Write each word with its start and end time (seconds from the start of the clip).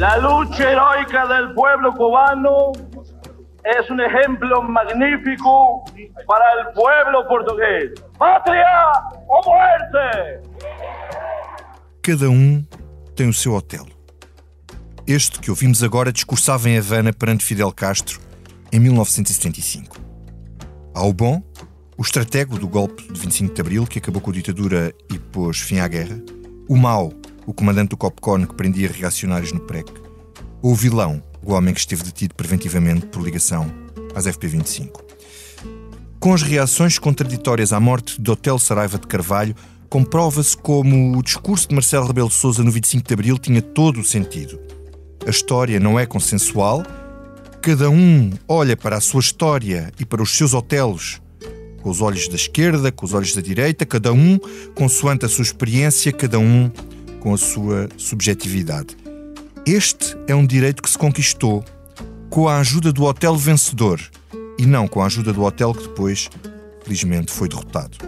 La 0.00 0.16
lucha 0.16 0.62
heroica 0.62 1.26
del 1.26 1.52
pueblo 1.52 1.92
cubano 1.92 2.72
es 3.62 3.90
un 3.90 4.00
ejemplo 4.00 4.62
magnífico 4.62 5.84
para 6.26 6.44
el 6.54 6.72
pueblo 6.72 7.28
portugués. 7.28 7.92
¡Patria 8.16 8.92
o 9.28 9.42
muerte! 9.44 10.40
Cada 12.00 12.30
um 12.30 12.64
tem 13.14 13.28
o 13.28 13.34
seu 13.34 13.52
hotel. 13.52 13.84
Este 15.06 15.38
que 15.38 15.50
ouvimos 15.50 15.82
agora 15.82 16.10
discursava 16.10 16.70
em 16.70 16.78
Havana 16.78 17.12
perante 17.12 17.44
Fidel 17.44 17.70
Castro 17.70 18.20
em 18.72 18.80
1975. 18.80 19.98
Há 20.94 21.04
o 21.04 21.12
bom, 21.12 21.42
o 21.98 22.00
estratego 22.00 22.58
do 22.58 22.66
golpe 22.66 23.02
de 23.02 23.20
25 23.20 23.52
de 23.52 23.60
Abril 23.60 23.86
que 23.86 23.98
acabou 23.98 24.22
com 24.22 24.30
a 24.30 24.32
ditadura 24.32 24.94
e 25.12 25.18
pôs 25.18 25.60
fim 25.60 25.78
à 25.78 25.86
guerra. 25.86 26.18
O 26.66 26.74
mau, 26.74 27.12
o 27.46 27.52
comandante 27.52 27.90
do 27.90 27.96
Copcon 27.96 28.46
que 28.46 28.54
prendia 28.54 28.90
reacionários 28.90 29.52
no 29.52 29.60
PREC. 29.60 29.90
Ou 30.62 30.72
o 30.72 30.74
vilão, 30.74 31.22
o 31.42 31.52
homem 31.52 31.72
que 31.72 31.80
esteve 31.80 32.02
detido 32.02 32.34
preventivamente 32.34 33.06
por 33.06 33.22
ligação 33.22 33.70
às 34.14 34.26
FP25. 34.26 35.00
Com 36.18 36.34
as 36.34 36.42
reações 36.42 36.98
contraditórias 36.98 37.72
à 37.72 37.80
morte 37.80 38.20
de 38.20 38.30
Hotel 38.30 38.58
Saraiva 38.58 38.98
de 38.98 39.06
Carvalho, 39.06 39.54
comprova-se 39.88 40.56
como 40.56 41.16
o 41.16 41.22
discurso 41.22 41.68
de 41.68 41.74
Marcelo 41.74 42.06
Rebelo 42.06 42.30
Sousa 42.30 42.62
no 42.62 42.70
25 42.70 43.08
de 43.08 43.14
Abril 43.14 43.38
tinha 43.38 43.62
todo 43.62 44.00
o 44.00 44.04
sentido. 44.04 44.60
A 45.26 45.30
história 45.30 45.80
não 45.80 45.98
é 45.98 46.06
consensual, 46.06 46.82
cada 47.62 47.90
um 47.90 48.30
olha 48.46 48.76
para 48.76 48.96
a 48.96 49.00
sua 49.00 49.20
história 49.20 49.92
e 49.98 50.04
para 50.04 50.22
os 50.22 50.36
seus 50.36 50.54
hotelos 50.54 51.20
com 51.82 51.90
os 51.90 52.00
olhos 52.00 52.28
da 52.28 52.36
esquerda, 52.36 52.92
com 52.92 53.04
os 53.04 53.14
olhos 53.14 53.34
da 53.34 53.40
direita, 53.40 53.86
cada 53.86 54.12
um 54.12 54.38
consoante 54.74 55.24
a 55.24 55.28
sua 55.28 55.42
experiência, 55.42 56.12
cada 56.12 56.38
um 56.38 56.70
com 57.20 57.34
a 57.34 57.38
sua 57.38 57.88
subjetividade. 57.96 58.96
Este 59.66 60.16
é 60.26 60.34
um 60.34 60.44
direito 60.44 60.82
que 60.82 60.90
se 60.90 60.98
conquistou 60.98 61.64
com 62.30 62.48
a 62.48 62.58
ajuda 62.58 62.92
do 62.92 63.04
hotel 63.04 63.36
vencedor 63.36 64.00
e 64.58 64.66
não 64.66 64.88
com 64.88 65.02
a 65.02 65.06
ajuda 65.06 65.32
do 65.32 65.42
hotel 65.42 65.74
que 65.74 65.82
depois, 65.82 66.28
felizmente, 66.82 67.30
foi 67.30 67.48
derrotado. 67.48 67.98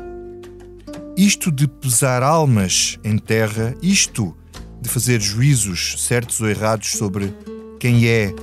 Isto 1.17 1.53
de 1.53 1.69
pesar 1.69 2.23
almas 2.23 2.99
em 3.05 3.19
terra, 3.19 3.77
isto 3.83 4.35
de 4.81 4.89
fazer 4.89 5.21
juízos 5.21 5.97
certos 5.99 6.41
ou 6.41 6.49
errados 6.49 6.93
sobre 6.93 7.35
quem 7.79 8.09
é 8.09 8.35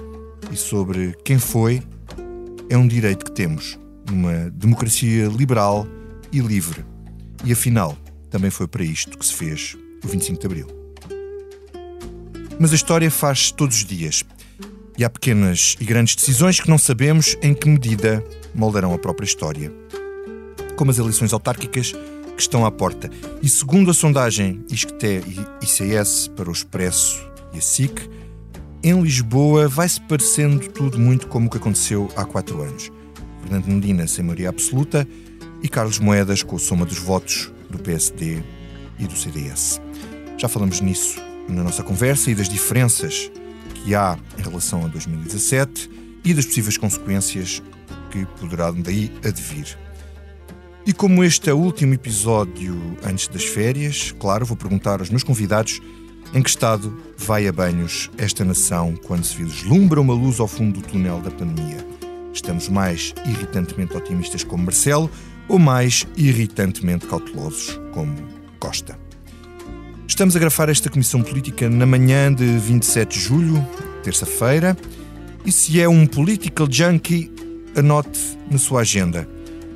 e 0.51 0.55
sobre 0.55 1.17
quem 1.25 1.39
foi, 1.39 1.81
é 2.69 2.77
um 2.77 2.87
direito 2.87 3.25
que 3.25 3.31
temos 3.31 3.77
numa 4.09 4.49
democracia 4.51 5.27
liberal 5.27 5.87
e 6.31 6.39
livre. 6.39 6.85
E 7.43 7.51
afinal, 7.51 7.97
também 8.29 8.51
foi 8.51 8.67
para 8.67 8.83
isto 8.83 9.17
que 9.17 9.25
se 9.25 9.33
fez 9.33 9.77
o 10.03 10.07
25 10.07 10.39
de 10.39 10.45
Abril. 10.45 10.67
Mas 12.59 12.71
a 12.71 12.75
história 12.75 13.09
faz 13.09 13.51
todos 13.51 13.77
os 13.77 13.85
dias. 13.85 14.23
E 14.97 15.05
há 15.05 15.09
pequenas 15.09 15.77
e 15.79 15.85
grandes 15.85 16.15
decisões 16.15 16.59
que 16.59 16.69
não 16.69 16.77
sabemos 16.77 17.37
em 17.41 17.53
que 17.53 17.69
medida 17.69 18.23
moldarão 18.53 18.93
a 18.93 18.97
própria 18.97 19.25
história. 19.25 19.71
Como 20.75 20.91
as 20.91 20.97
eleições 20.97 21.31
autárquicas 21.31 21.93
que 22.39 22.41
estão 22.41 22.65
à 22.65 22.71
porta. 22.71 23.09
E 23.41 23.49
segundo 23.49 23.91
a 23.91 23.93
sondagem 23.93 24.63
ISCTE 24.69 25.23
e 25.27 25.65
ICS 25.65 26.29
para 26.35 26.49
o 26.49 26.53
Expresso 26.53 27.29
e 27.53 27.57
a 27.57 27.61
SIC, 27.61 28.09
em 28.81 29.01
Lisboa 29.01 29.67
vai-se 29.67 29.99
parecendo 29.99 30.69
tudo 30.69 30.97
muito 30.97 31.27
como 31.27 31.47
o 31.47 31.49
que 31.49 31.57
aconteceu 31.57 32.09
há 32.15 32.23
quatro 32.23 32.61
anos. 32.61 32.91
Fernando 33.41 33.67
Medina 33.67 34.07
sem 34.07 34.23
maioria 34.23 34.49
absoluta 34.49 35.07
e 35.61 35.67
Carlos 35.67 35.99
Moedas 35.99 36.43
com 36.43 36.55
a 36.55 36.59
soma 36.59 36.85
dos 36.85 36.97
votos 36.97 37.51
do 37.69 37.77
PSD 37.77 38.41
e 38.97 39.05
do 39.05 39.17
CDS. 39.17 39.81
Já 40.39 40.47
falamos 40.47 40.79
nisso 40.79 41.21
na 41.49 41.63
nossa 41.63 41.83
conversa 41.83 42.31
e 42.31 42.35
das 42.35 42.47
diferenças 42.47 43.29
que 43.75 43.93
há 43.93 44.17
em 44.37 44.41
relação 44.41 44.85
a 44.85 44.87
2017 44.87 45.89
e 46.23 46.33
das 46.33 46.45
possíveis 46.45 46.77
consequências 46.77 47.61
que 48.09 48.25
poderá 48.39 48.71
daí 48.71 49.11
advir. 49.21 49.77
E 50.85 50.93
como 50.93 51.25
este 51.25 51.49
é 51.49 51.53
o 51.53 51.57
último 51.57 51.93
episódio 51.93 52.79
antes 53.03 53.27
das 53.27 53.43
férias, 53.43 54.15
claro, 54.17 54.45
vou 54.45 54.55
perguntar 54.55 55.01
aos 55.01 55.09
meus 55.09 55.23
convidados 55.23 55.81
em 56.33 56.41
que 56.41 56.49
estado 56.49 56.97
vai 57.17 57.45
a 57.45 57.51
banhos 57.51 58.09
esta 58.17 58.45
nação 58.45 58.95
quando 58.95 59.25
se 59.25 59.35
vislumbra 59.35 59.99
uma 59.99 60.13
luz 60.13 60.39
ao 60.39 60.47
fundo 60.47 60.79
do 60.79 60.87
túnel 60.87 61.19
da 61.19 61.31
pandemia. 61.31 61.85
Estamos 62.33 62.69
mais 62.69 63.13
irritantemente 63.25 63.97
otimistas 63.97 64.45
como 64.45 64.63
Marcelo 64.63 65.11
ou 65.49 65.59
mais 65.59 66.07
irritantemente 66.15 67.07
cautelosos 67.07 67.77
como 67.91 68.15
Costa? 68.57 69.08
Estamos 70.09 70.35
a 70.35 70.39
gravar 70.39 70.67
esta 70.67 70.89
comissão 70.89 71.21
política 71.21 71.69
na 71.69 71.85
manhã 71.85 72.33
de 72.33 72.43
27 72.43 73.17
de 73.17 73.23
julho, 73.23 73.65
terça-feira, 74.03 74.75
e 75.45 75.51
se 75.51 75.79
é 75.79 75.87
um 75.87 76.05
political 76.05 76.67
junkie, 76.69 77.31
anote 77.77 78.19
na 78.49 78.57
sua 78.57 78.81
agenda 78.81 79.29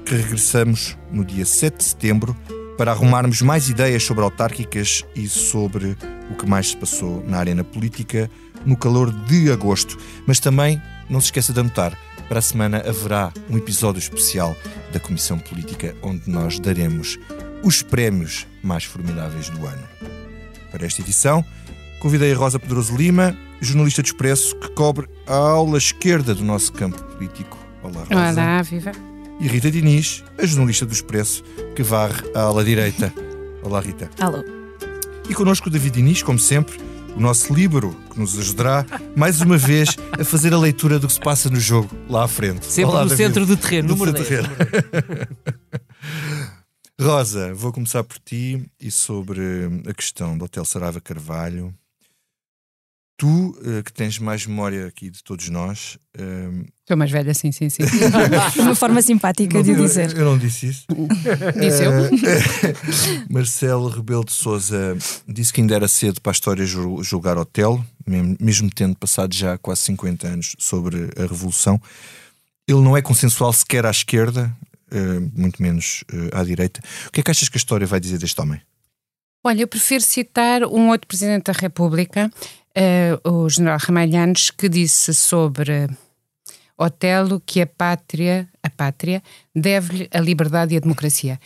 que 0.03 0.15
regressamos 0.15 0.97
no 1.11 1.23
dia 1.23 1.45
7 1.45 1.77
de 1.77 1.83
setembro 1.83 2.35
para 2.77 2.91
arrumarmos 2.91 3.41
mais 3.43 3.69
ideias 3.69 4.03
sobre 4.03 4.23
autárquicas 4.23 5.05
e 5.15 5.29
sobre 5.29 5.95
o 6.29 6.35
que 6.35 6.49
mais 6.49 6.71
se 6.71 6.77
passou 6.77 7.23
na 7.25 7.37
arena 7.37 7.63
política 7.63 8.29
no 8.65 8.75
calor 8.75 9.11
de 9.11 9.51
agosto. 9.51 9.97
Mas 10.27 10.39
também 10.39 10.81
não 11.09 11.21
se 11.21 11.27
esqueça 11.27 11.53
de 11.53 11.59
anotar, 11.59 11.97
para 12.27 12.39
a 12.39 12.41
semana 12.41 12.83
haverá 12.85 13.31
um 13.49 13.57
episódio 13.57 13.99
especial 13.99 14.57
da 14.91 14.99
Comissão 14.99 15.37
Política 15.37 15.95
onde 16.01 16.27
nós 16.27 16.59
daremos 16.59 17.19
os 17.63 17.81
prémios 17.83 18.47
mais 18.61 18.83
formidáveis 18.83 19.47
do 19.47 19.65
ano. 19.65 20.22
Para 20.73 20.87
esta 20.87 21.01
edição, 21.01 21.45
convidei 21.99 22.33
a 22.33 22.35
Rosa 22.35 22.57
Pedroso 22.57 22.97
Lima, 22.97 23.37
jornalista 23.61 24.01
de 24.01 24.09
Expresso, 24.09 24.55
que 24.55 24.71
cobre 24.71 25.07
a 25.27 25.35
aula 25.35 25.77
esquerda 25.77 26.33
do 26.33 26.43
nosso 26.43 26.73
campo 26.73 26.99
político. 27.03 27.55
Olá, 27.83 27.99
Rosa. 27.99 28.41
Olá, 28.41 28.61
viva. 28.63 28.91
E 29.39 29.47
Rita 29.47 29.69
Diniz, 29.69 30.23
a 30.35 30.43
jornalista 30.47 30.83
do 30.83 30.91
Expresso, 30.91 31.43
que 31.75 31.83
varre 31.83 32.23
a 32.33 32.41
ala 32.41 32.63
direita. 32.63 33.13
Olá, 33.61 33.81
Rita. 33.81 34.09
Alô. 34.19 34.43
E 35.29 35.35
connosco 35.35 35.69
o 35.69 35.71
David 35.71 35.93
Diniz, 35.93 36.23
como 36.23 36.39
sempre, 36.39 36.75
o 37.15 37.19
nosso 37.19 37.53
líbero, 37.53 37.95
que 38.09 38.19
nos 38.19 38.35
ajudará, 38.39 38.83
mais 39.15 39.41
uma 39.41 39.59
vez, 39.59 39.95
a 40.19 40.23
fazer 40.23 40.55
a 40.55 40.57
leitura 40.57 40.97
do 40.97 41.05
que 41.05 41.13
se 41.13 41.19
passa 41.19 41.51
no 41.51 41.59
jogo 41.59 41.91
lá 42.09 42.23
à 42.23 42.27
frente. 42.27 42.65
Sempre 42.65 42.89
Olá, 42.89 43.03
no 43.03 43.09
David. 43.09 43.27
centro 43.27 43.45
do 43.45 43.55
terreno, 43.55 43.89
no 43.89 43.95
número 43.95 44.11
terreno. 44.11 44.49
Rosa, 47.03 47.53
vou 47.53 47.73
começar 47.73 48.01
por 48.01 48.17
ti 48.17 48.65
e 48.79 48.89
sobre 48.89 49.41
a 49.85 49.93
questão 49.93 50.37
do 50.37 50.45
Hotel 50.45 50.63
Sarava 50.63 51.01
Carvalho. 51.01 51.73
Tu, 53.17 53.57
eh, 53.65 53.83
que 53.83 53.91
tens 53.91 54.17
mais 54.17 54.47
memória 54.47 54.87
aqui 54.87 55.09
de 55.09 55.21
todos 55.21 55.49
nós. 55.49 55.97
Um... 56.17 56.63
Sou 56.87 56.95
mais 56.95 57.11
velha, 57.11 57.33
sim, 57.33 57.51
sim, 57.51 57.69
sim. 57.69 57.83
Uma 58.57 58.73
forma 58.73 59.01
simpática 59.01 59.57
não, 59.57 59.63
de 59.63 59.75
dizer. 59.75 60.17
Eu, 60.17 60.23
não 60.23 60.37
disse 60.37 60.67
isso. 60.67 60.85
Disse 61.59 61.83
eu. 61.83 61.91
Marcelo 63.29 63.89
Rebelo 63.89 64.23
de 64.23 64.31
Souza 64.31 64.97
disse 65.27 65.51
que 65.51 65.59
ainda 65.59 65.75
era 65.75 65.89
cedo 65.89 66.21
para 66.21 66.31
a 66.31 66.33
história 66.33 66.65
julgar 66.65 67.37
Hotel, 67.37 67.85
mesmo 68.39 68.69
tendo 68.73 68.95
passado 68.95 69.35
já 69.35 69.57
quase 69.57 69.81
50 69.81 70.25
anos 70.25 70.55
sobre 70.57 71.09
a 71.17 71.21
Revolução. 71.23 71.79
Ele 72.65 72.81
não 72.81 72.95
é 72.95 73.01
consensual 73.01 73.51
sequer 73.51 73.85
à 73.85 73.91
esquerda, 73.91 74.55
eh, 74.71 74.72
muito 75.35 75.61
menos 75.61 76.03
uh, 76.13 76.37
à 76.39 76.43
direita. 76.43 76.81
O 77.07 77.11
que 77.11 77.19
é 77.19 77.23
que 77.23 77.31
achas 77.31 77.49
que 77.49 77.57
a 77.57 77.59
história 77.59 77.87
vai 77.87 77.99
dizer 77.99 78.17
deste 78.17 78.39
homem? 78.39 78.61
Olha, 79.43 79.61
eu 79.61 79.67
prefiro 79.67 80.01
citar 80.01 80.63
um 80.63 80.89
outro 80.89 81.07
Presidente 81.07 81.51
da 81.51 81.53
República, 81.53 82.31
uh, 82.77 83.29
o 83.29 83.49
General 83.49 83.77
Ramalhanes, 83.79 84.49
que 84.51 84.69
disse 84.69 85.13
sobre 85.13 85.89
Otelo 86.77 87.41
que 87.45 87.61
a 87.61 87.67
pátria, 87.67 88.47
a 88.61 88.69
pátria 88.69 89.21
deve-lhe 89.55 90.07
a 90.11 90.19
liberdade 90.19 90.73
e 90.73 90.77
a 90.77 90.79
democracia. 90.79 91.39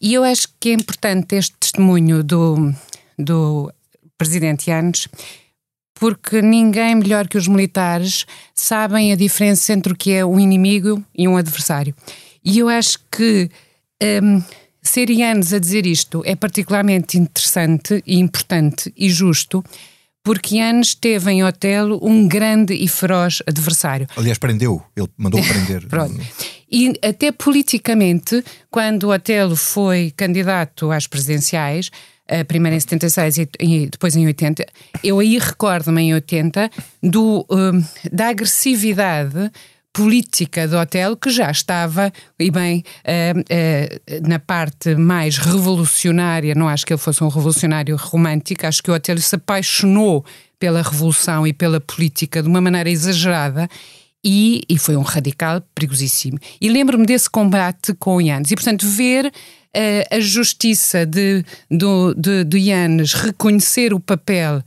E 0.00 0.14
eu 0.14 0.24
acho 0.24 0.48
que 0.58 0.70
é 0.70 0.72
importante 0.72 1.36
este 1.36 1.54
testemunho 1.58 2.22
do, 2.24 2.74
do 3.16 3.72
Presidente 4.16 4.70
Yanes, 4.70 5.08
porque 5.94 6.42
ninguém 6.42 6.94
melhor 6.94 7.28
que 7.28 7.38
os 7.38 7.48
militares 7.48 8.26
sabem 8.54 9.12
a 9.12 9.16
diferença 9.16 9.72
entre 9.72 9.92
o 9.92 9.96
que 9.96 10.12
é 10.12 10.24
um 10.24 10.38
inimigo 10.38 11.04
e 11.14 11.26
um 11.26 11.36
adversário. 11.36 11.94
E 12.48 12.60
eu 12.60 12.68
acho 12.70 12.98
que 13.12 13.50
um, 14.22 14.42
ser 14.82 15.10
Ianes 15.10 15.52
a 15.52 15.58
dizer 15.58 15.84
isto 15.84 16.22
é 16.24 16.34
particularmente 16.34 17.18
interessante 17.18 18.02
e 18.06 18.18
importante 18.18 18.90
e 18.96 19.10
justo, 19.10 19.62
porque 20.24 20.56
Ianes 20.56 20.94
teve 20.94 21.30
em 21.30 21.44
Otelo 21.44 22.00
um 22.02 22.26
grande 22.26 22.72
e 22.72 22.88
feroz 22.88 23.42
adversário. 23.46 24.06
Aliás, 24.16 24.38
prendeu, 24.38 24.82
ele 24.96 25.08
mandou 25.18 25.42
prender. 25.42 25.86
Pronto. 25.88 26.18
E 26.72 26.98
até 27.04 27.30
politicamente, 27.30 28.42
quando 28.70 29.10
Otelo 29.10 29.54
foi 29.54 30.10
candidato 30.16 30.90
às 30.90 31.06
presidenciais, 31.06 31.90
a 32.26 32.46
primeira 32.46 32.76
em 32.76 32.80
76 32.80 33.38
e, 33.60 33.88
depois 33.90 34.16
em 34.16 34.26
80, 34.26 34.64
eu 35.04 35.18
aí 35.18 35.38
recordo-me 35.38 36.00
em 36.00 36.14
80 36.14 36.70
do, 37.02 37.44
um, 37.50 37.84
da 38.10 38.28
agressividade 38.28 39.50
política 39.98 40.68
do 40.68 40.78
hotel 40.78 41.16
que 41.16 41.28
já 41.28 41.50
estava, 41.50 42.12
e 42.38 42.52
bem, 42.52 42.84
uh, 43.04 43.40
uh, 43.40 44.28
na 44.28 44.38
parte 44.38 44.94
mais 44.94 45.38
revolucionária, 45.38 46.54
não 46.54 46.68
acho 46.68 46.86
que 46.86 46.92
ele 46.92 47.00
fosse 47.00 47.24
um 47.24 47.26
revolucionário 47.26 47.96
romântico, 47.96 48.64
acho 48.64 48.80
que 48.80 48.92
o 48.92 48.94
hotel 48.94 49.18
se 49.18 49.34
apaixonou 49.34 50.24
pela 50.56 50.82
revolução 50.82 51.44
e 51.44 51.52
pela 51.52 51.80
política 51.80 52.40
de 52.40 52.48
uma 52.48 52.60
maneira 52.60 52.88
exagerada 52.88 53.68
e, 54.24 54.62
e 54.68 54.78
foi 54.78 54.96
um 54.96 55.02
radical 55.02 55.60
perigosíssimo. 55.74 56.38
E 56.60 56.68
lembro-me 56.68 57.04
desse 57.04 57.28
combate 57.28 57.92
com 57.94 58.20
Yanes. 58.20 58.52
E, 58.52 58.54
portanto, 58.54 58.86
ver 58.86 59.26
uh, 59.26 60.14
a 60.14 60.20
justiça 60.20 61.04
de, 61.04 61.44
do, 61.68 62.14
de, 62.14 62.44
de 62.44 62.60
reconhecer 63.16 63.92
o 63.92 63.98
papel 63.98 64.62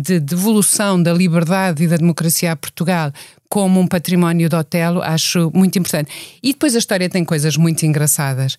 de 0.00 0.20
devolução 0.20 1.02
da 1.02 1.12
liberdade 1.12 1.84
e 1.84 1.88
da 1.88 1.96
democracia 1.96 2.52
a 2.52 2.56
Portugal 2.56 3.10
como 3.48 3.80
um 3.80 3.86
património 3.86 4.48
do 4.48 4.56
Otelo, 4.56 5.02
acho 5.02 5.50
muito 5.54 5.78
importante. 5.78 6.10
E 6.42 6.52
depois 6.52 6.74
a 6.74 6.78
história 6.78 7.08
tem 7.08 7.24
coisas 7.24 7.56
muito 7.56 7.84
engraçadas. 7.84 8.58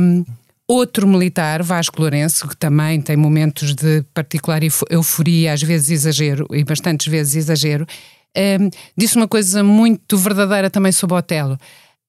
Um, 0.00 0.24
outro 0.66 1.06
militar, 1.06 1.62
Vasco 1.62 2.00
Lourenço, 2.00 2.46
que 2.46 2.56
também 2.56 3.00
tem 3.00 3.16
momentos 3.16 3.74
de 3.74 4.02
particular 4.12 4.60
euforia, 4.90 5.52
às 5.52 5.62
vezes 5.62 5.90
exagero, 5.90 6.46
e 6.52 6.62
bastantes 6.64 7.06
vezes 7.06 7.36
exagero, 7.36 7.86
um, 8.36 8.70
disse 8.96 9.16
uma 9.16 9.28
coisa 9.28 9.64
muito 9.64 10.16
verdadeira 10.18 10.68
também 10.68 10.92
sobre 10.92 11.16
Otelo. 11.16 11.58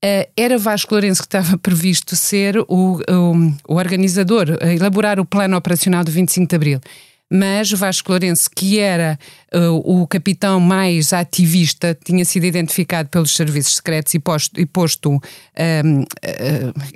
Uh, 0.03 0.29
era 0.35 0.57
Vasco 0.57 0.93
Lourenço 0.93 1.21
que 1.21 1.27
estava 1.27 1.57
previsto 1.59 2.15
ser 2.15 2.57
o, 2.57 2.65
o, 2.67 3.33
o 3.67 3.75
organizador, 3.75 4.57
elaborar 4.61 5.19
o 5.19 5.25
plano 5.25 5.57
operacional 5.57 6.03
do 6.03 6.11
25 6.11 6.47
de 6.47 6.55
Abril 6.55 6.81
mas 7.29 7.71
Vasco 7.71 8.11
Lourenço, 8.11 8.49
que 8.55 8.79
era 8.79 9.19
uh, 9.53 10.01
o 10.01 10.07
capitão 10.07 10.59
mais 10.59 11.13
ativista, 11.13 11.97
tinha 12.03 12.25
sido 12.25 12.45
identificado 12.45 13.09
pelos 13.09 13.35
serviços 13.35 13.75
secretos 13.75 14.13
e 14.13 14.19
posto, 14.19 14.59
e 14.59 14.65
posto 14.65 15.11
um, 15.11 16.01
uh, 16.01 16.05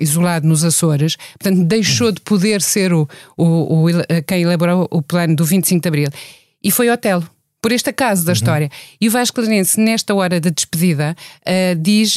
isolado 0.00 0.46
nos 0.46 0.64
Açores, 0.64 1.16
portanto 1.38 1.64
deixou 1.64 2.10
de 2.10 2.20
poder 2.20 2.60
ser 2.60 2.92
o, 2.92 3.08
o, 3.36 3.86
o, 3.86 3.88
quem 4.26 4.42
elaborou 4.42 4.88
o 4.90 5.00
plano 5.00 5.36
do 5.36 5.44
25 5.44 5.80
de 5.80 5.88
Abril. 5.88 6.08
E 6.62 6.70
foi 6.70 6.90
Otelo 6.90 7.28
por 7.62 7.72
este 7.72 7.90
acaso 7.90 8.24
da 8.24 8.30
uhum. 8.30 8.34
história. 8.34 8.70
E 9.00 9.08
o 9.08 9.10
Vasco 9.10 9.40
Lourenço, 9.40 9.80
nesta 9.80 10.14
hora 10.14 10.38
da 10.40 10.50
despedida, 10.50 11.16
uh, 11.40 11.80
diz 11.80 12.16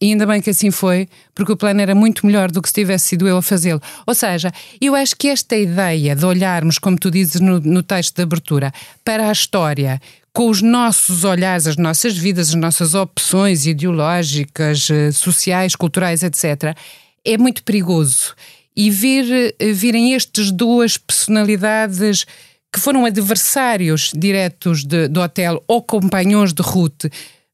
e 0.00 0.12
ainda 0.12 0.26
bem 0.26 0.40
que 0.40 0.50
assim 0.50 0.70
foi, 0.70 1.08
porque 1.34 1.50
o 1.50 1.56
plano 1.56 1.80
era 1.80 1.94
muito 1.94 2.24
melhor 2.24 2.50
do 2.50 2.62
que 2.62 2.68
se 2.68 2.74
tivesse 2.74 3.08
sido 3.08 3.26
eu 3.26 3.36
a 3.36 3.42
fazê-lo. 3.42 3.80
Ou 4.06 4.14
seja, 4.14 4.52
eu 4.80 4.94
acho 4.94 5.16
que 5.16 5.28
esta 5.28 5.56
ideia 5.56 6.14
de 6.14 6.24
olharmos, 6.24 6.78
como 6.78 6.96
tu 6.96 7.10
dizes 7.10 7.40
no, 7.40 7.58
no 7.60 7.82
texto 7.82 8.14
de 8.14 8.22
abertura, 8.22 8.72
para 9.04 9.28
a 9.28 9.32
história 9.32 10.00
com 10.32 10.48
os 10.48 10.62
nossos 10.62 11.24
olhares, 11.24 11.66
as 11.66 11.76
nossas 11.76 12.16
vidas, 12.16 12.50
as 12.50 12.54
nossas 12.54 12.94
opções 12.94 13.66
ideológicas, 13.66 14.88
eh, 14.88 15.10
sociais, 15.10 15.74
culturais, 15.74 16.22
etc., 16.22 16.76
é 17.24 17.36
muito 17.36 17.64
perigoso. 17.64 18.36
E 18.76 18.88
vir, 18.88 19.54
eh, 19.58 19.72
virem 19.72 20.14
estas 20.14 20.52
duas 20.52 20.96
personalidades 20.96 22.24
que 22.72 22.78
foram 22.78 23.04
adversários 23.04 24.12
diretos 24.14 24.84
de, 24.84 25.08
do 25.08 25.20
hotel 25.20 25.60
ou 25.66 25.82
companhões 25.82 26.52
de 26.52 26.62
Ruth 26.62 27.06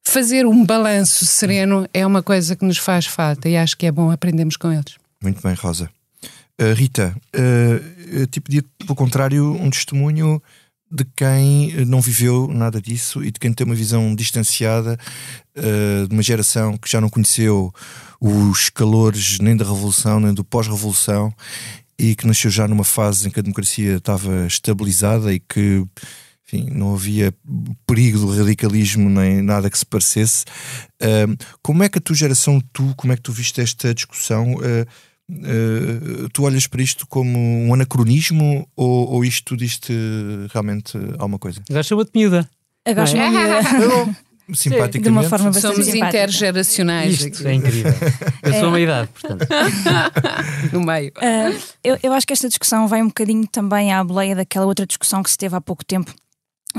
fazer 0.07 0.47
um 0.47 0.65
balanço 0.65 1.25
sereno 1.25 1.89
é 1.93 2.07
uma 2.07 2.23
coisa 2.23 2.55
que 2.55 2.65
nos 2.65 2.79
faz 2.79 3.07
falta 3.07 3.49
e 3.49 3.57
acho 3.57 3.77
que 3.77 3.87
é 3.87 3.93
bom 3.93 4.11
aprendermos 4.11 4.57
com 4.57 4.73
eles. 4.73 4.97
Muito 5.23 5.43
bem, 5.43 5.55
Rosa. 5.55 5.91
Uh, 6.61 6.73
Rita, 6.75 7.15
uh, 7.35 7.85
eu 8.11 8.27
te 8.27 8.41
pedi, 8.41 8.63
pelo 8.79 8.95
contrário, 8.95 9.53
um 9.55 9.71
testemunho 9.71 10.41
de 10.91 11.05
quem 11.17 11.85
não 11.87 12.01
viveu 12.01 12.47
nada 12.47 12.81
disso 12.81 13.25
e 13.25 13.31
de 13.33 13.41
quem 13.41 13.53
tem 13.53 13.65
uma 13.65 13.75
visão 13.75 14.15
distanciada 14.15 14.97
uh, 15.57 16.07
de 16.07 16.15
uma 16.15 16.23
geração 16.23 16.77
que 16.77 16.89
já 16.89 17.01
não 17.01 17.09
conheceu 17.09 17.75
os 18.21 18.69
calores 18.69 19.39
nem 19.41 19.57
da 19.57 19.65
Revolução 19.65 20.21
nem 20.21 20.33
do 20.33 20.45
pós-Revolução 20.45 21.35
e 21.99 22.15
que 22.15 22.27
nasceu 22.27 22.51
já 22.51 22.69
numa 22.69 22.85
fase 22.85 23.27
em 23.27 23.31
que 23.31 23.41
a 23.41 23.43
democracia 23.43 23.97
estava 23.97 24.47
estabilizada 24.47 25.33
e 25.33 25.41
que 25.41 25.85
enfim, 26.47 26.69
não 26.71 26.95
havia 26.95 27.35
perigo 27.87 28.19
do 28.19 28.37
radicalismo 28.37 29.09
nem 29.09 29.41
nada 29.41 29.71
que 29.71 29.79
se 29.79 29.87
parecesse. 29.87 30.45
Uh, 31.03 31.37
como 31.63 31.83
é 31.83 31.89
que 31.89 31.99
a 31.99 32.01
tua 32.01 32.15
geração, 32.15 32.61
tu, 32.73 32.95
como 32.97 33.13
é 33.13 33.17
que 33.17 33.23
tu 33.23 33.33
viste 33.33 33.61
esta 33.61 33.95
discussão? 33.95 34.55
Uh, 34.55 34.87
uh, 35.31 36.29
tu 36.33 36.45
olhas 36.45 36.67
para 36.67 36.83
isto 36.83 37.07
como 37.07 37.39
um 37.39 37.73
anacronismo 37.73 38.69
ou, 38.77 39.11
ou 39.11 39.25
isto 39.25 39.57
diz-te 39.57 39.93
realmente 40.53 40.99
alguma 41.19 41.39
coisa? 41.39 41.63
Agora 41.69 41.83
chama-te 41.83 42.11
miúda. 42.15 42.49
Agora 42.85 43.07
chama-te 43.07 43.75
miúda. 43.75 44.17
Simpaticamente. 44.53 45.05
De 45.05 45.09
uma 45.09 45.23
forma 45.23 45.47
bastante 45.47 45.77
Somos 45.77 45.87
simpática. 45.87 46.19
intergeracionais. 46.19 47.19
Isto 47.19 47.49
é 47.49 47.55
incrível. 47.55 47.95
Eu 48.43 48.53
sou 48.53 48.69
uma 48.69 48.79
idade, 48.79 49.09
portanto. 49.09 49.47
no 50.71 50.83
meio. 50.83 51.11
Uh, 51.17 51.59
eu, 51.83 51.99
eu 52.03 52.13
acho 52.13 52.27
que 52.27 52.35
esta 52.35 52.47
discussão 52.47 52.87
vai 52.87 53.01
um 53.01 53.07
bocadinho 53.07 53.47
também 53.47 53.91
à 53.91 54.05
boleia 54.05 54.37
daquela 54.37 54.67
outra 54.67 54.87
discussão 54.87 55.23
que 55.23 55.31
se 55.31 55.39
teve 55.39 55.57
há 55.57 55.63
pouco 55.63 55.83
tempo 55.83 56.15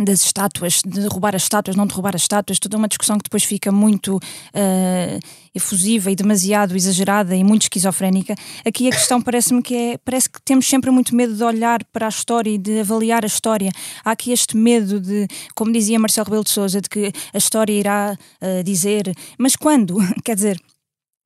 das 0.03 0.25
estátuas, 0.25 0.81
de 0.85 1.01
derrubar 1.01 1.35
as 1.35 1.43
estátuas, 1.43 1.75
não 1.75 1.87
derrubar 1.87 2.15
as 2.15 2.23
estátuas, 2.23 2.59
toda 2.59 2.77
uma 2.77 2.87
discussão 2.87 3.17
que 3.17 3.23
depois 3.23 3.43
fica 3.43 3.71
muito 3.71 4.17
uh, 4.17 5.19
efusiva 5.53 6.11
e 6.11 6.15
demasiado 6.15 6.75
exagerada 6.75 7.35
e 7.35 7.43
muito 7.43 7.63
esquizofrénica. 7.63 8.35
Aqui 8.65 8.87
a 8.87 8.91
questão 8.91 9.21
parece-me 9.21 9.61
que 9.61 9.75
é, 9.75 9.97
parece 9.97 10.29
que 10.29 10.41
temos 10.41 10.67
sempre 10.67 10.91
muito 10.91 11.15
medo 11.15 11.33
de 11.33 11.43
olhar 11.43 11.83
para 11.85 12.07
a 12.07 12.09
história 12.09 12.49
e 12.49 12.57
de 12.57 12.79
avaliar 12.79 13.23
a 13.23 13.27
história. 13.27 13.71
Há 14.03 14.11
aqui 14.11 14.31
este 14.31 14.57
medo 14.57 14.99
de, 14.99 15.27
como 15.55 15.71
dizia 15.71 15.99
Marcelo 15.99 16.25
Rebelo 16.25 16.43
de 16.43 16.51
Sousa, 16.51 16.81
de 16.81 16.89
que 16.89 17.11
a 17.33 17.37
história 17.37 17.73
irá 17.73 18.17
uh, 18.41 18.63
dizer, 18.63 19.13
mas 19.37 19.55
quando? 19.55 19.95
Quer 20.23 20.35
dizer, 20.35 20.61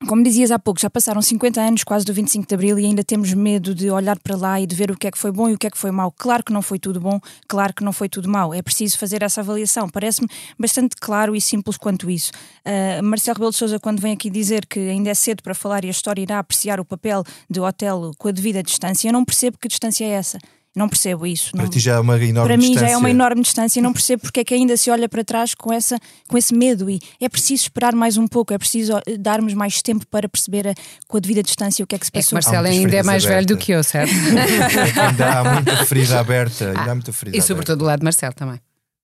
como 0.06 0.22
dizias 0.22 0.50
há 0.50 0.58
pouco, 0.58 0.80
já 0.80 0.88
passaram 0.88 1.20
50 1.20 1.60
anos 1.60 1.84
quase 1.84 2.06
do 2.06 2.14
25 2.14 2.46
de 2.48 2.54
Abril 2.54 2.78
e 2.78 2.86
ainda 2.86 3.04
temos 3.04 3.34
medo 3.34 3.74
de 3.74 3.90
olhar 3.90 4.18
para 4.18 4.34
lá 4.34 4.58
e 4.58 4.66
de 4.66 4.74
ver 4.74 4.90
o 4.90 4.96
que 4.96 5.06
é 5.06 5.10
que 5.10 5.18
foi 5.18 5.30
bom 5.30 5.48
e 5.48 5.52
o 5.52 5.58
que 5.58 5.66
é 5.66 5.70
que 5.70 5.76
foi 5.76 5.90
mau. 5.90 6.10
Claro 6.10 6.42
que 6.42 6.52
não 6.52 6.62
foi 6.62 6.78
tudo 6.78 6.98
bom, 6.98 7.20
claro 7.46 7.74
que 7.74 7.84
não 7.84 7.92
foi 7.92 8.08
tudo 8.08 8.28
mau. 8.28 8.54
É 8.54 8.62
preciso 8.62 8.98
fazer 8.98 9.22
essa 9.22 9.42
avaliação. 9.42 9.88
Parece-me 9.90 10.26
bastante 10.58 10.96
claro 10.98 11.36
e 11.36 11.40
simples 11.40 11.76
quanto 11.76 12.10
isso. 12.10 12.32
Uh, 12.64 13.02
Marcelo 13.04 13.36
Rebelo 13.36 13.50
de 13.50 13.58
Sousa, 13.58 13.78
quando 13.78 14.00
vem 14.00 14.14
aqui 14.14 14.30
dizer 14.30 14.64
que 14.66 14.80
ainda 14.80 15.10
é 15.10 15.14
cedo 15.14 15.42
para 15.42 15.54
falar 15.54 15.84
e 15.84 15.88
a 15.88 15.90
história 15.90 16.22
irá 16.22 16.38
apreciar 16.38 16.80
o 16.80 16.84
papel 16.84 17.22
do 17.48 17.62
hotel 17.62 18.12
com 18.18 18.28
a 18.28 18.32
devida 18.32 18.62
distância, 18.62 19.08
eu 19.08 19.12
não 19.12 19.24
percebo 19.24 19.58
que 19.58 19.68
distância 19.68 20.04
é 20.04 20.08
essa. 20.08 20.38
Não 20.74 20.88
percebo 20.88 21.26
isso. 21.26 21.50
Para 21.50 21.64
não... 21.64 21.70
ti 21.70 21.80
já 21.80 21.94
é 21.94 22.00
uma 22.00 22.16
enorme 22.16 22.48
Para 22.48 22.56
distância. 22.56 22.80
mim 22.80 22.86
já 22.86 22.92
é 22.92 22.96
uma 22.96 23.10
enorme 23.10 23.42
distância 23.42 23.80
e 23.80 23.82
não 23.82 23.92
percebo 23.92 24.22
porque 24.22 24.40
é 24.40 24.44
que 24.44 24.54
ainda 24.54 24.76
se 24.76 24.88
olha 24.90 25.08
para 25.08 25.24
trás 25.24 25.52
com, 25.52 25.72
essa, 25.72 25.98
com 26.28 26.38
esse 26.38 26.54
medo. 26.54 26.88
E 26.88 27.00
é 27.20 27.28
preciso 27.28 27.64
esperar 27.64 27.92
mais 27.94 28.16
um 28.16 28.28
pouco, 28.28 28.54
é 28.54 28.58
preciso 28.58 28.96
eh, 29.06 29.16
darmos 29.18 29.52
mais 29.52 29.82
tempo 29.82 30.06
para 30.06 30.28
perceber 30.28 30.68
a, 30.68 30.74
com 31.08 31.16
a 31.16 31.20
devida 31.20 31.42
distância 31.42 31.82
o 31.82 31.86
que 31.86 31.96
é 31.96 31.98
que 31.98 32.06
se 32.06 32.12
passou. 32.12 32.38
É 32.38 32.40
que 32.40 32.46
Marcelo 32.46 32.66
ainda 32.68 32.96
é 32.96 33.02
mais 33.02 33.24
velho 33.24 33.46
do 33.46 33.56
que 33.56 33.72
eu, 33.72 33.82
certo? 33.82 34.12
ainda 35.08 35.40
há 35.40 35.54
muita 35.54 35.84
ferida 35.86 36.18
aberta. 36.20 36.68
Ainda 36.68 36.92
há 36.92 36.94
muita 36.94 37.12
ferida 37.12 37.36
e 37.36 37.42
sobretudo 37.42 37.78
do 37.80 37.84
lado 37.84 37.98
de 37.98 38.04
Marcelo 38.04 38.34
também. 38.34 38.60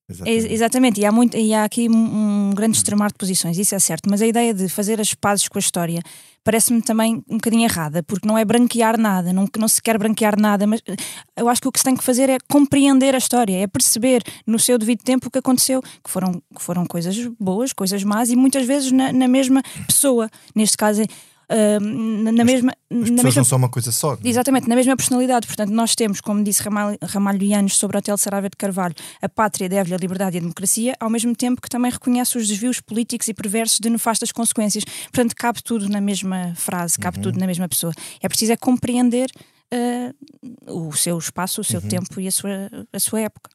Exatamente. 0.09 0.47
É, 0.47 0.53
exatamente, 0.53 1.01
e 1.01 1.05
há, 1.05 1.11
muito, 1.11 1.37
e 1.37 1.53
há 1.53 1.65
aqui 1.65 1.89
um, 1.89 2.51
um 2.51 2.55
grande 2.55 2.77
extremar 2.77 3.11
de 3.11 3.19
posições, 3.19 3.59
isso 3.59 3.75
é 3.75 3.79
certo, 3.79 4.09
mas 4.09 4.23
a 4.23 4.27
ideia 4.27 4.55
de 4.55 4.69
fazer 4.69 5.01
as 5.01 5.15
pazes 5.15 5.49
com 5.49 5.59
a 5.59 5.61
história 5.61 6.01
parece-me 6.45 6.81
também 6.81 7.25
um 7.29 7.39
bocadinho 7.39 7.65
errada, 7.65 8.05
porque 8.05 8.27
não 8.27 8.39
é 8.39 8.45
branquear 8.45 8.97
nada, 8.97 9.33
não, 9.33 9.49
não 9.59 9.67
se 9.67 9.83
quer 9.83 9.99
branquear 9.99 10.39
nada, 10.39 10.65
mas 10.65 10.81
eh, 10.87 10.95
eu 11.37 11.49
acho 11.49 11.61
que 11.61 11.67
o 11.67 11.73
que 11.73 11.81
se 11.81 11.85
tem 11.85 11.97
que 11.97 12.05
fazer 12.05 12.31
é 12.31 12.39
compreender 12.49 13.17
a 13.17 13.19
história, 13.19 13.57
é 13.57 13.67
perceber 13.67 14.23
no 14.47 14.61
seu 14.61 14.79
devido 14.79 15.03
tempo 15.03 15.27
o 15.27 15.31
que 15.31 15.41
aconteceu, 15.41 15.83
que 15.83 16.09
foram, 16.09 16.41
que 16.55 16.63
foram 16.63 16.87
coisas 16.87 17.17
boas, 17.41 17.73
coisas 17.73 18.05
más 18.05 18.31
e 18.31 18.37
muitas 18.37 18.65
vezes 18.65 18.93
na, 18.93 19.13
na 19.13 19.27
mesma 19.27 19.61
pessoa. 19.89 20.31
Neste 20.55 20.77
caso, 20.77 21.03
Uh, 21.49 22.33
na, 22.33 22.45
mesma. 22.45 22.73
As 22.91 23.11
na 23.11 23.23
mesma, 23.23 23.41
não 23.41 23.45
são 23.45 23.59
uma 23.59 23.69
coisa 23.69 23.93
só. 23.93 24.17
Não? 24.17 24.21
É? 24.25 24.29
Exatamente, 24.29 24.69
na 24.69 24.75
mesma 24.75 24.97
personalidade. 24.97 25.47
Portanto, 25.47 25.71
nós 25.71 25.95
temos, 25.95 26.21
como 26.21 26.43
disse 26.43 26.63
Ramalho, 26.63 26.99
Ramalho 27.03 27.43
Yanes 27.43 27.77
sobre 27.77 27.97
o 27.97 27.99
Hotel 27.99 28.19
Saraiva 28.19 28.49
de 28.49 28.57
Carvalho, 28.57 28.95
a 29.23 29.29
pátria 29.29 29.69
deve-lhe 29.69 29.95
a 29.95 29.99
liberdade 29.99 30.37
e 30.37 30.39
a 30.39 30.41
democracia, 30.41 30.97
ao 30.99 31.09
mesmo 31.09 31.37
tempo 31.37 31.61
que 31.63 31.69
também 31.69 31.91
reconhece 31.91 32.37
os 32.37 32.49
desvios 32.49 32.81
políticos 32.81 33.29
e 33.29 33.35
perversos 33.35 33.79
de 33.79 33.89
nefastas 33.89 34.33
consequências. 34.33 34.85
Portanto, 34.85 35.35
cabe 35.37 35.63
tudo 35.63 35.89
na 35.89 36.01
mesma 36.01 36.53
frase, 36.57 36.99
cabe 36.99 37.19
uhum. 37.19 37.23
tudo 37.25 37.39
na 37.39 37.47
mesma 37.47 37.69
pessoa. 37.69 37.93
É 38.21 38.29
preciso 38.29 38.53
é 38.53 38.57
compreender 38.57 39.31
uh, 39.73 40.89
o 40.89 40.93
seu 40.95 41.17
espaço, 41.19 41.61
o 41.61 41.65
seu 41.65 41.81
uhum. 41.81 41.89
tempo 41.89 42.21
e 42.21 42.27
a 42.27 42.33
sua, 42.33 42.71
a 42.93 42.99
sua 42.99 43.21
época. 43.21 43.51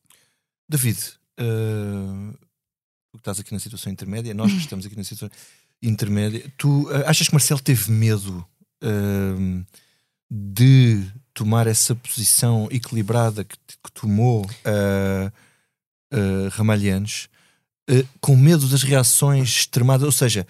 David, 0.69 0.97
uh, 1.39 2.37
tu 3.11 3.17
estás 3.17 3.39
aqui 3.39 3.53
na 3.53 3.59
situação 3.59 3.91
intermédia, 3.91 4.33
nós 4.33 4.51
que 4.51 4.59
estamos 4.59 4.85
aqui 4.85 4.95
na 4.95 5.03
situação 5.03 5.29
intermédia. 5.81 6.43
Tu 6.57 6.83
uh, 6.83 7.07
achas 7.07 7.27
que 7.27 7.33
Marcelo 7.33 7.61
teve 7.61 7.91
medo 7.91 8.45
uh, 8.83 9.65
de 10.29 11.03
tomar 11.33 11.67
essa 11.67 11.95
posição 11.95 12.67
equilibrada 12.71 13.43
que, 13.43 13.57
que 13.57 13.91
tomou 13.93 14.45
uh, 14.45 15.31
uh, 16.13 16.49
Ramalhianes 16.51 17.27
uh, 17.89 18.07
com 18.19 18.35
medo 18.35 18.67
das 18.67 18.83
reações 18.83 19.49
extremadas? 19.49 20.05
Ou 20.05 20.11
seja, 20.11 20.45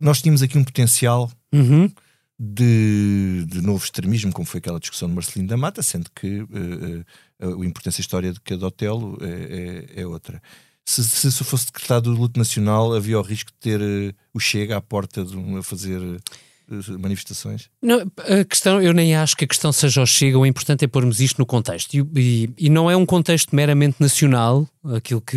nós 0.00 0.20
tínhamos 0.20 0.42
aqui 0.42 0.58
um 0.58 0.64
potencial 0.64 1.30
uhum. 1.52 1.90
de, 2.38 3.44
de 3.46 3.60
novo 3.60 3.84
extremismo, 3.84 4.32
como 4.32 4.46
foi 4.46 4.58
aquela 4.58 4.80
discussão 4.80 5.08
de 5.08 5.14
Marcelino 5.14 5.48
da 5.48 5.56
Mata, 5.56 5.82
sendo 5.82 6.10
que 6.14 6.40
uh, 6.40 7.04
a 7.40 7.64
importância 7.64 8.00
histórica 8.00 8.34
de 8.34 8.40
cada 8.40 8.66
Otelo 8.66 9.18
é, 9.20 9.94
é, 9.96 10.02
é 10.02 10.06
outra. 10.06 10.42
Se, 10.84 11.02
se 11.02 11.28
isso 11.28 11.44
fosse 11.44 11.66
decretado 11.66 12.10
o 12.10 12.14
luto 12.14 12.38
nacional, 12.38 12.94
havia 12.94 13.18
o 13.18 13.22
risco 13.22 13.50
de 13.50 13.58
ter 13.58 13.80
uh, 13.80 14.14
o 14.32 14.40
Chega 14.40 14.76
à 14.76 14.80
porta 14.80 15.24
de 15.24 15.36
um, 15.36 15.56
a 15.56 15.62
fazer 15.62 15.98
uh, 16.00 16.98
manifestações? 16.98 17.70
Não, 17.80 18.00
a 18.18 18.44
questão, 18.44 18.82
eu 18.82 18.92
nem 18.92 19.14
acho 19.14 19.36
que 19.36 19.44
a 19.44 19.48
questão 19.48 19.72
seja 19.72 20.02
o 20.02 20.06
Chega, 20.06 20.38
o 20.38 20.46
importante 20.46 20.84
é 20.84 20.88
pormos 20.88 21.20
isto 21.20 21.38
no 21.38 21.46
contexto. 21.46 21.94
E, 21.94 22.06
e, 22.16 22.50
e 22.66 22.70
não 22.70 22.90
é 22.90 22.96
um 22.96 23.06
contexto 23.06 23.54
meramente 23.56 23.96
nacional, 23.98 24.68
aquilo 24.94 25.20
que, 25.20 25.36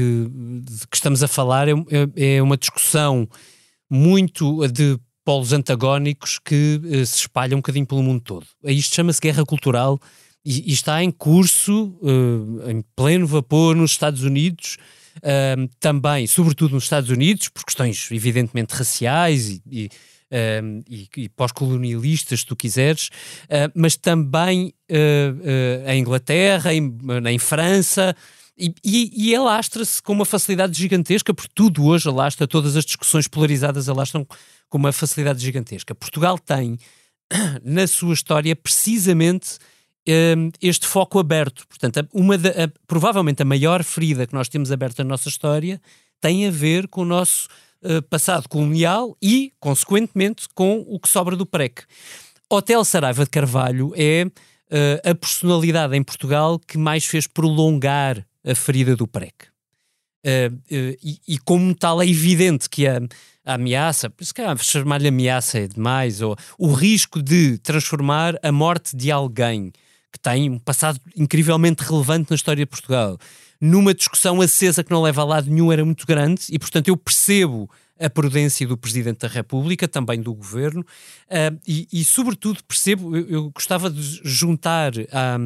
que 0.90 0.98
estamos 0.98 1.24
a 1.24 1.28
falar 1.28 1.68
é, 1.68 1.72
é, 2.16 2.36
é 2.36 2.42
uma 2.42 2.58
discussão 2.58 3.28
muito 3.90 4.68
de 4.68 5.00
polos 5.28 5.52
antagónicos 5.52 6.40
que 6.40 6.80
uh, 6.84 7.06
se 7.06 7.20
espalham 7.20 7.58
um 7.58 7.62
bocadinho 7.62 7.86
pelo 7.86 8.02
mundo 8.02 8.22
todo. 8.22 8.46
Isto 8.64 8.96
chama-se 8.96 9.20
guerra 9.20 9.46
cultural 9.46 10.00
e, 10.46 10.72
e, 10.72 10.74
está 10.74 11.04
em 11.04 11.12
curso, 11.12 11.98
uh, 12.02 12.70
em 12.70 12.82
pleno 12.96 13.28
vapor 13.28 13.76
nos 13.76 13.92
Estados 13.92 14.24
Unidos, 14.24 14.78
uh, 15.18 15.70
também, 15.80 16.28
sobretudo 16.28 16.74
nos 16.76 16.84
Estados 16.84 17.10
Unidos, 17.10 17.50
por 17.50 17.64
questões 17.66 18.10
evidentemente 18.12 18.74
raciais 18.74 19.50
e, 19.50 19.62
e, 19.70 19.90
e, 20.90 21.10
e 21.18 21.30
pós-colonialistas, 21.30 22.42
se 22.42 22.46
tu 22.46 22.56
quiseres, 22.56 23.10
mas 23.74 23.96
também 23.96 24.74
em 25.88 26.02
Inglaterra, 26.02 26.74
em, 26.74 26.98
em 27.30 27.40
França. 27.40 28.14
E, 28.58 28.74
e, 28.84 29.30
e 29.30 29.36
alastra-se 29.36 30.02
com 30.02 30.12
uma 30.12 30.26
facilidade 30.26 30.78
gigantesca, 30.78 31.34
porque 31.34 31.52
tudo 31.54 31.86
hoje 31.86 32.10
alastra, 32.10 32.48
todas 32.48 32.76
as 32.76 32.84
discussões 32.84 33.28
polarizadas 33.28 33.88
alastram 33.88 34.28
com 34.68 34.78
uma 34.78 34.92
facilidade 34.92 35.42
gigantesca. 35.42 35.94
Portugal 35.94 36.40
tem, 36.40 36.78
na 37.64 37.86
sua 37.86 38.14
história, 38.14 38.56
precisamente 38.56 39.58
um, 39.58 39.66
este 40.62 40.88
foco 40.88 41.20
aberto. 41.20 41.68
Portanto, 41.68 42.08
uma 42.14 42.38
da, 42.38 42.50
a, 42.50 42.72
provavelmente 42.88 43.42
a 43.42 43.46
maior 43.46 43.84
ferida 43.84 44.26
que 44.26 44.34
nós 44.34 44.48
temos 44.48 44.72
aberta 44.72 45.04
na 45.04 45.10
nossa 45.10 45.30
história 45.30 45.82
tem 46.22 46.48
a 46.48 46.52
ver 46.52 46.88
com 46.88 47.02
o 47.02 47.06
nosso 47.06 47.48
uh, 47.84 48.02
passado 48.04 48.48
colonial 48.48 49.16
e, 49.22 49.52
consequentemente, 49.60 50.48
com 50.56 50.86
o 50.88 51.00
que 51.00 51.10
sobra 51.10 51.36
do 51.36 51.46
PREC. 51.46 51.84
Hotel 52.50 52.84
Saraiva 52.86 53.24
de 53.26 53.30
Carvalho 53.30 53.94
é 53.96 54.26
uh, 54.26 55.10
a 55.10 55.14
personalidade 55.14 55.96
em 55.96 56.04
Portugal 56.04 56.58
que 56.60 56.78
mais 56.78 57.06
fez 57.06 57.28
prolongar 57.28 58.26
a 58.46 58.56
ferida 58.56 58.96
do 58.96 59.08
PREC. 59.08 59.34
Uh, 60.26 60.58
e, 60.70 61.20
e, 61.28 61.38
como 61.40 61.76
tal, 61.76 62.02
é 62.02 62.08
evidente 62.08 62.70
que 62.70 62.88
a, 62.88 63.00
a 63.46 63.54
ameaça, 63.54 64.12
se 64.20 64.34
calhar 64.34 64.58
chamar-lhe 64.58 65.10
ameaça 65.10 65.60
é 65.60 65.68
demais, 65.68 66.22
ou 66.22 66.36
o 66.58 66.72
risco 66.72 67.22
de 67.22 67.58
transformar 67.60 68.38
a 68.42 68.52
morte 68.52 68.96
de 68.96 69.12
alguém 69.12 69.72
que 70.12 70.20
tem 70.20 70.50
um 70.50 70.60
passado 70.60 71.00
incrivelmente 71.16 71.84
relevante 71.84 72.30
na 72.30 72.36
história 72.36 72.64
de 72.64 72.70
Portugal. 72.70 73.18
Numa 73.60 73.94
discussão 73.94 74.42
acesa 74.42 74.84
que 74.84 74.92
não 74.92 75.02
leva 75.02 75.22
a 75.22 75.26
lado 75.26 75.50
nenhum 75.50 75.72
era 75.72 75.84
muito 75.84 76.06
grande 76.06 76.44
e, 76.50 76.60
portanto, 76.60 76.88
eu 76.88 76.98
percebo 76.98 77.70
a 78.00 78.10
prudência 78.10 78.68
do 78.68 78.78
Presidente 78.78 79.20
da 79.22 79.28
República, 79.28 79.88
também 79.88 80.22
do 80.22 80.32
Governo, 80.34 80.82
uh, 80.82 81.60
e, 81.68 81.88
e, 81.92 82.06
sobretudo, 82.06 82.64
percebo, 82.64 83.18
eu, 83.18 83.28
eu, 83.28 83.50
gostava 83.50 83.90
de 83.90 84.22
juntar 84.24 84.92
a 85.12 85.38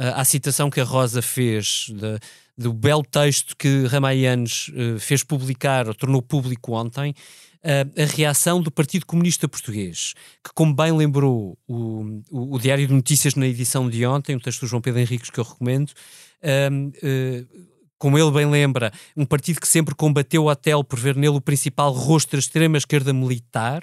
à 0.00 0.24
citação 0.24 0.70
que 0.70 0.80
a 0.80 0.84
Rosa 0.84 1.20
fez 1.20 1.86
de, 1.90 2.18
do 2.60 2.74
belo 2.74 3.02
texto 3.02 3.56
que 3.56 3.86
Ramalhanes 3.86 4.68
uh, 4.68 4.98
fez 5.00 5.24
publicar, 5.24 5.88
ou 5.88 5.94
tornou 5.94 6.20
público 6.20 6.74
ontem, 6.74 7.14
uh, 7.64 8.02
a 8.02 8.04
reação 8.04 8.60
do 8.60 8.70
Partido 8.70 9.06
Comunista 9.06 9.48
Português, 9.48 10.12
que, 10.44 10.52
como 10.54 10.74
bem 10.74 10.92
lembrou 10.92 11.58
o, 11.66 12.20
o, 12.30 12.54
o, 12.56 12.58
Diário 12.58 12.86
de 12.86 12.92
Notícias 12.92 13.34
na 13.34 13.46
edição 13.46 13.88
de 13.88 14.04
ontem, 14.04 14.36
um 14.36 14.38
texto 14.38 14.60
do 14.60 14.66
João 14.66 14.82
Pedro 14.82 15.00
Henriques 15.00 15.30
que 15.30 15.40
eu 15.40 15.44
recomendo, 15.44 15.88
uh, 15.88 17.70
como 17.96 18.18
ele 18.18 18.30
bem 18.30 18.44
lembra, 18.44 18.92
um 19.16 19.24
partido 19.24 19.58
que 19.58 19.68
sempre 19.68 19.94
combateu 19.94 20.46
o 20.46 20.84
por 20.84 20.98
ver 20.98 21.16
nele 21.16 21.36
o 21.36 21.40
principal 21.40 21.92
rosto 21.92 22.32
da 22.32 22.38
extrema-esquerda 22.38 23.14
militar, 23.14 23.82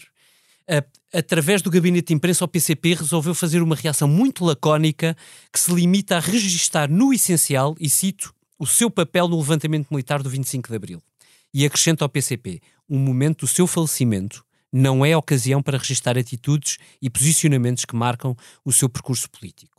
através 1.14 1.62
do 1.62 1.72
gabinete 1.72 2.08
de 2.08 2.14
imprensa, 2.14 2.44
o 2.44 2.48
PCP 2.48 2.96
resolveu 2.96 3.34
fazer 3.34 3.62
uma 3.62 3.76
reação 3.76 4.08
muito 4.08 4.44
lacónica 4.44 5.16
que 5.52 5.60
se 5.60 5.74
limita 5.74 6.18
a 6.18 6.20
registar 6.20 6.92
no 6.92 7.14
essencial, 7.14 7.76
e 7.80 7.90
cito, 7.90 8.34
o 8.58 8.66
seu 8.66 8.90
papel 8.90 9.28
no 9.28 9.38
levantamento 9.38 9.88
militar 9.90 10.22
do 10.22 10.30
25 10.30 10.70
de 10.70 10.76
Abril. 10.76 11.02
E 11.54 11.66
acrescenta 11.66 12.04
ao 12.04 12.10
PCP: 12.10 12.62
o 12.88 12.98
momento 12.98 13.42
do 13.42 13.48
seu 13.48 13.68
falecimento 13.68 14.46
não 14.72 15.06
é 15.06 15.16
ocasião 15.16 15.62
para 15.62 15.78
registar 15.78 16.18
atitudes 16.18 16.78
e 17.02 17.10
posicionamentos 17.10 17.86
que 17.86 17.96
marcam 17.96 18.36
o 18.66 18.72
seu 18.72 18.90
percurso 18.90 19.30
político. 19.30 19.78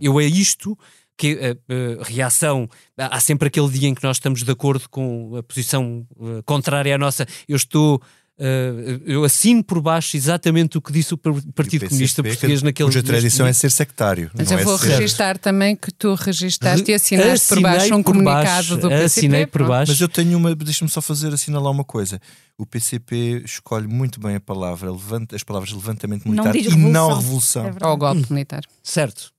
Eu 0.00 0.20
é 0.20 0.24
isto 0.24 0.78
que 1.16 1.32
a, 1.32 1.52
uh, 1.52 2.02
reação. 2.04 2.68
Há 2.96 3.18
sempre 3.18 3.48
aquele 3.48 3.68
dia 3.68 3.88
em 3.88 3.94
que 3.94 4.04
nós 4.04 4.16
estamos 4.16 4.44
de 4.44 4.50
acordo 4.50 4.88
com 4.88 5.36
a 5.36 5.42
posição 5.42 6.06
uh, 6.16 6.42
contrária 6.44 6.94
à 6.94 6.98
nossa. 6.98 7.26
Eu 7.48 7.56
estou 7.56 8.00
Uh, 8.38 9.02
eu 9.04 9.24
assino 9.24 9.64
por 9.64 9.80
baixo 9.80 10.16
exatamente 10.16 10.78
o 10.78 10.80
que 10.80 10.92
disse 10.92 11.12
o 11.12 11.18
Partido 11.18 11.88
Comunista 11.88 12.22
Português 12.22 12.62
naquele 12.62 12.88
Cuja 12.88 13.02
tradição 13.02 13.44
é 13.44 13.52
ser 13.52 13.72
sectário. 13.72 14.30
Mas 14.32 14.52
eu 14.52 14.58
é 14.58 14.62
vou 14.62 14.78
ser... 14.78 14.90
registar 14.90 15.36
também 15.38 15.74
que 15.74 15.90
tu 15.90 16.14
registaste 16.14 16.88
e 16.88 16.94
assinaste 16.94 17.48
por 17.48 17.60
baixo 17.60 17.92
um 17.96 18.02
comunicado 18.02 18.44
baixo, 18.44 18.76
do 18.76 18.88
PCP. 18.88 19.04
Assinei 19.04 19.46
por 19.46 19.66
baixo. 19.66 19.90
Mas 19.90 20.00
eu 20.00 20.08
tenho 20.08 20.38
uma. 20.38 20.54
Deixa-me 20.54 20.88
só 20.88 21.00
fazer 21.00 21.34
assinalar 21.34 21.72
uma 21.72 21.82
coisa. 21.82 22.20
O 22.56 22.64
PCP 22.64 23.42
escolhe 23.44 23.88
muito 23.88 24.20
bem 24.20 24.36
a 24.36 24.40
palavra, 24.40 24.90
levanta, 24.90 25.34
as 25.34 25.42
palavras 25.42 25.72
levantamento 25.72 26.24
militar 26.24 26.54
não 26.54 26.60
e 26.60 26.62
revolução. 26.62 26.92
não 26.92 27.16
revolução. 27.16 27.66
É 27.66 27.86
Ou 27.86 27.96
golpe 27.96 28.32
militar. 28.32 28.62
Certo. 28.84 29.32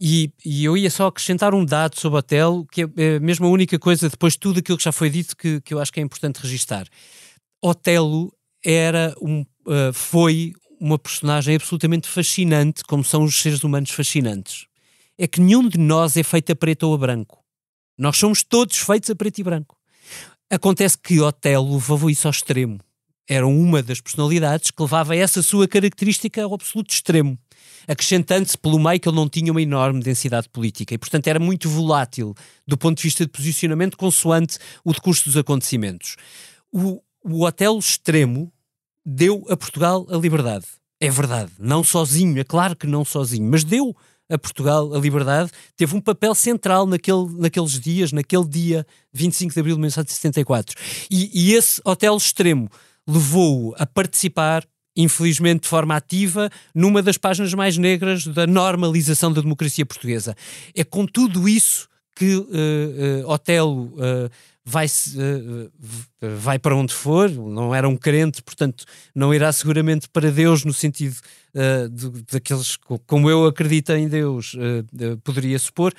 E, 0.00 0.30
e, 0.44 0.64
eu 0.64 0.76
ia 0.76 0.90
só 0.90 1.06
acrescentar 1.06 1.54
um 1.54 1.64
dado 1.64 1.98
sobre 1.98 2.16
o 2.16 2.18
hotel, 2.18 2.66
que 2.70 2.82
é, 2.82 2.88
é 2.96 3.18
mesmo 3.18 3.46
a 3.46 3.50
única 3.50 3.78
coisa, 3.78 4.10
depois 4.10 4.34
de 4.34 4.40
tudo 4.40 4.58
aquilo 4.58 4.76
que 4.76 4.84
já 4.84 4.92
foi 4.92 5.08
dito, 5.08 5.36
que, 5.36 5.60
que 5.60 5.72
eu 5.72 5.80
acho 5.80 5.92
que 5.92 6.00
é 6.00 6.02
importante 6.02 6.40
registar. 6.42 6.86
Otelo 7.62 8.32
era 8.64 9.14
um, 9.20 9.40
uh, 9.66 9.92
foi 9.92 10.52
uma 10.80 10.98
personagem 10.98 11.56
absolutamente 11.56 12.08
fascinante, 12.08 12.84
como 12.84 13.02
são 13.02 13.24
os 13.24 13.40
seres 13.40 13.64
humanos 13.64 13.90
fascinantes. 13.90 14.66
É 15.18 15.26
que 15.26 15.40
nenhum 15.40 15.68
de 15.68 15.78
nós 15.78 16.16
é 16.16 16.22
feito 16.22 16.52
a 16.52 16.56
preto 16.56 16.84
ou 16.84 16.94
a 16.94 16.98
branco. 16.98 17.42
Nós 17.98 18.18
somos 18.18 18.42
todos 18.42 18.76
feitos 18.78 19.08
a 19.08 19.14
preto 19.14 19.38
e 19.38 19.42
branco. 19.42 19.76
Acontece 20.50 20.98
que 20.98 21.20
Otelo 21.20 21.74
levou 21.74 22.10
isso 22.10 22.28
ao 22.28 22.30
extremo. 22.30 22.78
Era 23.28 23.46
uma 23.46 23.82
das 23.82 24.00
personalidades 24.00 24.70
que 24.70 24.80
levava 24.80 25.16
essa 25.16 25.42
sua 25.42 25.66
característica 25.66 26.42
ao 26.44 26.54
absoluto 26.54 26.90
extremo, 26.90 27.36
acrescentando-se 27.88 28.56
pelo 28.56 28.78
meio 28.78 29.00
que 29.00 29.08
ele 29.08 29.16
não 29.16 29.28
tinha 29.28 29.50
uma 29.50 29.60
enorme 29.60 30.00
densidade 30.00 30.48
política 30.48 30.94
e, 30.94 30.98
portanto, 30.98 31.26
era 31.26 31.40
muito 31.40 31.68
volátil 31.68 32.34
do 32.66 32.76
ponto 32.76 32.98
de 32.98 33.02
vista 33.02 33.24
de 33.24 33.32
posicionamento 33.32 33.96
consoante 33.96 34.58
o 34.84 34.92
decurso 34.92 35.24
dos 35.24 35.36
acontecimentos. 35.36 36.16
O, 36.70 37.02
o 37.28 37.44
Otelo 37.44 37.78
extremo 37.78 38.52
deu 39.04 39.44
a 39.48 39.56
Portugal 39.56 40.06
a 40.10 40.16
liberdade. 40.16 40.66
É 41.00 41.10
verdade, 41.10 41.52
não 41.58 41.84
sozinho, 41.84 42.38
é 42.38 42.44
claro 42.44 42.74
que 42.74 42.86
não 42.86 43.04
sozinho, 43.04 43.48
mas 43.50 43.64
deu 43.64 43.94
a 44.28 44.38
Portugal 44.38 44.92
a 44.94 44.98
liberdade, 44.98 45.50
teve 45.76 45.94
um 45.94 46.00
papel 46.00 46.34
central 46.34 46.86
naquele, 46.86 47.26
naqueles 47.38 47.78
dias, 47.78 48.12
naquele 48.12 48.46
dia 48.46 48.86
25 49.12 49.54
de 49.54 49.60
abril 49.60 49.74
de 49.76 49.80
1974. 49.80 50.74
E, 51.10 51.30
e 51.32 51.54
esse 51.54 51.80
hotel 51.84 52.16
extremo 52.16 52.68
levou-o 53.06 53.74
a 53.78 53.86
participar, 53.86 54.64
infelizmente 54.96 55.62
de 55.62 55.68
forma 55.68 55.94
ativa, 55.94 56.50
numa 56.74 57.02
das 57.02 57.16
páginas 57.16 57.54
mais 57.54 57.76
negras 57.76 58.26
da 58.26 58.46
normalização 58.46 59.32
da 59.32 59.40
democracia 59.40 59.86
portuguesa. 59.86 60.34
É 60.74 60.82
com 60.82 61.06
tudo 61.06 61.48
isso 61.48 61.88
que 62.16 62.34
uh, 62.34 62.46
uh, 63.26 63.30
Otelo 63.30 63.92
uh, 63.94 64.30
vai, 64.68 64.86
uh, 64.86 65.70
vai 66.40 66.58
para 66.58 66.74
onde 66.74 66.92
for, 66.92 67.30
não 67.30 67.72
era 67.72 67.88
um 67.88 67.96
crente, 67.96 68.42
portanto 68.42 68.84
não 69.14 69.32
irá 69.32 69.52
seguramente 69.52 70.08
para 70.08 70.32
Deus 70.32 70.64
no 70.64 70.74
sentido 70.74 71.16
uh, 71.54 71.88
de, 71.88 72.22
daqueles 72.32 72.76
como 73.06 73.30
eu 73.30 73.46
acredito 73.46 73.92
em 73.92 74.08
Deus, 74.08 74.54
uh, 74.54 75.16
poderia 75.22 75.56
supor, 75.60 75.94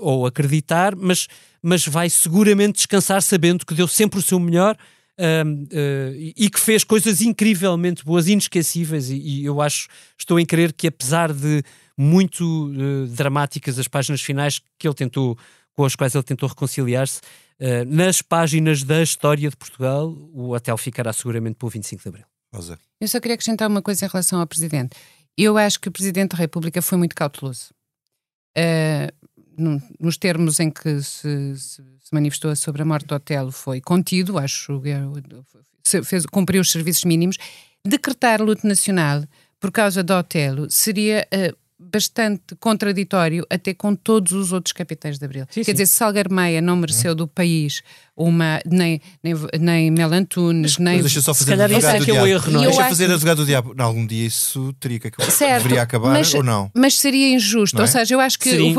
ou 0.00 0.24
acreditar, 0.24 0.96
mas, 0.96 1.28
mas 1.62 1.86
vai 1.86 2.08
seguramente 2.08 2.76
descansar 2.76 3.20
sabendo 3.20 3.66
que 3.66 3.74
deu 3.74 3.86
sempre 3.86 4.18
o 4.18 4.22
seu 4.22 4.40
melhor. 4.40 4.74
e 6.36 6.48
que 6.50 6.60
fez 6.60 6.84
coisas 6.84 7.20
incrivelmente 7.20 8.04
boas, 8.04 8.28
inesquecíveis, 8.28 9.10
e, 9.10 9.16
e 9.16 9.44
eu 9.44 9.60
acho, 9.60 9.88
estou 10.18 10.40
em 10.40 10.46
crer 10.46 10.72
que 10.72 10.86
apesar 10.86 11.32
de 11.32 11.62
muito 11.96 12.70
dramáticas 13.08 13.78
as 13.78 13.88
páginas 13.88 14.20
finais 14.20 14.60
que 14.78 14.86
ele 14.86 14.94
tentou 14.94 15.36
com 15.76 15.84
as 15.84 15.94
quais 15.94 16.14
ele 16.14 16.24
tentou 16.24 16.48
reconciliar-se, 16.48 17.20
uh, 17.60 17.84
nas 17.86 18.22
páginas 18.22 18.82
da 18.82 19.02
história 19.02 19.50
de 19.50 19.56
Portugal, 19.56 20.08
o 20.32 20.54
hotel 20.54 20.76
ficará 20.78 21.12
seguramente 21.12 21.56
pelo 21.56 21.70
25 21.70 22.02
de 22.02 22.08
Abril. 22.08 22.24
Rosa. 22.52 22.78
Eu 23.00 23.06
só 23.06 23.20
queria 23.20 23.34
acrescentar 23.34 23.68
uma 23.68 23.82
coisa 23.82 24.06
em 24.06 24.08
relação 24.08 24.40
ao 24.40 24.46
Presidente. 24.46 24.96
Eu 25.36 25.58
acho 25.58 25.78
que 25.78 25.88
o 25.88 25.92
Presidente 25.92 26.30
da 26.30 26.38
República 26.38 26.80
foi 26.80 26.96
muito 26.96 27.14
cauteloso. 27.14 27.74
Uh, 28.56 29.26
nos 29.98 30.16
termos 30.16 30.60
em 30.60 30.70
que 30.70 31.02
se, 31.02 31.56
se, 31.56 31.82
se, 31.82 32.12
manifestou 32.12 32.54
sobre 32.56 32.82
a 32.82 32.84
morte 32.84 33.06
do 33.06 33.14
Otelo 33.14 33.50
foi 33.50 33.80
contido, 33.80 34.38
acho 34.38 34.80
que 34.80 36.02
fez, 36.04 36.26
cumpriu 36.26 36.60
os 36.60 36.70
serviços 36.70 37.04
mínimos. 37.04 37.36
Decretar 37.84 38.42
luto 38.42 38.66
nacional 38.66 39.24
por 39.60 39.70
causa 39.70 40.02
do 40.02 40.14
Otelo 40.14 40.70
seria 40.70 41.26
uh, 41.32 41.56
bastante 41.78 42.54
contraditório 42.58 43.46
até 43.50 43.74
com 43.74 43.94
todos 43.94 44.32
os 44.32 44.52
outros 44.52 44.72
capitães 44.72 45.18
de 45.18 45.24
Abril. 45.24 45.46
Sim, 45.50 45.60
Quer 45.60 45.64
sim. 45.64 45.72
dizer, 45.72 45.86
Salgar 45.86 46.30
Meia 46.30 46.60
não 46.62 46.76
mereceu 46.76 47.14
do 47.14 47.28
país 47.28 47.82
uma, 48.16 48.60
nem, 48.64 49.00
nem, 49.22 49.34
nem 49.60 49.90
Mel 49.90 50.12
Antunes, 50.12 50.78
nem... 50.78 50.94
Mas 50.94 51.02
deixa 51.02 51.20
só 51.20 51.34
fazer 51.34 51.60
advogado 51.60 51.98
do 51.98 52.02
é 52.02 52.04
diabo. 52.06 52.26
Erro, 52.26 52.50
não 52.50 52.62
é? 52.62 52.66
Deixa 52.66 52.80
acho... 52.80 52.88
fazer 52.88 53.10
advogado 53.10 53.36
do 53.38 53.46
diabo. 53.46 53.74
Não, 53.74 53.84
algum 53.84 54.06
dia 54.06 54.26
isso 54.26 54.72
teria 54.80 54.98
que 54.98 55.08
acabar. 55.08 55.30
Certo, 55.30 55.62
Deveria 55.64 55.82
acabar 55.82 56.12
mas, 56.12 56.32
ou 56.32 56.42
não? 56.42 56.70
Mas 56.74 56.96
seria 56.96 57.34
injusto. 57.34 57.78
É? 57.78 57.82
Ou 57.82 57.86
seja, 57.86 58.14
eu 58.14 58.20
acho 58.20 58.38
que, 58.38 58.50
sim, 58.50 58.74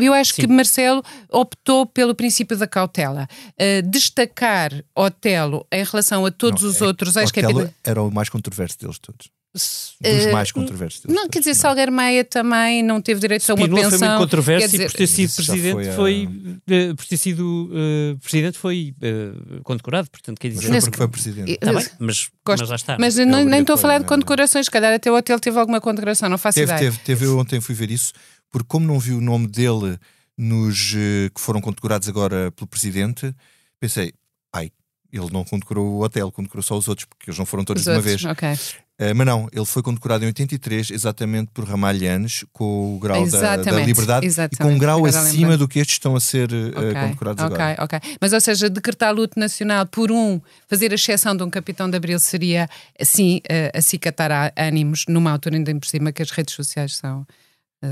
eu 0.00 0.12
acho 0.12 0.34
que 0.34 0.46
Marcelo 0.46 1.04
optou 1.30 1.86
pelo 1.86 2.14
princípio 2.16 2.56
da 2.56 2.66
cautela. 2.66 3.28
Uh, 3.52 3.88
destacar 3.88 4.72
Otelo 4.94 5.64
em 5.72 5.84
relação 5.84 6.26
a 6.26 6.30
todos 6.32 6.62
não, 6.62 6.70
os 6.70 6.82
é, 6.82 6.84
outros 6.84 7.14
ex-capitães... 7.14 7.70
era 7.84 8.02
o 8.02 8.10
mais 8.10 8.28
controverso 8.28 8.78
deles 8.78 8.98
todos 8.98 9.30
dos 9.52 9.96
uh, 10.00 10.32
mais 10.32 10.52
controversos. 10.52 11.02
Não, 11.08 11.28
quer 11.28 11.40
dizer, 11.40 11.54
Salgueiro 11.54 11.90
Meia 11.90 12.24
também 12.24 12.82
não 12.82 13.00
teve 13.02 13.20
direito 13.20 13.50
a 13.50 13.54
uma 13.54 13.68
pensão. 13.68 13.98
foi 13.98 14.08
muito 14.08 14.18
controverso 14.18 14.68
dizer, 14.68 14.84
e 14.84 14.86
por 14.86 14.96
ter 14.96 15.06
sido 15.06 15.34
presidente 15.34 15.72
foi, 15.72 15.88
a... 15.88 15.92
foi 15.94 16.26
uh, 16.26 16.96
por 16.96 17.04
ter 17.06 17.16
sido 17.16 17.70
uh, 17.72 18.18
presidente 18.18 18.58
foi 18.58 18.94
uh, 19.02 19.62
condecorado, 19.62 20.08
portanto 20.10 20.38
quer 20.38 20.48
dizer... 20.50 20.68
Mas 20.68 20.84
foi 20.84 20.90
porque 20.90 20.98
foi 20.98 21.08
presidente. 21.08 21.56
Tá 21.58 21.72
bem, 21.72 21.86
mas, 21.98 22.30
mas 22.46 22.60
lá 22.68 22.76
está. 22.76 22.96
Mas 22.98 23.18
é 23.18 23.24
nem, 23.24 23.44
nem 23.44 23.60
estou 23.60 23.74
a 23.74 23.78
falar 23.78 23.98
de 23.98 24.04
condecorações, 24.06 24.66
se 24.66 24.70
calhar 24.70 24.92
até 24.92 25.10
o 25.10 25.16
hotel 25.16 25.40
teve 25.40 25.58
alguma 25.58 25.80
condecoração, 25.80 26.28
não 26.28 26.38
faço 26.38 26.54
teve, 26.54 26.72
ideia. 26.72 26.90
Teve, 26.90 27.02
teve, 27.02 27.24
eu 27.24 27.38
ontem 27.38 27.60
fui 27.60 27.74
ver 27.74 27.90
isso, 27.90 28.12
porque 28.50 28.68
como 28.68 28.86
não 28.86 29.00
vi 29.00 29.12
o 29.12 29.20
nome 29.20 29.48
dele 29.48 29.98
nos 30.38 30.92
que 31.34 31.40
foram 31.40 31.60
condecorados 31.60 32.08
agora 32.08 32.50
pelo 32.52 32.66
presidente, 32.66 33.34
pensei, 33.78 34.12
ai, 34.54 34.70
ele 35.12 35.28
não 35.32 35.44
condecorou 35.44 35.86
o 35.86 36.02
hotel, 36.02 36.30
condecorou 36.30 36.62
só 36.62 36.78
os 36.78 36.88
outros, 36.88 37.06
porque 37.06 37.30
eles 37.30 37.38
não 37.38 37.44
foram 37.44 37.64
todos 37.64 37.80
os 37.80 37.84
de 37.84 37.90
uma 37.90 37.96
outros, 37.96 38.22
vez. 38.22 38.32
Okay. 38.32 38.56
Uh, 39.00 39.14
mas 39.16 39.26
não, 39.26 39.48
ele 39.50 39.64
foi 39.64 39.82
condecorado 39.82 40.24
em 40.24 40.26
83 40.26 40.90
exatamente 40.90 41.50
por 41.54 41.64
Ramalhanes, 41.64 42.44
com 42.52 42.96
o 42.96 42.98
grau 42.98 43.26
da, 43.30 43.56
da, 43.56 43.80
liberdade 43.80 44.26
e 44.26 44.56
com 44.58 44.68
um 44.68 44.76
grau 44.78 45.06
acima 45.06 45.56
do 45.56 45.66
que 45.66 45.78
estes 45.78 45.94
estão 45.94 46.14
a 46.14 46.20
ser 46.20 46.52
uh, 46.52 46.68
okay, 46.68 46.92
condecorados 46.92 47.42
okay, 47.42 47.56
agora. 47.56 47.84
Ok, 47.84 47.98
Mas, 48.20 48.34
ou 48.34 48.40
seja, 48.42 48.68
decretar 48.68 49.14
luto 49.14 49.40
nacional 49.40 49.86
por 49.86 50.12
um, 50.12 50.38
fazer 50.68 50.92
a 50.92 50.96
exceção 50.96 51.34
de 51.34 51.42
um 51.42 51.48
capitão 51.48 51.88
de 51.88 51.96
abril 51.96 52.18
seria, 52.18 52.68
assim, 53.00 53.38
uh, 53.38 53.78
acicatar 53.78 54.52
ânimos 54.54 55.06
numa 55.08 55.30
altura 55.30 55.56
ainda 55.56 55.74
por 55.76 55.86
cima 55.86 56.12
que 56.12 56.20
as 56.20 56.30
redes 56.30 56.54
sociais 56.54 56.96
são 56.96 57.26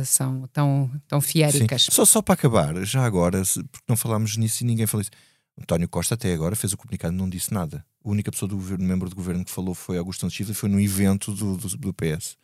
são 0.04 0.46
tão, 0.52 0.90
tão 1.08 1.18
fiéricas. 1.18 1.86
Só, 1.90 2.04
só 2.04 2.20
para 2.20 2.34
acabar, 2.34 2.84
já 2.84 3.02
agora, 3.02 3.40
porque 3.72 3.86
não 3.88 3.96
falámos 3.96 4.36
nisso 4.36 4.62
e 4.62 4.66
ninguém 4.66 4.86
falou 4.86 5.00
isso. 5.00 5.10
António 5.58 5.88
Costa 5.88 6.14
até 6.14 6.34
agora 6.34 6.54
fez 6.54 6.74
o 6.74 6.76
comunicado 6.76 7.14
e 7.14 7.16
não 7.16 7.26
disse 7.26 7.54
nada. 7.54 7.82
A 8.04 8.08
única 8.08 8.30
pessoa 8.30 8.48
do 8.48 8.56
governo, 8.56 8.86
membro 8.86 9.08
do 9.08 9.16
governo 9.16 9.44
que 9.44 9.50
falou 9.50 9.74
foi 9.74 9.98
Augusto 9.98 10.20
Santos 10.20 10.36
Silva 10.36 10.54
foi 10.54 10.68
no 10.68 10.80
evento 10.80 11.32
do, 11.32 11.56
do, 11.56 11.76
do, 11.76 11.94
PS. 11.94 12.36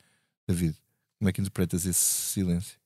David, 0.47 0.77
como 1.19 1.29
é 1.29 1.33
que 1.33 1.41
interpretas 1.41 1.87
esse 1.87 2.01
silêncio? 2.01 2.77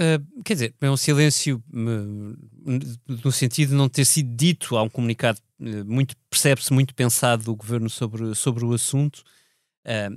Uh, 0.00 0.42
quer 0.42 0.54
dizer, 0.54 0.74
é 0.80 0.90
um 0.90 0.96
silêncio 0.96 1.62
uh, 1.72 3.20
no 3.22 3.30
sentido 3.30 3.70
de 3.70 3.74
não 3.74 3.88
ter 3.88 4.06
sido 4.06 4.34
dito, 4.34 4.76
há 4.76 4.82
um 4.82 4.88
comunicado 4.88 5.38
uh, 5.60 5.84
muito, 5.84 6.16
percebe-se 6.30 6.72
muito 6.72 6.94
pensado 6.94 7.44
do 7.44 7.54
governo 7.54 7.90
sobre, 7.90 8.34
sobre 8.34 8.64
o 8.64 8.72
assunto. 8.72 9.22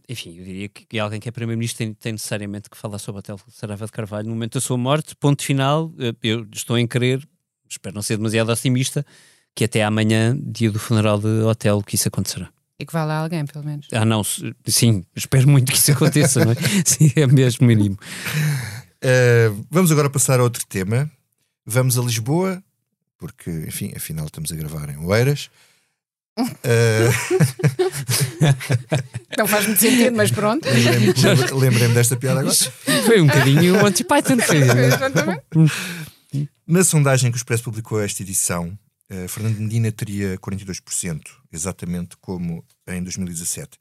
enfim, 0.08 0.38
eu 0.38 0.46
diria 0.46 0.70
que, 0.70 0.98
alguém 1.00 1.20
que 1.20 1.28
é 1.28 1.32
primeiro-ministro 1.32 1.80
tem, 1.80 1.94
tem, 1.94 2.12
necessariamente 2.14 2.70
que 2.70 2.78
falar 2.78 3.00
sobre 3.00 3.20
a 3.20 3.22
Tel 3.24 3.40
Sarava 3.50 3.86
de 3.86 3.92
Carvalho 3.92 4.28
no 4.28 4.36
momento 4.36 4.54
da 4.54 4.62
sua 4.62 4.78
morte. 4.78 5.16
Ponto 5.16 5.44
final, 5.44 5.94
eu 6.22 6.48
estou 6.54 6.78
em 6.78 6.88
crer 6.88 7.28
espero 7.74 7.96
não 7.96 8.02
ser 8.02 8.18
demasiado 8.18 8.52
otimista, 8.52 9.06
que 9.56 9.66
até 9.66 9.84
amanhã, 9.84 10.38
dia 10.42 10.72
do 10.72 10.80
funeral 10.80 11.20
de 11.20 11.28
hotel, 11.44 11.82
que 11.82 11.96
isso 11.96 12.08
acontecerá. 12.08 12.50
E 12.80 12.86
que 12.86 12.94
vá 12.94 13.06
lá 13.06 13.20
alguém, 13.20 13.46
pelo 13.46 13.64
menos. 13.64 13.88
Ah, 13.92 14.04
não, 14.04 14.24
sim, 14.24 15.06
espero 15.16 15.48
muito 15.48 15.72
que 15.72 15.78
isso 15.78 15.92
aconteça, 15.92 16.44
não 16.44 16.52
é? 16.52 16.56
Sim, 16.84 17.12
é 17.16 17.28
mesmo 17.28 17.68
mínimo. 17.68 17.98
Uh, 19.04 19.66
vamos 19.70 19.92
agora 19.92 20.10
passar 20.10 20.40
a 20.40 20.44
outro 20.44 20.66
tema. 20.66 21.10
Vamos 21.66 21.98
a 21.98 22.02
Lisboa, 22.02 22.62
porque, 23.18 23.50
enfim, 23.68 23.94
afinal 23.96 24.26
estamos 24.26 24.52
a 24.52 24.56
gravar 24.56 24.90
em 24.90 24.98
Oeiras. 24.98 25.50
Uh... 26.38 27.14
não 29.38 29.48
faz 29.48 29.68
muito 29.68 29.80
sentido, 29.80 30.16
mas 30.16 30.32
pronto. 30.32 30.68
Lembrei-me 30.68 31.60
lembrei 31.60 31.88
desta 31.90 32.18
piada 32.18 32.40
agora. 32.40 32.56
Foi 32.56 33.22
um 33.22 33.28
bocadinho 33.28 33.78
o 33.80 33.82
Monty 33.82 34.04
Python. 34.04 34.38
Foi. 34.40 34.62
Na 36.66 36.84
sondagem 36.84 37.32
que 37.32 37.38
o 37.38 37.40
Expresso 37.40 37.64
publicou 37.64 38.02
esta 38.02 38.24
edição, 38.24 38.78
uh, 39.14 39.28
Fernando 39.28 39.60
Medina 39.60 39.92
teria 39.92 40.38
42%, 40.38 41.22
exatamente 41.52 42.18
como 42.18 42.66
em 42.88 43.04
2017. 43.04 43.78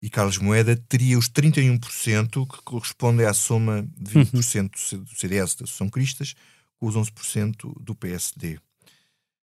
E 0.00 0.08
Carlos 0.08 0.38
Moeda 0.38 0.76
teria 0.88 1.18
os 1.18 1.28
31%, 1.28 2.46
que 2.46 2.62
correspondem 2.62 3.26
à 3.26 3.34
soma 3.34 3.88
de 3.96 4.12
20% 4.12 4.92
uhum. 4.92 5.02
do 5.02 5.14
CDS 5.16 5.54
da 5.56 5.64
Associação 5.64 5.88
Cristas, 5.88 6.34
com 6.76 6.86
os 6.86 6.94
11% 6.94 7.82
do 7.82 7.94
PSD. 7.94 8.56
Uh, 8.56 8.60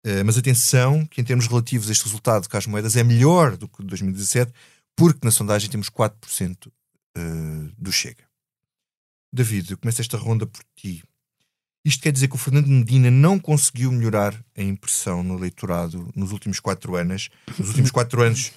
eh, 0.03 0.23
mas 0.23 0.37
atenção, 0.37 1.05
que 1.05 1.21
em 1.21 1.23
termos 1.23 1.47
relativos 1.47 1.89
este 1.89 2.03
resultado 2.03 2.43
de 2.43 2.49
Carlos 2.49 2.67
Moedas 2.67 2.97
é 2.97 3.03
melhor 3.03 3.55
do 3.55 3.69
que 3.69 3.81
de 3.81 3.87
2017, 3.87 4.51
porque 4.95 5.21
na 5.23 5.31
sondagem 5.31 5.69
temos 5.69 5.89
4% 5.89 6.67
uh, 6.67 6.71
eh, 7.15 7.71
do 7.77 7.91
Chega. 7.91 8.25
David, 9.31 9.71
eu 9.71 9.77
começo 9.77 10.01
esta 10.01 10.17
ronda 10.17 10.45
por 10.45 10.61
ti. 10.75 11.03
Isto 11.85 12.03
quer 12.03 12.11
dizer 12.11 12.29
que 12.29 12.35
o 12.35 12.37
Fernando 12.37 12.67
Medina 12.67 13.11
não 13.11 13.37
conseguiu 13.37 13.91
melhorar 13.91 14.33
a 14.57 14.61
impressão 14.61 15.21
no 15.21 15.37
eleitorado 15.37 16.09
nos 16.15 16.31
últimos 16.31 16.59
quatro 16.59 16.95
anos, 16.95 17.29
nos 17.57 17.67
últimos 17.69 17.91
quatro 17.91 18.21
anos, 18.21 18.51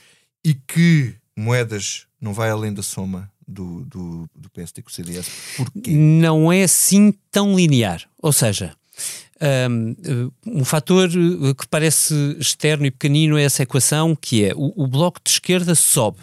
e 0.45 0.55
que 0.55 1.15
Moedas 1.37 2.07
não 2.21 2.33
vai 2.33 2.51
além 2.51 2.73
da 2.73 2.83
soma 2.83 3.31
do, 3.47 3.85
do, 3.85 4.31
do 4.35 4.49
PSD 4.51 4.83
com 4.83 4.89
o 4.89 4.93
CDS. 4.93 5.29
Porquê? 5.57 5.91
Não 5.91 6.53
é 6.53 6.63
assim 6.63 7.13
tão 7.31 7.57
linear. 7.57 8.09
Ou 8.23 8.33
seja, 8.33 8.75
um, 9.69 10.31
um 10.47 10.65
fator 10.65 11.09
que 11.11 11.67
parece 11.69 12.15
externo 12.39 12.87
e 12.87 12.91
pequenino 12.91 13.37
é 13.37 13.43
essa 13.43 13.65
equação, 13.65 14.17
que 14.17 14.45
é 14.45 14.55
o, 14.55 14.85
o 14.85 14.87
bloco 14.87 15.21
de 15.23 15.31
esquerda 15.31 15.75
sobe 15.75 16.21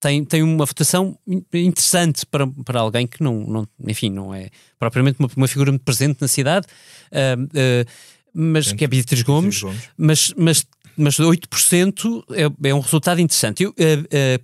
tem, 0.00 0.24
tem 0.24 0.42
uma 0.42 0.64
votação 0.64 1.18
interessante 1.52 2.24
para, 2.24 2.46
para 2.46 2.80
alguém 2.80 3.06
que 3.06 3.22
não, 3.22 3.40
não, 3.40 3.68
enfim, 3.86 4.10
não 4.10 4.32
é 4.32 4.48
propriamente 4.78 5.18
uma, 5.18 5.28
uma 5.36 5.48
figura 5.48 5.72
muito 5.72 5.82
presente 5.82 6.18
na 6.20 6.28
cidade, 6.28 6.66
uh, 7.12 7.42
uh, 7.44 7.90
mas 8.32 8.72
que 8.72 8.84
é 8.84 8.86
Beatriz 8.86 9.22
Gomes, 9.22 9.60
Gomes, 9.60 9.90
mas, 9.96 10.34
mas, 10.36 10.66
mas 10.96 11.16
8% 11.16 12.24
é, 12.30 12.68
é 12.68 12.74
um 12.74 12.80
resultado 12.80 13.20
interessante. 13.20 13.64
Eu, 13.64 13.70
uh, 13.70 13.74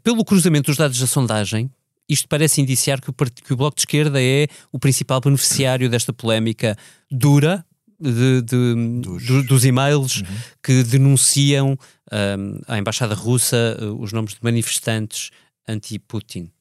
pelo 0.03 0.25
cruzamento 0.25 0.71
dos 0.71 0.77
dados 0.77 0.99
da 0.99 1.07
sondagem, 1.07 1.71
isto 2.09 2.29
parece 2.29 2.61
indiciar 2.61 3.01
que 3.01 3.11
o, 3.11 3.15
que 3.15 3.53
o 3.53 3.57
Bloco 3.57 3.77
de 3.77 3.83
Esquerda 3.83 4.21
é 4.21 4.49
o 4.73 4.79
principal 4.79 5.21
beneficiário 5.21 5.89
desta 5.89 6.13
polémica 6.13 6.77
dura, 7.11 7.65
de, 8.01 8.43
de, 8.43 9.01
dos... 9.01 9.25
Do, 9.25 9.43
dos 9.45 9.65
e-mails 9.65 10.17
uhum. 10.17 10.27
que 10.63 10.83
denunciam 10.83 11.79
um, 12.13 12.61
à 12.67 12.79
Embaixada 12.79 13.15
Russa 13.15 13.79
os 13.99 14.13
nomes 14.13 14.35
de 14.35 14.41
manifestantes 14.43 15.31
anti-Putin. 15.67 16.54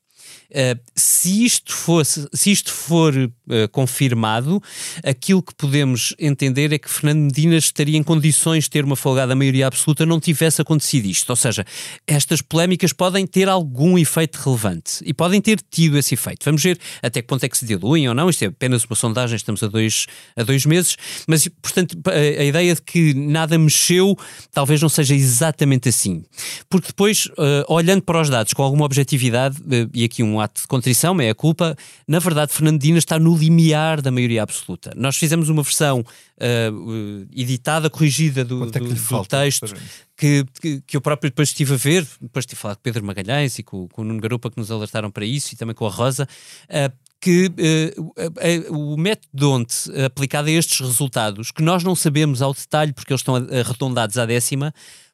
Uh, 0.54 0.80
se 0.96 1.44
isto 1.44 1.74
fosse, 1.74 2.28
se 2.32 2.52
isto 2.52 2.72
for 2.72 3.16
uh, 3.16 3.32
confirmado, 3.72 4.62
aquilo 5.04 5.42
que 5.42 5.54
podemos 5.56 6.14
entender 6.20 6.72
é 6.72 6.78
que 6.78 6.88
Fernando 6.88 7.22
Medina 7.22 7.56
estaria 7.58 7.98
em 7.98 8.04
condições 8.04 8.66
de 8.66 8.70
ter 8.70 8.86
uma 8.86 8.96
folgada 8.96 9.36
maioria 9.36 9.66
absoluta 9.66 10.06
não 10.06 10.20
tivesse 10.20 10.62
acontecido 10.62 11.06
isto. 11.06 11.30
Ou 11.32 11.36
seja, 11.36 11.66
estas 12.06 12.40
polémicas 12.42 12.94
podem 12.94 13.26
ter 13.26 13.50
algum 13.50 13.98
efeito 13.98 14.36
relevante 14.36 15.00
e 15.04 15.12
podem 15.12 15.42
ter 15.42 15.60
tido 15.72 15.98
esse 15.98 16.14
efeito. 16.14 16.46
Vamos 16.46 16.62
ver 16.62 16.80
até 17.02 17.22
que 17.22 17.28
ponto 17.28 17.44
é 17.44 17.50
que 17.50 17.58
se 17.58 17.66
diluem 17.66 18.08
ou 18.08 18.14
não. 18.14 18.30
Isto 18.30 18.44
é 18.44 18.48
apenas 18.48 18.86
uma 18.86 18.96
sondagem, 18.96 19.36
estamos 19.36 19.64
a 19.64 19.68
dois, 19.68 20.06
a 20.36 20.44
dois 20.44 20.68
meses, 20.68 20.96
mas 21.28 21.48
portanto 21.62 21.98
a, 22.06 22.12
a 22.12 22.44
ideia 22.44 22.76
de 22.76 22.82
que 22.82 23.16
nada 23.16 23.58
mexeu 23.58 24.16
talvez 24.52 24.80
não 24.80 24.90
seja 24.90 25.16
exatamente 25.16 25.90
assim. 25.90 26.24
Porque 26.70 26.88
depois, 26.88 27.26
uh, 27.26 27.66
olhando 27.68 28.04
para 28.04 28.22
os 28.22 28.30
dados 28.30 28.54
com 28.54 28.62
alguma 28.62 28.86
objetividade, 28.86 29.58
e 29.94 30.04
aqui 30.04 30.22
um 30.22 30.43
ato 30.44 30.62
de 30.62 30.68
contrição, 30.68 31.20
é 31.20 31.30
a 31.30 31.36
culpa. 31.36 31.76
Na 32.08 32.20
verdade, 32.20 32.54
Fernandina 32.54 32.98
está 32.98 33.18
no 33.18 33.36
limiar 33.36 34.02
da 34.02 34.12
maioria 34.12 34.44
absoluta. 34.44 34.94
Nós 34.96 35.16
fizemos 35.16 35.50
uma 35.50 35.64
versão 35.64 36.02
uh, 36.02 37.28
editada, 37.36 37.90
corrigida 37.90 38.44
do, 38.44 38.64
é 38.64 38.68
do, 38.68 38.94
do 38.94 39.26
texto. 39.26 39.74
Que, 40.16 40.46
que, 40.62 40.82
que, 40.82 40.96
eu 40.96 41.02
próprio 41.02 41.32
depois 41.32 41.50
estive 41.50 41.74
a 41.74 41.78
ver, 41.78 42.08
depois 42.22 42.44
estive 42.44 42.60
a 42.60 42.62
falar 42.62 42.76
com 42.76 42.82
Pedro 42.84 43.04
Magalhães 43.04 43.58
e 43.58 43.64
com, 43.64 43.88
com 43.88 44.04
o 44.04 44.06
Nuno 44.06 44.22
Garupa 44.22 44.52
que 44.52 44.58
nos 44.58 44.70
alertaram 44.70 45.10
para 45.10 45.26
isso 45.26 45.54
e 45.54 45.58
também 45.58 45.74
com 45.74 45.88
a 45.88 45.90
Rosa, 45.90 46.28
uh, 46.70 46.94
que 47.20 47.48
uh, 47.48 48.94
o 48.94 48.98
método 48.98 49.52
onde 49.52 49.74
aplicado 50.06 50.50
a 50.50 50.52
estes 50.52 50.80
resultados, 50.80 51.52
que 51.52 51.64
nós 51.64 51.84
não 51.84 51.96
sabemos 51.96 52.42
ao 52.42 52.54
detalhe 52.54 52.94
porque 52.94 53.12
eles 53.12 53.22
estão 53.22 53.36
arredondados 53.36 54.18
à 54.18 54.26
décima, 54.26 54.74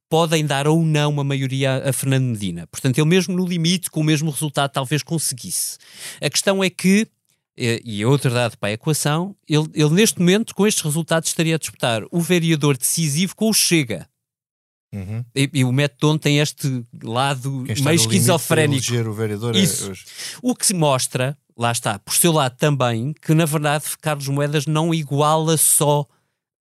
podem 0.10 0.46
dar 0.46 0.68
ou 0.68 0.84
não 0.84 1.12
uma 1.12 1.24
maioria 1.24 1.88
a 1.88 1.94
Fernando 1.94 2.26
Medina. 2.26 2.68
Portanto, 2.68 2.98
ele 2.98 3.08
mesmo 3.08 3.36
no 3.36 3.46
limite, 3.46 3.92
com 3.92 4.02
o 4.02 4.04
mesmo 4.04 4.32
resultado, 4.32 4.72
talvez 4.72 5.04
conseguisse. 5.04 5.78
A 6.20 6.30
questão 6.30 6.64
é 6.64 6.70
que, 6.70 7.08
e 7.56 8.02
é 8.02 8.08
outra 8.08 8.32
dado 8.32 8.58
para 8.58 8.70
a 8.70 8.74
equação, 8.74 9.36
ele, 9.48 9.68
ele 9.74 9.92
neste 9.92 10.20
momento, 10.20 10.56
com 10.56 10.66
estes 10.66 10.84
resultados, 10.84 11.30
estaria 11.30 11.56
a 11.56 11.60
disputar 11.60 12.02
o 12.12 12.20
vereador 12.20 12.76
decisivo 12.76 13.36
com 13.36 13.50
o 13.50 13.54
Chega. 13.54 14.10
Uhum. 14.92 15.24
E, 15.36 15.50
e, 15.54 15.64
o 15.64 15.72
método 15.72 16.18
tem 16.18 16.40
este 16.40 16.84
lado 17.04 17.64
meio 17.84 17.96
esquizofrénico. 17.96 18.92
O, 19.08 19.14
vereador 19.14 19.56
é 19.56 19.60
Isso. 19.60 19.92
É 19.92 19.96
o 20.42 20.56
que 20.56 20.66
se 20.66 20.74
mostra 20.74 21.38
lá 21.60 21.74
está, 21.74 22.00
por 22.00 22.16
seu 22.16 22.32
lado 22.32 22.56
também, 22.56 23.14
que 23.22 23.34
na 23.34 23.44
verdade 23.44 23.84
Carlos 24.02 24.30
Moedas 24.30 24.66
não 24.66 24.94
iguala 24.94 25.58
só 25.58 26.08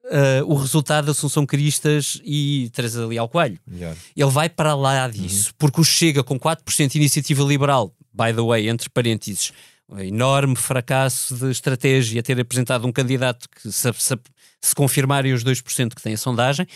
uh, 0.08 0.44
o 0.46 0.54
resultado 0.54 1.06
da 1.06 1.12
Assunção 1.12 1.46
Cristas 1.46 2.20
e 2.24 2.70
Teresa 2.72 3.06
Leal 3.06 3.28
Coelho. 3.28 3.58
Melhor. 3.66 3.96
Ele 4.16 4.30
vai 4.30 4.48
para 4.48 4.74
lá 4.74 5.08
disso, 5.08 5.48
uhum. 5.48 5.54
porque 5.58 5.80
o 5.80 5.84
Chega 5.84 6.22
com 6.22 6.38
4% 6.38 6.88
de 6.88 6.98
iniciativa 6.98 7.42
liberal, 7.44 7.94
by 8.12 8.32
the 8.34 8.42
way, 8.42 8.68
entre 8.68 8.88
parênteses, 8.88 9.52
um 9.88 9.98
enorme 9.98 10.56
fracasso 10.56 11.34
de 11.34 11.50
estratégia 11.50 12.22
ter 12.22 12.38
apresentado 12.38 12.86
um 12.86 12.92
candidato 12.92 13.48
que 13.48 13.72
se, 13.72 13.92
se, 13.94 14.18
se 14.60 14.74
confirmarem 14.74 15.32
os 15.32 15.42
2% 15.42 15.94
que 15.94 16.02
tem 16.02 16.14
a 16.14 16.18
sondagem, 16.18 16.66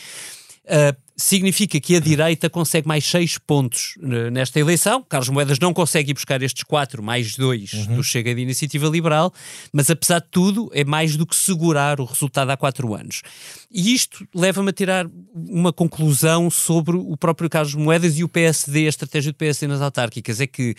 uh, 0.64 0.97
significa 1.16 1.79
que 1.81 1.96
a 1.96 2.01
direita 2.01 2.48
consegue 2.48 2.87
mais 2.88 3.05
6 3.05 3.38
pontos 3.38 3.94
uh, 3.98 4.31
nesta 4.31 4.59
eleição. 4.59 5.03
Carlos 5.09 5.29
Moedas 5.29 5.59
não 5.59 5.72
consegue 5.72 6.11
ir 6.11 6.14
buscar 6.14 6.42
estes 6.42 6.62
4 6.64 7.03
mais 7.03 7.37
2 7.37 7.72
uhum. 7.72 7.96
do 7.96 8.05
Chega 8.05 8.35
de 8.35 8.40
Iniciativa 8.40 8.88
Liberal, 8.88 9.33
mas 9.72 9.90
apesar 9.90 10.20
de 10.20 10.29
tudo 10.31 10.70
é 10.72 10.85
mais 10.85 11.16
do 11.16 11.27
que 11.27 11.37
segurar 11.37 12.01
o 12.01 12.05
resultado 12.05 12.51
há 12.51 12.57
4 12.57 12.94
anos. 12.94 13.22
E 13.70 13.94
isto 13.94 14.27
leva-me 14.35 14.70
a 14.70 14.72
tirar 14.72 15.07
uma 15.35 15.72
conclusão 15.72 16.51
sobre 16.51 16.96
o 16.96 17.16
próprio 17.16 17.48
Carlos 17.48 17.75
Moedas 17.75 18.18
e 18.18 18.25
o 18.25 18.29
PSD, 18.29 18.87
a 18.87 18.88
estratégia 18.88 19.33
do 19.33 19.37
PSD 19.37 19.66
nas 19.66 19.81
autárquicas, 19.81 20.40
é 20.40 20.46
que 20.46 20.75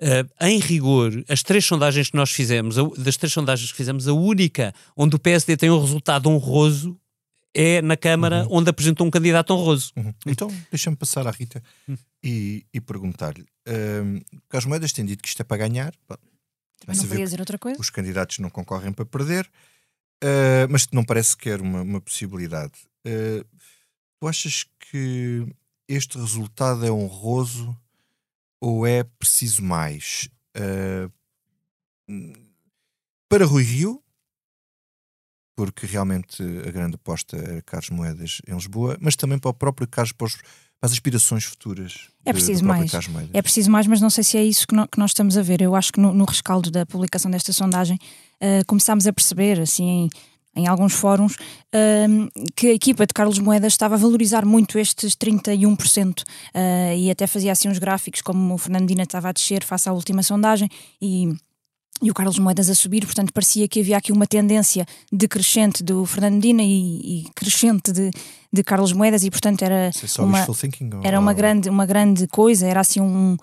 Uh, 0.00 0.46
em 0.46 0.60
rigor, 0.60 1.24
as 1.28 1.42
três 1.42 1.64
sondagens 1.64 2.08
que 2.08 2.16
nós 2.16 2.30
fizemos, 2.30 2.78
a, 2.78 2.84
das 2.96 3.16
três 3.16 3.32
sondagens 3.32 3.72
que 3.72 3.76
fizemos, 3.76 4.06
a 4.06 4.12
única 4.12 4.72
onde 4.96 5.16
o 5.16 5.18
PSD 5.18 5.56
tem 5.56 5.70
um 5.70 5.80
resultado 5.80 6.30
honroso 6.30 6.96
é 7.54 7.82
na 7.82 7.96
Câmara 7.96 8.44
uhum. 8.44 8.58
onde 8.58 8.70
apresentou 8.70 9.06
um 9.06 9.10
candidato 9.10 9.52
honroso. 9.52 9.92
Uhum. 9.96 10.14
Então, 10.26 10.48
deixa-me 10.70 10.96
passar 10.96 11.26
à 11.26 11.30
Rita 11.30 11.62
uhum. 11.88 11.96
e, 12.22 12.66
e 12.72 12.80
perguntar-lhe. 12.80 13.46
Um, 13.66 14.20
Carlos 14.48 14.66
Moedas 14.66 14.92
tem 14.92 15.04
dito 15.04 15.22
que 15.22 15.28
isto 15.28 15.40
é 15.40 15.44
para 15.44 15.56
ganhar. 15.56 15.94
Mas 16.86 16.98
não 16.98 17.08
podia 17.08 17.24
dizer 17.24 17.40
outra 17.40 17.58
coisa. 17.58 17.80
Os 17.80 17.90
candidatos 17.90 18.38
não 18.38 18.48
concorrem 18.48 18.92
para 18.92 19.04
perder, 19.04 19.50
uh, 20.22 20.68
mas 20.70 20.86
não 20.92 21.04
parece 21.04 21.30
sequer 21.30 21.60
uma, 21.60 21.82
uma 21.82 22.00
possibilidade. 22.00 22.72
Uh, 23.06 23.44
tu 24.20 24.28
achas 24.28 24.64
que 24.90 25.46
este 25.88 26.16
resultado 26.18 26.86
é 26.86 26.90
honroso 26.90 27.76
ou 28.60 28.86
é 28.86 29.02
preciso 29.04 29.62
mais? 29.62 30.28
Uh, 30.56 31.12
para 33.28 33.44
Rui 33.44 33.62
Rio, 33.62 34.02
porque 35.58 35.88
realmente 35.88 36.40
a 36.40 36.70
grande 36.70 36.94
aposta 36.94 37.36
era 37.36 37.60
Carlos 37.62 37.90
Moedas 37.90 38.40
em 38.46 38.54
Lisboa, 38.54 38.96
mas 39.00 39.16
também 39.16 39.40
para 39.40 39.50
o 39.50 39.52
próprio 39.52 39.88
Carlos, 39.88 40.12
para, 40.12 40.26
os, 40.28 40.36
para 40.36 40.44
as 40.82 40.92
aspirações 40.92 41.42
futuras. 41.42 42.06
É 42.24 42.32
preciso 42.32 42.64
mais. 42.64 42.92
É 43.34 43.42
preciso 43.42 43.68
mais, 43.68 43.88
mas 43.88 44.00
não 44.00 44.08
sei 44.08 44.22
se 44.22 44.38
é 44.38 44.44
isso 44.44 44.68
que, 44.68 44.76
no, 44.76 44.86
que 44.86 45.00
nós 45.00 45.10
estamos 45.10 45.36
a 45.36 45.42
ver. 45.42 45.60
Eu 45.60 45.74
acho 45.74 45.92
que 45.92 45.98
no, 45.98 46.14
no 46.14 46.24
rescaldo 46.24 46.70
da 46.70 46.86
publicação 46.86 47.28
desta 47.28 47.52
sondagem 47.52 47.98
uh, 48.40 48.64
começámos 48.68 49.08
a 49.08 49.12
perceber, 49.12 49.58
assim, 49.58 49.84
em, 49.84 50.10
em 50.62 50.68
alguns 50.68 50.92
fóruns, 50.92 51.34
uh, 51.34 52.50
que 52.54 52.68
a 52.68 52.72
equipa 52.74 53.04
de 53.04 53.12
Carlos 53.12 53.40
Moedas 53.40 53.72
estava 53.72 53.96
a 53.96 53.98
valorizar 53.98 54.44
muito 54.44 54.78
estes 54.78 55.16
31% 55.16 56.20
uh, 56.22 56.96
e 56.96 57.10
até 57.10 57.26
fazia 57.26 57.50
assim 57.50 57.68
uns 57.68 57.80
gráficos 57.80 58.22
como 58.22 58.54
o 58.54 58.58
Fernandina 58.58 59.02
estava 59.02 59.28
a 59.28 59.32
descer 59.32 59.64
face 59.64 59.88
à 59.88 59.92
última 59.92 60.22
sondagem 60.22 60.68
e 61.02 61.34
e 62.02 62.10
o 62.10 62.14
Carlos 62.14 62.38
Moedas 62.38 62.70
a 62.70 62.74
subir, 62.74 63.04
portanto 63.04 63.32
parecia 63.32 63.66
que 63.66 63.80
havia 63.80 63.96
aqui 63.96 64.12
uma 64.12 64.26
tendência 64.26 64.86
decrescente 65.12 65.82
do 65.82 66.04
Fernandina 66.06 66.62
e, 66.62 67.24
e 67.24 67.26
crescente 67.34 67.92
de, 67.92 68.10
de 68.52 68.62
Carlos 68.62 68.92
Moedas 68.92 69.24
e 69.24 69.30
portanto 69.30 69.62
era 69.62 69.90
uma, 70.18 70.38
era 71.02 71.20
uma 71.20 71.32
grande, 71.32 71.68
uma 71.68 71.86
grande 71.86 72.26
coisa, 72.28 72.66
era 72.66 72.80
assim 72.80 73.00
um, 73.00 73.36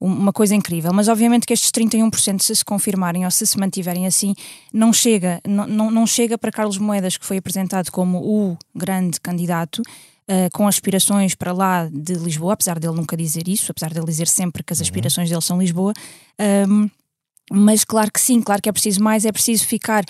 uma 0.00 0.32
coisa 0.32 0.54
incrível, 0.54 0.92
mas 0.92 1.08
obviamente 1.08 1.46
que 1.46 1.52
estes 1.52 1.70
31% 1.70 2.40
se 2.40 2.54
se 2.54 2.64
confirmarem 2.64 3.24
ou 3.24 3.30
se 3.30 3.46
se 3.46 3.58
mantiverem 3.58 4.06
assim, 4.06 4.34
não 4.72 4.92
chega, 4.92 5.40
não, 5.46 5.66
não, 5.66 5.90
não 5.90 6.06
chega 6.06 6.38
para 6.38 6.52
Carlos 6.52 6.78
Moedas 6.78 7.16
que 7.16 7.26
foi 7.26 7.38
apresentado 7.38 7.90
como 7.90 8.18
o 8.18 8.56
grande 8.74 9.20
candidato 9.20 9.82
Uh, 10.28 10.50
com 10.52 10.66
aspirações 10.66 11.36
para 11.36 11.52
lá 11.52 11.88
de 11.88 12.14
Lisboa, 12.14 12.54
apesar 12.54 12.80
dele 12.80 12.96
nunca 12.96 13.16
dizer 13.16 13.46
isso, 13.46 13.70
apesar 13.70 13.94
dele 13.94 14.06
dizer 14.06 14.26
sempre 14.26 14.64
que 14.64 14.72
as 14.72 14.80
uhum. 14.80 14.82
aspirações 14.82 15.28
dele 15.30 15.40
são 15.40 15.56
Lisboa. 15.56 15.92
Um, 16.68 16.90
mas 17.50 17.84
claro 17.84 18.10
que 18.10 18.20
sim, 18.20 18.40
claro 18.40 18.62
que 18.62 18.68
é 18.68 18.72
preciso 18.72 19.02
mais, 19.02 19.24
é 19.24 19.32
preciso 19.32 19.66
ficar 19.66 20.04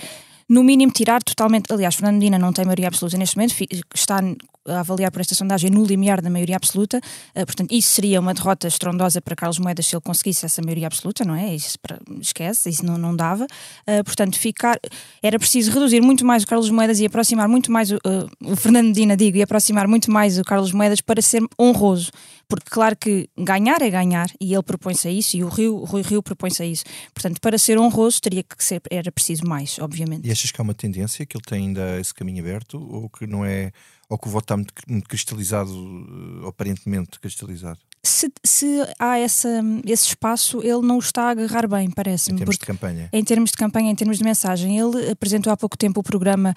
no 0.48 0.62
mínimo 0.62 0.92
tirar 0.92 1.22
totalmente. 1.22 1.72
Aliás, 1.72 1.94
Fernandina 1.94 2.38
não 2.38 2.52
tem 2.52 2.64
maioria 2.64 2.88
absoluta 2.88 3.16
neste 3.16 3.36
momento, 3.36 3.54
está 3.94 4.20
a 4.68 4.80
avaliar 4.80 5.10
por 5.10 5.20
esta 5.20 5.34
sondagem 5.34 5.70
no 5.70 5.84
limiar 5.84 6.20
da 6.20 6.28
maioria 6.28 6.56
absoluta, 6.56 6.98
uh, 6.98 7.46
portanto, 7.46 7.72
isso 7.72 7.92
seria 7.92 8.20
uma 8.20 8.34
derrota 8.34 8.66
estrondosa 8.66 9.20
para 9.20 9.36
Carlos 9.36 9.58
Moedas 9.58 9.86
se 9.86 9.94
ele 9.94 10.02
conseguisse 10.02 10.44
essa 10.44 10.60
maioria 10.62 10.86
absoluta, 10.86 11.24
não 11.24 11.34
é? 11.34 11.54
Isso 11.54 11.78
esquece, 12.20 12.68
isso 12.68 12.84
não, 12.84 12.98
não 12.98 13.14
dava. 13.14 13.44
Uh, 13.44 14.04
portanto, 14.04 14.38
ficar. 14.38 14.78
Era 15.22 15.38
preciso 15.38 15.70
reduzir 15.70 16.00
muito 16.00 16.24
mais 16.24 16.42
o 16.42 16.46
Carlos 16.46 16.70
Moedas 16.70 17.00
e 17.00 17.06
aproximar 17.06 17.48
muito 17.48 17.70
mais 17.70 17.90
o, 17.90 17.96
uh, 17.96 18.28
o 18.52 18.56
Fernandina, 18.56 19.16
digo, 19.16 19.36
e 19.36 19.42
aproximar 19.42 19.86
muito 19.86 20.10
mais 20.10 20.38
o 20.38 20.42
Carlos 20.42 20.72
Moedas 20.72 21.00
para 21.00 21.22
ser 21.22 21.42
honroso. 21.58 22.10
Porque, 22.48 22.70
claro 22.70 22.96
que 22.96 23.28
ganhar 23.36 23.82
é 23.82 23.90
ganhar, 23.90 24.30
e 24.40 24.54
ele 24.54 24.62
propõe-se 24.62 25.08
a 25.08 25.10
isso, 25.10 25.36
e 25.36 25.42
o 25.42 25.48
Rio, 25.48 25.76
o 25.76 25.84
Rui 25.84 26.02
Rio 26.02 26.22
propõe-se 26.22 26.62
a 26.62 26.66
isso. 26.66 26.84
Portanto, 27.12 27.40
para 27.40 27.58
ser 27.58 27.78
honroso, 27.78 28.20
teria 28.20 28.42
que 28.42 28.62
ser, 28.62 28.80
era 28.90 29.10
preciso 29.10 29.46
mais, 29.46 29.78
obviamente. 29.80 30.26
E 30.26 30.30
achas 30.30 30.50
que 30.52 30.60
há 30.60 30.62
uma 30.62 30.74
tendência 30.74 31.26
que 31.26 31.36
ele 31.36 31.44
tem 31.44 31.66
ainda 31.66 31.98
esse 32.00 32.14
caminho 32.14 32.40
aberto, 32.40 32.78
ou 32.78 33.08
que 33.08 33.26
não 33.26 33.44
é 33.44 33.72
ou 34.08 34.18
que 34.18 34.28
o 34.28 34.30
voto 34.30 34.44
está 34.44 34.56
muito, 34.56 34.72
muito 34.88 35.08
cristalizado, 35.08 35.72
eh, 35.72 36.48
aparentemente 36.48 37.18
cristalizado? 37.18 37.78
Se, 38.04 38.30
se, 38.44 38.66
há 39.00 39.18
essa, 39.18 39.48
esse 39.84 40.06
espaço, 40.06 40.60
ele 40.62 40.80
não 40.86 40.96
o 40.96 41.00
está 41.00 41.24
a 41.24 41.30
agarrar 41.30 41.66
bem, 41.66 41.90
parece-me. 41.90 42.36
Em 42.36 42.38
termos 42.38 42.56
de 42.56 42.64
campanha? 42.64 43.08
Em 43.12 43.24
termos 43.24 43.50
de 43.50 43.56
campanha, 43.56 43.90
em 43.90 43.94
termos 43.96 44.18
de 44.18 44.24
mensagem. 44.24 44.78
Ele 44.78 45.10
apresentou 45.10 45.52
há 45.52 45.56
pouco 45.56 45.76
tempo 45.76 45.98
o 45.98 46.02
programa 46.04 46.54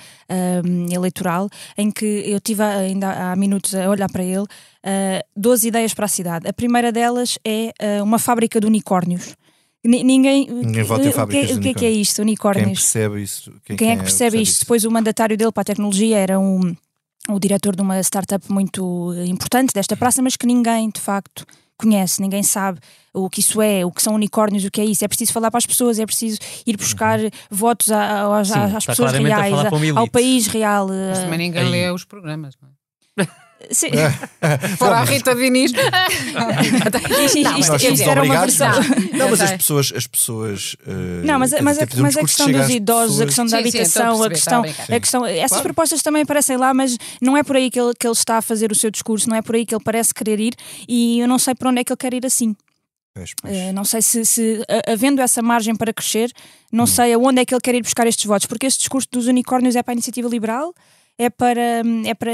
um, 0.63 0.93
eleitoral, 0.93 1.49
em 1.75 1.89
que 1.89 2.05
eu 2.05 2.39
tive 2.39 2.61
ainda 2.61 3.31
há 3.31 3.35
minutos 3.35 3.73
a 3.73 3.89
olhar 3.89 4.07
para 4.11 4.23
ele, 4.23 4.43
uh, 4.43 4.47
eh, 4.83 5.25
12 5.35 5.69
ideias 5.69 5.93
para 5.95 6.05
a 6.05 6.07
cidade. 6.07 6.47
A 6.47 6.53
primeira 6.53 6.91
delas 6.91 7.39
é 7.43 7.73
uh, 7.81 8.03
uma 8.03 8.19
fábrica 8.19 8.59
de 8.59 8.67
unicórnios. 8.67 9.35
Ninguém, 9.83 10.45
Ninguém 10.45 10.83
vota 10.83 11.07
em 11.07 11.11
fábricas 11.11 11.51
o 11.51 11.53
que, 11.53 11.59
o 11.59 11.61
que 11.61 11.69
é 11.69 11.73
que 11.73 11.85
é 11.85 11.89
isto, 11.89 12.21
unicórnios? 12.21 12.65
Quem 12.65 12.75
percebe 12.75 13.23
isso? 13.23 13.51
Quem, 13.65 13.75
quem, 13.75 13.77
quem 13.77 13.89
é 13.91 13.95
que 13.95 14.03
percebe, 14.03 14.31
percebe 14.31 14.43
isto? 14.43 14.51
Isso? 14.51 14.59
Depois 14.65 14.85
o 14.85 14.91
mandatário 14.91 15.35
dele 15.35 15.51
para 15.51 15.61
a 15.61 15.65
tecnologia 15.65 16.17
era 16.17 16.37
um 16.37 16.75
o 17.27 17.39
diretor 17.39 17.75
de 17.75 17.81
uma 17.81 17.99
startup 18.01 18.51
muito 18.51 19.13
importante 19.25 19.73
desta 19.73 19.95
praça, 19.97 20.21
mas 20.21 20.35
que 20.35 20.47
ninguém 20.47 20.89
de 20.89 21.01
facto 21.01 21.45
conhece, 21.77 22.21
ninguém 22.21 22.43
sabe 22.43 22.79
o 23.13 23.29
que 23.29 23.39
isso 23.39 23.61
é, 23.61 23.85
o 23.85 23.91
que 23.91 24.01
são 24.01 24.13
unicórnios, 24.13 24.65
o 24.65 24.71
que 24.71 24.81
é 24.81 24.85
isso. 24.85 25.03
É 25.03 25.07
preciso 25.07 25.31
falar 25.31 25.49
para 25.49 25.57
as 25.57 25.65
pessoas, 25.65 25.97
é 25.97 26.05
preciso 26.05 26.39
ir 26.67 26.75
buscar 26.75 27.19
uhum. 27.19 27.29
votos 27.49 27.89
às, 27.91 28.49
Sim, 28.49 28.59
às 28.75 28.85
pessoas 28.85 29.13
reais, 29.13 29.53
ao 29.95 30.07
país 30.07 30.47
real. 30.47 30.87
Mas 30.87 31.19
também 31.19 31.39
ninguém 31.39 31.61
é. 31.61 31.69
lê 31.69 31.91
os 31.91 32.03
programas, 32.03 32.55
não 32.61 32.67
é? 32.67 32.78
Sim. 33.71 33.89
Fora 34.77 34.99
a 34.99 35.03
Rita 35.03 35.35
Diniz. 35.35 35.71
isto, 37.57 38.09
era 38.09 38.23
uma 38.23 38.39
versão. 38.39 38.71
Não, 39.13 39.29
mas 39.29 39.41
as 39.41 39.51
pessoas. 39.51 39.93
As 39.95 40.07
pessoas 40.07 40.75
uh, 40.87 41.25
não, 41.25 41.39
mas, 41.39 41.51
mas, 41.61 41.77
a, 41.79 41.87
mas 41.97 42.17
a 42.17 42.21
questão 42.21 42.51
dos 42.51 42.69
idosos, 42.69 43.21
a 43.21 43.25
questão 43.25 43.45
da 43.45 43.57
habitação, 43.57 44.23
a 44.23 44.29
questão. 44.29 44.63
A 44.63 44.99
questão 44.99 45.25
essas 45.25 45.49
claro. 45.49 45.63
propostas 45.63 46.01
também 46.01 46.23
aparecem 46.23 46.57
lá, 46.57 46.73
mas 46.73 46.97
não 47.21 47.35
é 47.35 47.43
por 47.43 47.55
aí 47.55 47.69
que 47.69 47.79
ele, 47.79 47.93
que 47.99 48.07
ele 48.07 48.13
está 48.13 48.37
a 48.37 48.41
fazer 48.41 48.71
o 48.71 48.75
seu 48.75 48.89
discurso, 48.89 49.29
não 49.29 49.35
é 49.35 49.41
por 49.41 49.55
aí 49.55 49.65
que 49.65 49.75
ele 49.75 49.83
parece 49.83 50.13
querer 50.13 50.39
ir 50.39 50.53
e 50.87 51.19
eu 51.19 51.27
não 51.27 51.37
sei 51.37 51.53
para 51.53 51.69
onde 51.69 51.81
é 51.81 51.83
que 51.83 51.91
ele 51.91 51.97
quer 51.97 52.13
ir 52.13 52.25
assim. 52.25 52.55
Uh, 53.43 53.73
não 53.73 53.83
sei 53.83 54.01
se, 54.01 54.25
se 54.25 54.63
havendo 54.87 55.21
essa 55.21 55.41
margem 55.41 55.75
para 55.75 55.91
crescer, 55.91 56.31
não 56.71 56.85
hum. 56.85 56.87
sei 56.87 57.13
aonde 57.13 57.41
é 57.41 57.45
que 57.45 57.53
ele 57.53 57.61
quer 57.61 57.75
ir 57.75 57.81
buscar 57.81 58.07
estes 58.07 58.25
votos, 58.25 58.45
porque 58.45 58.65
este 58.65 58.79
discurso 58.79 59.07
dos 59.11 59.27
unicórnios 59.27 59.75
é 59.75 59.83
para 59.83 59.91
a 59.91 59.95
iniciativa 59.95 60.29
liberal, 60.29 60.73
é 61.19 61.29
para, 61.29 61.83
é 62.05 62.13
para, 62.13 62.31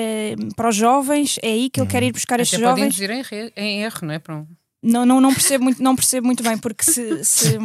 para 0.55 0.69
os 0.69 0.75
jovens, 0.75 1.39
é 1.41 1.47
aí 1.47 1.71
que 1.71 1.81
ele 1.81 1.89
quer 1.89 2.03
ir 2.03 2.11
buscar 2.11 2.39
estes 2.39 2.59
jovens. 2.59 2.95
Podem 2.95 3.23
em, 3.31 3.51
em 3.55 3.81
erro, 3.83 3.99
não 4.03 4.13
é? 4.13 4.19
Para 4.19 4.35
um... 4.35 4.47
não, 4.83 5.03
não, 5.03 5.19
não, 5.19 5.33
percebo 5.33 5.63
muito, 5.63 5.81
não 5.81 5.95
percebo 5.95 6.27
muito 6.27 6.43
bem, 6.43 6.55
porque 6.55 6.83
se, 6.83 7.25
se, 7.25 7.57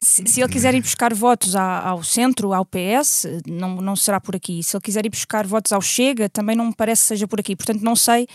se, 0.00 0.24
se 0.24 0.40
ele 0.40 0.52
quiser 0.52 0.72
ir 0.72 0.80
buscar 0.80 1.12
votos 1.12 1.56
ao 1.56 2.00
centro, 2.04 2.52
ao 2.52 2.64
PS, 2.64 3.26
não, 3.44 3.80
não 3.80 3.96
será 3.96 4.20
por 4.20 4.36
aqui. 4.36 4.62
Se 4.62 4.76
ele 4.76 4.82
quiser 4.82 5.04
ir 5.04 5.10
buscar 5.10 5.44
votos 5.48 5.72
ao 5.72 5.82
Chega, 5.82 6.28
também 6.28 6.54
não 6.54 6.66
me 6.66 6.74
parece 6.76 7.02
que 7.02 7.08
seja 7.08 7.26
por 7.26 7.40
aqui. 7.40 7.56
Portanto, 7.56 7.82
não 7.82 7.96
sei, 7.96 8.28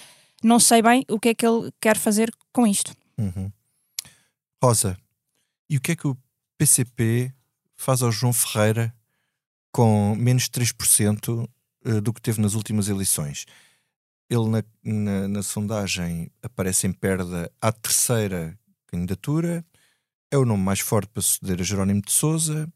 não 0.43 0.59
sei 0.59 0.81
bem 0.81 1.05
o 1.09 1.17
que 1.17 1.29
é 1.29 1.33
que 1.33 1.47
ele 1.47 1.71
quer 1.79 1.95
fazer 1.95 2.29
com 2.51 2.67
isto. 2.67 2.93
Uhum. 3.17 3.49
Rosa, 4.61 4.97
e 5.69 5.77
o 5.77 5.81
que 5.81 5.93
é 5.93 5.95
que 5.95 6.07
o 6.07 6.17
PCP 6.57 7.31
faz 7.77 8.01
ao 8.01 8.11
João 8.11 8.33
Ferreira 8.33 8.93
com 9.71 10.13
menos 10.17 10.49
3% 10.49 11.47
eh, 11.89 11.99
do 11.99 12.13
que 12.13 12.21
teve 12.21 12.39
nas 12.39 12.53
últimas 12.53 12.87
eleições. 12.87 13.45
Ele, 14.29 14.47
na, 14.47 14.63
na, 14.83 15.27
na, 15.27 15.43
sondagem, 15.43 16.29
aparece 16.43 16.85
em 16.85 16.93
perda 16.93 17.51
à 17.59 17.71
terceira 17.71 18.57
candidatura, 18.85 19.65
é 20.31 20.37
o 20.37 20.45
nome 20.45 20.61
mais 20.61 20.79
forte 20.79 21.09
para 21.09 21.23
suceder 21.23 21.59
a 21.59 21.63
Jerónimo 21.63 22.01
de 22.01 22.11
Souza. 22.11 22.71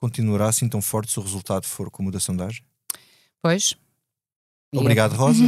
Continuará 0.00 0.48
assim 0.48 0.68
tão 0.68 0.82
forte 0.82 1.12
se 1.12 1.20
o 1.20 1.22
resultado 1.22 1.64
for 1.64 1.90
como 1.90 2.08
o 2.08 2.12
da 2.12 2.18
sondagem? 2.18 2.64
Pois, 3.40 3.76
Obrigado, 4.74 5.14
Rosa. 5.16 5.44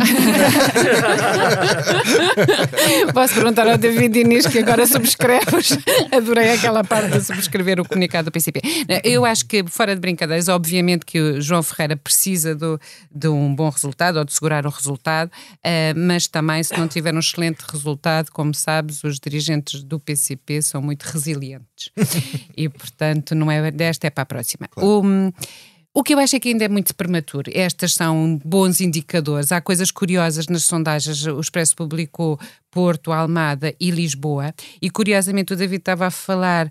Posso 3.12 3.34
perguntar 3.34 3.68
ao 3.68 3.76
David 3.76 4.20
Inês 4.20 4.46
que 4.46 4.58
agora 4.58 4.86
subscreves. 4.86 5.76
Adorei 6.12 6.52
aquela 6.52 6.84
parte 6.84 7.10
de 7.10 7.20
subscrever 7.20 7.80
o 7.80 7.84
comunicado 7.84 8.26
do 8.26 8.32
PCP. 8.32 8.60
Eu 9.02 9.24
acho 9.24 9.46
que, 9.46 9.64
fora 9.66 9.94
de 9.94 10.00
brincadeiras, 10.00 10.48
obviamente 10.48 11.04
que 11.04 11.20
o 11.20 11.40
João 11.40 11.62
Ferreira 11.62 11.96
precisa 11.96 12.54
do, 12.54 12.80
de 13.10 13.28
um 13.28 13.54
bom 13.54 13.68
resultado 13.68 14.18
ou 14.18 14.24
de 14.24 14.32
segurar 14.32 14.64
o 14.66 14.70
resultado, 14.70 15.28
uh, 15.28 15.98
mas 15.98 16.28
também, 16.28 16.62
se 16.62 16.78
não 16.78 16.86
tiver 16.86 17.14
um 17.14 17.18
excelente 17.18 17.60
resultado, 17.70 18.30
como 18.30 18.54
sabes, 18.54 19.02
os 19.02 19.18
dirigentes 19.18 19.82
do 19.82 19.98
PCP 19.98 20.62
são 20.62 20.80
muito 20.80 21.02
resilientes. 21.02 21.90
e, 22.56 22.68
portanto, 22.68 23.34
não 23.34 23.50
é 23.50 23.70
desta, 23.70 24.06
é 24.06 24.10
para 24.10 24.22
a 24.22 24.26
próxima. 24.26 24.68
Claro. 24.68 24.88
O, 24.88 25.32
o 25.98 26.02
que 26.04 26.14
eu 26.14 26.18
acho 26.20 26.36
é 26.36 26.38
que 26.38 26.50
ainda 26.50 26.64
é 26.64 26.68
muito 26.68 26.94
prematuro. 26.94 27.50
Estas 27.52 27.94
são 27.94 28.40
bons 28.44 28.80
indicadores. 28.80 29.50
Há 29.50 29.60
coisas 29.60 29.90
curiosas 29.90 30.46
nas 30.46 30.62
sondagens. 30.62 31.26
O 31.26 31.40
Expresso 31.40 31.74
publicou 31.74 32.38
Porto, 32.70 33.10
Almada 33.10 33.74
e 33.80 33.90
Lisboa. 33.90 34.54
E 34.80 34.90
curiosamente 34.90 35.52
o 35.52 35.56
David 35.56 35.80
estava 35.80 36.06
a 36.06 36.10
falar 36.12 36.68
uh, 36.68 36.70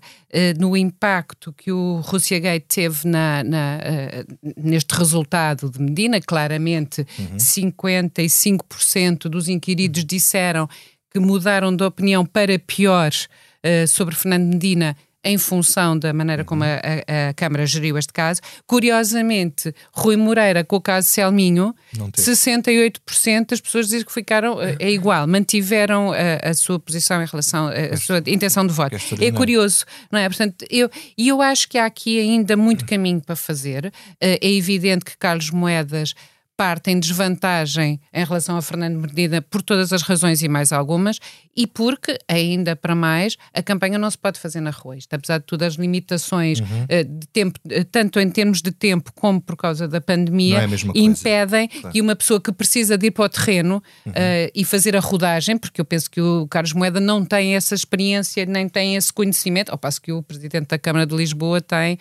no 0.58 0.74
impacto 0.74 1.52
que 1.52 1.70
o 1.70 2.00
Rússia 2.00 2.38
Gate 2.38 2.64
teve 2.66 3.06
na, 3.06 3.44
na 3.44 3.78
uh, 3.78 4.24
neste 4.56 4.94
resultado 4.94 5.70
de 5.70 5.78
Medina. 5.78 6.22
Claramente, 6.22 7.06
uhum. 7.18 7.36
55% 7.36 9.28
dos 9.28 9.46
inquiridos 9.46 10.06
disseram 10.06 10.66
que 11.12 11.18
mudaram 11.18 11.76
de 11.76 11.84
opinião 11.84 12.24
para 12.24 12.58
pior 12.58 13.10
uh, 13.12 13.86
sobre 13.86 14.14
Fernando 14.14 14.46
Medina 14.54 14.96
em 15.28 15.36
função 15.36 15.98
da 15.98 16.10
maneira 16.10 16.42
como 16.42 16.64
a, 16.64 16.66
a, 16.66 17.28
a, 17.28 17.34
Câmara 17.34 17.66
geriu 17.66 17.98
este 17.98 18.14
caso. 18.14 18.40
Curiosamente, 18.66 19.74
Rui 19.92 20.16
Moreira, 20.16 20.64
com 20.64 20.76
o 20.76 20.80
caso 20.80 21.06
Selminho, 21.06 21.74
68% 21.94 23.50
das 23.50 23.60
pessoas 23.60 23.88
dizem 23.88 24.06
que 24.06 24.12
ficaram 24.12 24.60
é, 24.60 24.76
é 24.78 24.90
igual, 24.90 25.26
mantiveram 25.26 26.12
a, 26.12 26.48
a, 26.48 26.54
sua 26.54 26.80
posição 26.80 27.22
em 27.22 27.26
relação 27.26 27.68
à 27.68 27.96
sua 27.98 28.22
intenção 28.26 28.66
de 28.66 28.72
voto. 28.72 28.96
É, 29.20 29.26
é 29.26 29.30
curioso, 29.30 29.84
não 30.10 30.18
é? 30.18 30.26
Portanto, 30.26 30.64
eu, 30.70 30.90
e 31.16 31.28
eu 31.28 31.42
acho 31.42 31.68
que 31.68 31.76
há 31.76 31.84
aqui 31.84 32.18
ainda 32.18 32.56
muito 32.56 32.86
caminho 32.86 33.20
para 33.20 33.36
fazer. 33.36 33.92
Eh, 34.18 34.38
é 34.40 34.50
evidente 34.50 35.04
que 35.04 35.16
Carlos 35.18 35.50
Moedas 35.50 36.14
parte 36.58 36.90
em 36.90 36.98
desvantagem 36.98 38.00
em 38.12 38.24
relação 38.24 38.56
a 38.56 38.62
Fernando 38.62 38.96
Medina 38.96 39.40
por 39.40 39.62
todas 39.62 39.92
as 39.92 40.02
razões 40.02 40.42
e 40.42 40.48
mais 40.48 40.72
algumas, 40.72 41.20
e 41.56 41.68
porque, 41.68 42.18
ainda 42.26 42.74
para 42.74 42.96
mais, 42.96 43.36
a 43.54 43.62
campanha 43.62 43.96
não 43.96 44.10
se 44.10 44.18
pode 44.18 44.40
fazer 44.40 44.60
na 44.60 44.70
rua. 44.70 44.96
Isto, 44.96 45.14
apesar 45.14 45.38
de 45.38 45.44
tudo, 45.44 45.62
as 45.62 45.74
limitações 45.74 46.58
uhum. 46.58 46.66
uh, 46.66 47.04
de 47.04 47.26
tempo, 47.28 47.60
uh, 47.64 47.84
tanto 47.84 48.18
em 48.18 48.28
termos 48.28 48.60
de 48.60 48.72
tempo 48.72 49.12
como 49.14 49.40
por 49.40 49.56
causa 49.56 49.86
da 49.86 50.00
pandemia, 50.00 50.58
é 50.58 50.98
impedem 50.98 51.68
claro. 51.68 51.90
que 51.92 52.00
uma 52.00 52.16
pessoa 52.16 52.40
que 52.40 52.50
precisa 52.50 52.98
de 52.98 53.06
ir 53.06 53.10
para 53.12 53.26
o 53.26 53.28
terreno 53.28 53.80
uhum. 54.04 54.12
uh, 54.12 54.50
e 54.52 54.64
fazer 54.64 54.96
a 54.96 55.00
rodagem, 55.00 55.56
porque 55.56 55.80
eu 55.80 55.84
penso 55.84 56.10
que 56.10 56.20
o 56.20 56.48
Carlos 56.48 56.72
Moeda 56.72 56.98
não 56.98 57.24
tem 57.24 57.54
essa 57.54 57.72
experiência, 57.72 58.44
nem 58.46 58.68
tem 58.68 58.96
esse 58.96 59.12
conhecimento, 59.12 59.70
ao 59.70 59.78
passo 59.78 60.02
que 60.02 60.10
o 60.10 60.24
Presidente 60.24 60.66
da 60.66 60.78
Câmara 60.78 61.06
de 61.06 61.14
Lisboa 61.14 61.60
tem 61.60 61.98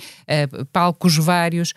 palcos 0.71 1.15
vários 1.17 1.73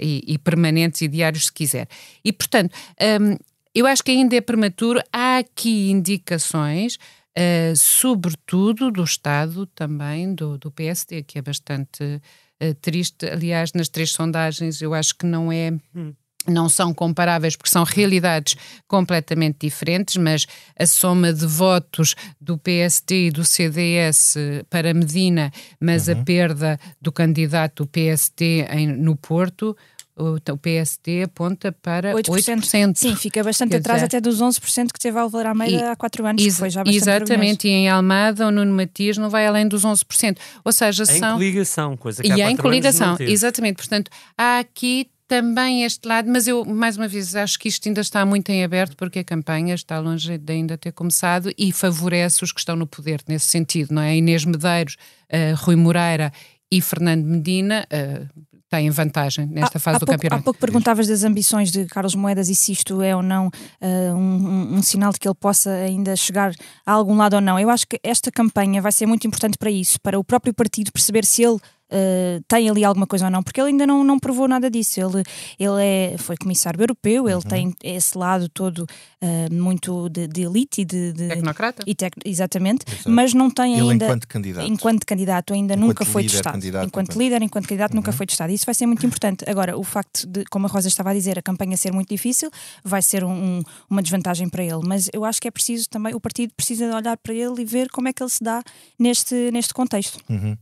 e, 0.00 0.22
e 0.26 0.38
permanentes 0.38 1.00
e 1.00 1.08
diários, 1.08 1.46
se 1.46 1.52
quiser. 1.52 1.88
E, 2.24 2.32
portanto, 2.32 2.74
um, 3.20 3.36
eu 3.74 3.86
acho 3.86 4.02
que 4.02 4.10
ainda 4.10 4.36
é 4.36 4.40
prematuro. 4.40 5.00
Há 5.12 5.38
aqui 5.38 5.90
indicações, 5.90 6.96
uh, 6.96 7.76
sobretudo 7.76 8.90
do 8.90 9.04
Estado 9.04 9.66
também, 9.66 10.34
do, 10.34 10.58
do 10.58 10.70
PSD, 10.70 11.22
que 11.22 11.38
é 11.38 11.42
bastante 11.42 12.02
uh, 12.02 12.74
triste. 12.80 13.26
Aliás, 13.26 13.72
nas 13.72 13.88
três 13.88 14.10
sondagens, 14.12 14.82
eu 14.82 14.94
acho 14.94 15.16
que 15.16 15.26
não 15.26 15.52
é. 15.52 15.72
Hum 15.94 16.12
não 16.48 16.68
são 16.68 16.94
comparáveis 16.94 17.54
porque 17.54 17.70
são 17.70 17.84
realidades 17.84 18.56
completamente 18.88 19.58
diferentes, 19.60 20.16
mas 20.16 20.46
a 20.78 20.86
soma 20.86 21.32
de 21.32 21.46
votos 21.46 22.14
do 22.40 22.58
PST 22.58 23.14
e 23.14 23.30
do 23.30 23.44
CDS 23.44 24.36
para 24.68 24.94
Medina, 24.94 25.52
mas 25.78 26.08
uhum. 26.08 26.14
a 26.14 26.24
perda 26.24 26.80
do 27.00 27.12
candidato 27.12 27.84
do 27.84 27.88
PST 27.88 28.42
em, 28.70 28.86
no 28.86 29.16
Porto, 29.16 29.76
o, 30.16 30.36
PST 30.58 31.22
aponta 31.24 31.72
para 31.72 32.12
8%. 32.14 32.24
8%. 32.28 32.96
Sim, 32.96 33.16
fica 33.16 33.42
bastante 33.42 33.70
Quer 33.70 33.78
atrás 33.78 34.02
dizer, 34.02 34.06
até 34.06 34.20
dos 34.20 34.40
11% 34.40 34.92
que 34.92 35.00
teve 35.00 35.18
Álvaro 35.18 35.48
Almeida 35.48 35.76
e, 35.76 35.82
há 35.82 35.96
4 35.96 36.26
anos, 36.26 36.42
que 36.42 36.50
foi 36.50 36.70
já 36.70 36.84
bastante 36.84 36.96
Exatamente, 36.96 37.68
e 37.68 37.70
em 37.70 37.88
Almada 37.88 38.46
o 38.46 38.50
Nuno 38.50 38.72
Matias 38.72 39.16
não 39.16 39.30
vai 39.30 39.46
além 39.46 39.66
dos 39.66 39.82
11%. 39.82 40.36
Ou 40.64 40.72
seja, 40.72 41.04
em 41.04 41.06
são... 41.06 41.30
Em 41.30 41.32
coligação, 41.34 41.96
coisa 41.96 42.22
que 42.22 42.28
e 42.28 42.42
há 42.42 42.50
em 42.50 42.56
coligação, 42.56 43.16
exatamente. 43.20 43.76
Portanto, 43.76 44.10
há 44.36 44.58
aqui 44.58 45.10
também 45.30 45.84
este 45.84 46.08
lado, 46.08 46.28
mas 46.28 46.48
eu, 46.48 46.64
mais 46.64 46.96
uma 46.96 47.06
vez, 47.06 47.36
acho 47.36 47.56
que 47.56 47.68
isto 47.68 47.88
ainda 47.88 48.00
está 48.00 48.26
muito 48.26 48.50
em 48.50 48.64
aberto 48.64 48.96
porque 48.96 49.20
a 49.20 49.24
campanha 49.24 49.76
está 49.76 50.00
longe 50.00 50.36
de 50.36 50.52
ainda 50.52 50.76
ter 50.76 50.90
começado 50.90 51.52
e 51.56 51.70
favorece 51.70 52.42
os 52.42 52.50
que 52.50 52.58
estão 52.58 52.74
no 52.74 52.84
poder 52.84 53.20
nesse 53.28 53.46
sentido, 53.46 53.94
não 53.94 54.02
é? 54.02 54.16
Inês 54.16 54.44
Medeiros, 54.44 54.96
uh, 55.32 55.54
Rui 55.54 55.76
Moreira 55.76 56.32
e 56.68 56.80
Fernando 56.80 57.24
Medina 57.24 57.86
uh, 57.92 58.28
têm 58.70 58.88
vantagem 58.88 59.46
nesta 59.46 59.80
fase 59.80 59.96
há 59.96 59.98
do 59.98 60.06
pouco, 60.06 60.12
campeonato. 60.12 60.40
Há 60.40 60.44
pouco 60.44 60.60
perguntavas 60.60 61.08
das 61.08 61.24
ambições 61.24 61.72
de 61.72 61.86
Carlos 61.86 62.14
Moedas 62.14 62.48
e 62.48 62.54
se 62.54 62.70
isto 62.70 63.02
é 63.02 63.14
ou 63.14 63.22
não 63.22 63.48
uh, 63.48 64.14
um, 64.14 64.76
um, 64.76 64.82
sinal 64.82 65.12
de 65.12 65.18
que 65.18 65.26
ele 65.26 65.34
possa 65.34 65.70
ainda 65.70 66.14
chegar 66.14 66.52
a 66.86 66.92
algum 66.92 67.16
lado 67.16 67.34
ou 67.34 67.40
não. 67.40 67.58
Eu 67.58 67.68
acho 67.68 67.86
que 67.86 67.98
esta 68.02 68.30
campanha 68.30 68.80
vai 68.80 68.92
ser 68.92 69.06
muito 69.06 69.26
importante 69.26 69.58
para 69.58 69.70
isso, 69.70 70.00
para 70.00 70.18
o 70.18 70.24
próprio 70.24 70.54
partido 70.54 70.92
perceber 70.92 71.24
se 71.24 71.42
ele 71.42 71.58
uh, 71.90 72.42
tem 72.48 72.68
ali 72.68 72.84
alguma 72.84 73.06
coisa 73.06 73.26
ou 73.26 73.30
não, 73.30 73.42
porque 73.42 73.60
ele 73.60 73.70
ainda 73.70 73.86
não, 73.86 74.04
não 74.04 74.18
provou 74.18 74.48
nada 74.48 74.70
disso. 74.70 75.00
Ele, 75.00 75.22
ele 75.58 75.82
é, 75.82 76.14
foi 76.18 76.36
comissário 76.36 76.80
europeu, 76.80 77.28
ele 77.28 77.34
uhum. 77.34 77.40
tem 77.42 77.74
esse 77.82 78.16
lado 78.16 78.48
todo 78.48 78.80
uh, 78.80 79.54
muito 79.54 80.08
de, 80.08 80.26
de, 80.26 80.42
elite 80.42 80.82
e 80.82 80.84
de, 80.84 81.12
de 81.12 81.28
tecnocrata. 81.28 81.82
E 81.86 81.94
tec, 81.94 82.14
exatamente, 82.24 82.84
Exato. 82.86 83.10
mas 83.10 83.34
não 83.34 83.50
tem 83.50 83.78
ele 83.78 83.90
ainda. 83.90 84.06
Enquanto 84.06 84.28
candidato. 84.28 84.66
Enquanto 84.66 85.06
candidato 85.06 85.52
ainda 85.52 85.74
enquanto 85.74 85.86
nunca 85.86 86.04
foi 86.04 86.22
testado. 86.22 86.58
Enquanto, 86.58 86.86
enquanto 86.86 87.18
líder, 87.18 87.42
enquanto 87.42 87.68
candidato, 87.68 87.92
uhum. 87.92 87.96
nunca 87.96 88.12
foi 88.12 88.26
testado. 88.26 88.52
Isso 88.52 88.66
vai 88.66 88.74
ser 88.74 88.86
muito 88.86 89.04
importante. 89.04 89.44
Agora, 89.48 89.76
o 89.76 89.82
facto 89.84 90.26
de, 90.26 90.44
como 90.46 90.66
a 90.66 90.70
Rosa 90.70 90.88
estava 90.88 91.10
a 91.10 91.14
dizer, 91.14 91.38
a 91.38 91.42
campanha 91.42 91.76
ser 91.76 91.92
muito 91.92 92.08
difícil, 92.08 92.50
vai 92.84 93.02
ser 93.02 93.24
um, 93.24 93.30
um, 93.30 93.62
uma 93.88 94.02
desvantagem 94.02 94.48
para 94.48 94.62
ele. 94.62 94.80
Mas 94.84 95.08
eu 95.12 95.24
acho 95.24 95.40
que 95.40 95.48
é 95.48 95.50
preciso 95.50 95.88
também, 95.88 96.14
o 96.14 96.20
partido 96.20 96.52
precisa 96.54 96.88
de 96.88 96.94
olhar 96.94 97.16
para 97.16 97.34
ele 97.34 97.62
e 97.62 97.64
ver 97.64 97.88
como 97.90 98.08
é 98.08 98.12
que 98.12 98.22
ele 98.22 98.30
se 98.30 98.42
dá 98.42 98.62
neste, 98.98 99.50
neste 99.50 99.74
contexto. 99.74 100.18
Uhum. 100.28 100.56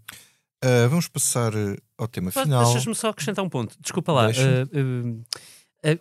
Uh, 0.64 0.88
vamos 0.88 1.06
passar 1.06 1.54
eh, 1.54 1.76
ao 1.96 2.08
tema 2.08 2.32
final. 2.32 2.64
Deixas-me 2.64 2.94
só 2.94 3.10
acrescentar 3.10 3.44
um 3.44 3.48
ponto. 3.48 3.76
Desculpa 3.80 4.12
lá. 4.12 4.28
Uh, 4.28 5.10
uh, 5.12 5.24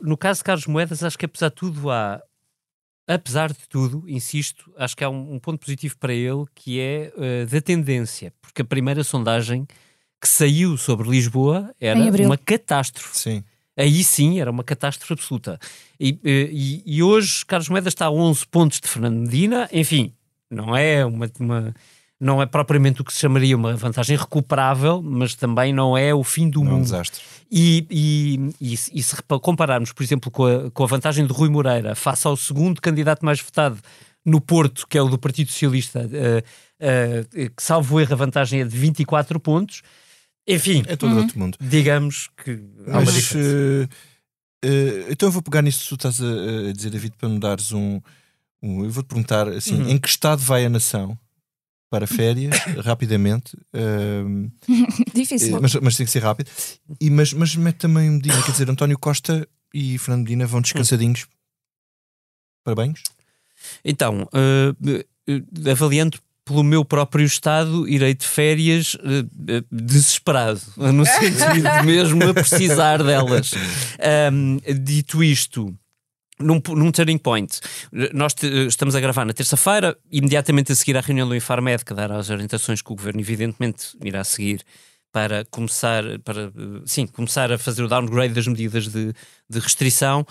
no 0.01 0.17
caso 0.17 0.39
de 0.39 0.45
Carlos 0.45 0.65
Moedas, 0.65 1.03
acho 1.03 1.17
que 1.17 1.25
apesar 1.25 1.49
de 1.49 1.55
tudo 1.55 1.91
há. 1.91 2.21
Apesar 3.07 3.53
de 3.53 3.67
tudo, 3.69 4.03
insisto, 4.09 4.73
acho 4.75 4.97
que 4.97 5.03
há 5.03 5.09
um, 5.09 5.35
um 5.35 5.39
ponto 5.39 5.59
positivo 5.59 5.95
para 5.97 6.13
ele 6.13 6.43
que 6.53 6.77
é 6.77 7.09
da 7.49 7.61
tendência, 7.61 8.33
porque 8.41 8.61
a 8.61 8.65
primeira 8.65 9.01
sondagem 9.01 9.65
que 10.19 10.27
saiu 10.27 10.75
sobre 10.75 11.07
Lisboa 11.07 11.73
era 11.79 11.97
uma 11.97 12.37
catástrofe. 12.37 13.17
Sim. 13.17 13.43
Aí 13.77 14.03
sim 14.03 14.41
era 14.41 14.51
uma 14.51 14.61
catástrofe 14.61 15.13
absoluta. 15.13 15.57
E, 15.97 16.19
e, 16.21 16.83
e, 16.85 17.01
hoje 17.01 17.45
Carlos 17.45 17.69
Moedas 17.69 17.93
está 17.93 18.07
a 18.07 18.11
11 18.11 18.45
pontos 18.47 18.81
de 18.81 18.89
Fernando 18.89 19.19
Medina, 19.19 19.69
enfim, 19.71 20.13
não 20.49 20.75
é 20.75 21.05
uma, 21.05 21.31
uma 21.39 21.73
não 22.19 22.41
é 22.41 22.45
propriamente 22.45 23.01
o 23.01 23.03
que 23.03 23.13
se 23.13 23.19
chamaria 23.19 23.55
uma 23.55 23.75
vantagem 23.75 24.17
recuperável, 24.17 25.01
mas 25.03 25.35
também 25.35 25.71
não 25.71 25.95
é 25.95 26.13
o 26.13 26.23
fim 26.23 26.49
do 26.49 26.63
não 26.63 26.71
mundo. 26.71 26.77
É 26.77 26.79
um 26.79 26.83
desastre. 26.83 27.21
E, 27.51 27.85
e, 27.89 28.49
e, 28.59 28.73
e, 28.73 29.03
se 29.03 29.15
compararmos, 29.41 29.93
por 29.93 30.03
exemplo, 30.03 30.31
com 30.31 30.45
a, 30.45 30.71
com 30.71 30.83
a 30.83 30.87
vantagem 30.87 31.25
de 31.25 31.33
Rui 31.33 31.49
Moreira 31.49 31.95
face 31.95 32.27
ao 32.27 32.35
segundo 32.35 32.81
candidato 32.81 33.23
mais 33.23 33.39
votado 33.39 33.77
no 34.25 34.41
Porto, 34.41 34.85
que 34.87 34.97
é 34.97 35.01
o 35.01 35.07
do 35.07 35.17
Partido 35.17 35.51
Socialista, 35.51 36.01
uh, 36.01 36.39
uh, 36.83 37.49
que 37.55 37.63
salvo 37.63 37.99
erro 38.01 38.13
a 38.13 38.17
vantagem 38.17 38.61
é 38.61 38.65
de 38.65 38.75
24 38.75 39.39
pontos. 39.39 39.81
Enfim, 40.45 40.83
é 40.87 40.95
todo 40.95 41.13
uhum. 41.13 41.21
outro 41.21 41.39
mundo. 41.39 41.57
Digamos 41.61 42.29
que 42.43 42.59
há 42.87 42.99
uma 42.99 43.11
diferença. 43.11 43.89
Uh, 44.65 45.05
então 45.11 45.29
eu 45.29 45.31
vou 45.31 45.41
pegar 45.41 45.61
nisso 45.61 45.83
que 45.83 45.89
tu 45.89 45.95
estás 45.95 46.19
a, 46.19 46.69
a 46.69 46.73
dizer, 46.73 46.89
David, 46.89 47.13
para 47.17 47.29
me 47.29 47.39
dares 47.39 47.71
um. 47.71 48.01
um 48.61 48.83
eu 48.83 48.89
vou-te 48.89 49.07
perguntar 49.07 49.47
assim: 49.49 49.81
uhum. 49.81 49.89
em 49.89 49.97
que 49.97 50.09
estado 50.09 50.41
vai 50.41 50.65
a 50.65 50.69
nação? 50.69 51.17
Para 51.89 52.07
férias 52.07 52.55
rapidamente. 52.83 53.55
Uh, 53.73 54.51
Difícil. 55.13 55.59
Mas, 55.61 55.75
mas, 55.75 55.97
tem 55.97 56.05
que 56.05 56.11
ser 56.11 56.23
rápido. 56.23 56.49
E, 56.99 57.09
mas, 57.09 57.33
mas 57.33 57.55
mete 57.55 57.77
também 57.77 58.09
Medina, 58.09 58.41
quer 58.43 58.51
dizer, 58.51 58.69
António 58.69 58.97
Costa 58.97 59.47
e 59.73 59.97
Fernando 59.97 60.23
Medina 60.23 60.45
vão 60.45 60.61
descansadinhos. 60.61 61.27
Parabéns. 62.63 63.01
Então, 63.83 64.27
uh, 64.33 65.69
avaliando 65.69 66.19
pelo 66.47 66.63
meu 66.63 66.85
próprio 66.85 67.25
estado, 67.25 67.87
irei 67.87 68.13
de 68.13 68.25
férias 68.25 68.95
uh, 68.95 69.65
desesperado, 69.69 70.61
no 70.77 71.05
sentido 71.07 71.85
mesmo 71.85 72.23
a 72.23 72.33
precisar 72.33 73.03
delas. 73.03 73.51
Um, 74.31 74.59
dito 74.83 75.23
isto, 75.23 75.75
num, 76.39 76.61
num 76.69 76.91
turning 76.91 77.17
point. 77.17 77.59
Nós 78.13 78.33
te, 78.33 78.47
estamos 78.67 78.95
a 78.95 78.99
gravar 78.99 79.25
na 79.25 79.33
terça-feira, 79.33 79.97
imediatamente 80.11 80.71
a 80.71 80.75
seguir 80.75 80.97
à 80.97 81.01
reunião 81.01 81.27
do 81.27 81.35
Infarmed, 81.35 81.83
que 81.83 81.93
dará 81.93 82.17
as 82.17 82.29
orientações 82.29 82.81
que 82.81 82.91
o 82.91 82.95
Governo, 82.95 83.19
evidentemente, 83.19 83.97
irá 84.03 84.23
seguir 84.23 84.63
para 85.11 85.45
começar, 85.45 86.03
para, 86.23 86.51
sim, 86.85 87.07
começar 87.07 87.51
a 87.51 87.57
fazer 87.57 87.81
o 87.81 87.87
downgrade 87.87 88.35
das 88.35 88.45
medidas 88.45 88.87
de, 88.87 89.13
de 89.49 89.59
restrição. 89.59 90.21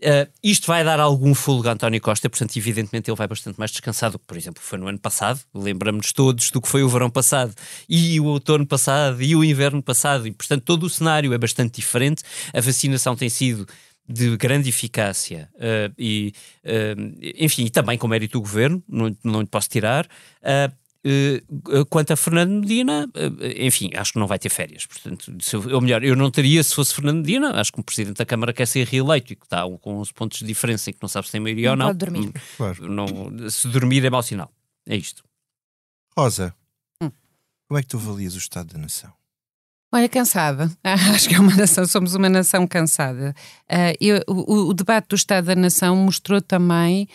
Uh, 0.00 0.30
isto 0.40 0.68
vai 0.68 0.84
dar 0.84 1.00
algum 1.00 1.34
fôlego 1.34 1.68
a 1.68 1.72
António 1.72 2.00
Costa, 2.00 2.30
portanto, 2.30 2.56
evidentemente, 2.56 3.10
ele 3.10 3.16
vai 3.16 3.26
bastante 3.26 3.58
mais 3.58 3.72
descansado, 3.72 4.20
por 4.20 4.36
exemplo, 4.36 4.62
foi 4.62 4.78
no 4.78 4.86
ano 4.86 5.00
passado. 5.00 5.40
Lembramos 5.52 6.12
todos 6.12 6.50
do 6.50 6.60
que 6.60 6.68
foi 6.68 6.84
o 6.84 6.88
verão 6.88 7.10
passado, 7.10 7.54
e 7.88 8.20
o 8.20 8.26
outono 8.26 8.66
passado, 8.66 9.20
e 9.20 9.34
o 9.34 9.42
inverno 9.42 9.82
passado, 9.82 10.28
e, 10.28 10.32
portanto, 10.32 10.62
todo 10.62 10.84
o 10.84 10.90
cenário 10.90 11.32
é 11.32 11.38
bastante 11.38 11.76
diferente. 11.80 12.22
A 12.54 12.60
vacinação 12.60 13.16
tem 13.16 13.28
sido 13.28 13.66
de 14.08 14.36
grande 14.36 14.68
eficácia 14.68 15.50
uh, 15.54 15.92
e, 15.98 16.32
uh, 16.64 17.34
enfim, 17.36 17.64
e 17.64 17.70
também 17.70 17.98
com 17.98 18.06
mérito 18.06 18.38
do 18.38 18.42
governo, 18.42 18.82
não, 18.88 19.16
não 19.24 19.40
lhe 19.40 19.46
posso 19.46 19.68
tirar. 19.68 20.06
Uh, 20.06 20.86
quanto 21.88 22.12
a 22.12 22.16
Fernando 22.16 22.50
Medina, 22.50 23.08
enfim, 23.60 23.92
acho 23.94 24.12
que 24.12 24.18
não 24.18 24.26
vai 24.26 24.40
ter 24.40 24.48
férias. 24.48 24.86
Portanto, 24.86 25.32
eu, 25.52 25.74
ou 25.76 25.80
melhor, 25.80 26.02
eu 26.02 26.16
não 26.16 26.32
teria 26.32 26.60
se 26.64 26.74
fosse 26.74 26.92
Fernando 26.92 27.18
Medina. 27.18 27.60
Acho 27.60 27.72
que 27.72 27.78
o 27.78 27.84
Presidente 27.84 28.16
da 28.16 28.26
Câmara 28.26 28.52
quer 28.52 28.66
ser 28.66 28.84
reeleito 28.88 29.32
e 29.32 29.36
que 29.36 29.44
está 29.44 29.62
com 29.80 29.98
11 29.98 30.12
pontos 30.12 30.38
de 30.40 30.44
diferença 30.44 30.90
e 30.90 30.92
que 30.92 30.98
não 31.00 31.08
sabe 31.08 31.26
se 31.26 31.32
tem 31.32 31.40
maioria 31.40 31.66
não 31.66 31.70
ou 31.70 31.76
não. 31.76 31.86
Pode 31.86 31.98
dormir. 31.98 32.32
Claro. 32.56 32.88
Não, 32.88 33.48
se 33.48 33.68
dormir 33.68 34.04
é 34.04 34.10
mau 34.10 34.20
sinal. 34.20 34.50
É 34.84 34.96
isto. 34.96 35.22
Rosa, 36.16 36.52
Hum. 37.00 37.10
como 37.68 37.78
é 37.78 37.82
que 37.82 37.88
tu 37.88 37.98
avalias 37.98 38.34
o 38.34 38.38
estado 38.38 38.72
da 38.72 38.78
nação? 38.78 39.12
Olha, 39.96 40.08
cansada. 40.08 40.70
Acho 41.14 41.28
que 41.28 41.34
é 41.34 41.40
uma 41.40 41.54
nação, 41.56 41.86
somos 41.86 42.14
uma 42.14 42.28
nação 42.28 42.66
cansada. 42.66 43.34
Ah, 43.68 43.94
eu- 44.00 44.22
o, 44.28 44.68
o 44.68 44.74
debate 44.74 45.08
do 45.08 45.16
Estado 45.16 45.46
da 45.46 45.54
Nação 45.56 45.96
mostrou 45.96 46.40
também 46.40 47.08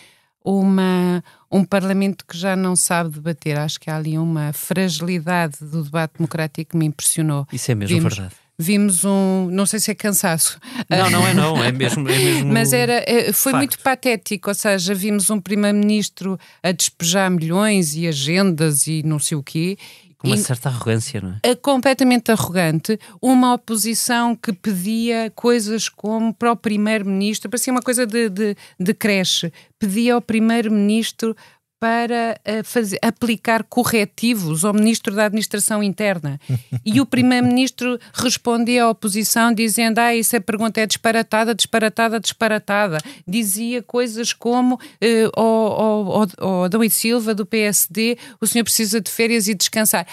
uma, 0.43 1.23
um 1.51 1.63
Parlamento 1.63 2.25
que 2.25 2.37
já 2.37 2.55
não 2.55 2.75
sabe 2.75 3.11
debater. 3.11 3.57
Acho 3.57 3.79
que 3.79 3.89
há 3.89 3.97
ali 3.97 4.17
uma 4.17 4.51
fragilidade 4.53 5.57
do 5.61 5.83
debate 5.83 6.13
democrático 6.17 6.71
que 6.71 6.77
me 6.77 6.85
impressionou. 6.87 7.47
Isso 7.53 7.71
é 7.71 7.75
mesmo 7.75 7.95
Vimos- 7.97 8.13
verdade. 8.15 8.35
Vimos 8.59 9.03
um, 9.05 9.47
não 9.51 9.65
sei 9.65 9.79
se 9.79 9.89
é 9.89 9.95
cansaço, 9.95 10.59
Não, 10.87 11.09
não 11.09 11.27
é 11.27 11.33
não, 11.33 11.63
é 11.63 11.71
mesmo. 11.73 12.07
É 12.07 12.15
mesmo 12.15 12.53
mas 12.53 12.71
era, 12.73 13.03
eh, 13.07 13.31
foi 13.33 13.53
facto. 13.53 13.57
muito 13.57 13.79
patético, 13.79 14.49
ou 14.49 14.53
seja, 14.53 14.93
vimos 14.93 15.31
um 15.31 15.39
primeiro-ministro 15.41 16.37
a 16.61 16.71
despejar 16.71 17.31
milhões 17.31 17.95
e 17.95 18.07
agendas 18.07 18.85
e 18.85 19.01
não 19.03 19.17
sei 19.17 19.35
o 19.35 19.41
quê. 19.41 19.77
Com 20.21 20.27
uma 20.27 20.35
E- 20.35 20.39
certa 20.39 20.69
arrogância, 20.69 21.19
não 21.19 21.35
é? 21.43 21.55
completamente 21.55 22.31
arrogante, 22.31 22.99
uma 23.21 23.55
oposição 23.55 24.35
que 24.35 24.53
pedia 24.53 25.31
coisas 25.35 25.89
como 25.89 26.31
para 26.33 26.51
o 26.51 26.55
primeiro-ministro, 26.55 27.49
parecia 27.49 27.73
uma 27.73 27.81
coisa 27.81 28.05
de, 28.05 28.29
de, 28.29 28.55
de 28.79 28.93
creche, 28.93 29.51
pedia 29.79 30.13
ao 30.13 30.21
primeiro-ministro 30.21 31.35
para 31.81 32.39
eh, 32.45 32.61
fazer, 32.61 32.99
aplicar 33.01 33.63
corretivos 33.63 34.63
ao 34.63 34.71
ministro 34.71 35.15
da 35.15 35.25
Administração 35.25 35.81
Interna. 35.81 36.39
E 36.85 37.01
o 37.01 37.07
primeiro-ministro 37.07 37.97
respondia 38.13 38.83
à 38.83 38.89
oposição 38.91 39.51
dizendo: 39.51 39.97
Ah, 39.97 40.15
essa 40.15 40.39
pergunta 40.39 40.79
é 40.79 40.85
disparatada, 40.85 41.55
disparatada, 41.55 42.19
disparatada. 42.19 42.99
Dizia 43.27 43.81
coisas 43.81 44.31
como 44.31 44.79
eh, 45.01 45.27
ao, 45.35 46.11
ao, 46.13 46.27
ao 46.37 46.63
Adão 46.65 46.83
e 46.83 46.89
Silva 46.91 47.33
do 47.33 47.47
PSD: 47.47 48.15
o 48.39 48.45
senhor 48.45 48.63
precisa 48.63 49.01
de 49.01 49.09
férias 49.09 49.47
e 49.47 49.55
descansar. 49.55 50.05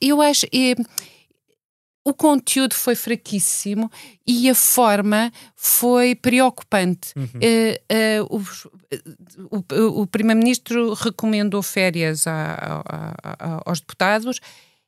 Eu 0.00 0.22
acho. 0.22 0.46
eh, 0.46 0.74
o 2.06 2.12
conteúdo 2.12 2.74
foi 2.74 2.94
fraquíssimo 2.94 3.90
e 4.26 4.50
a 4.50 4.54
forma 4.54 5.32
foi 5.56 6.14
preocupante. 6.14 7.14
Eh, 7.40 7.80
eh, 7.88 8.20
os- 8.28 8.66
o, 9.50 10.02
o 10.02 10.06
Primeiro-Ministro 10.06 10.92
recomendou 10.94 11.62
férias 11.62 12.26
a- 12.26 12.82
a- 12.86 13.14
a- 13.24 13.62
aos 13.66 13.80
deputados. 13.80 14.40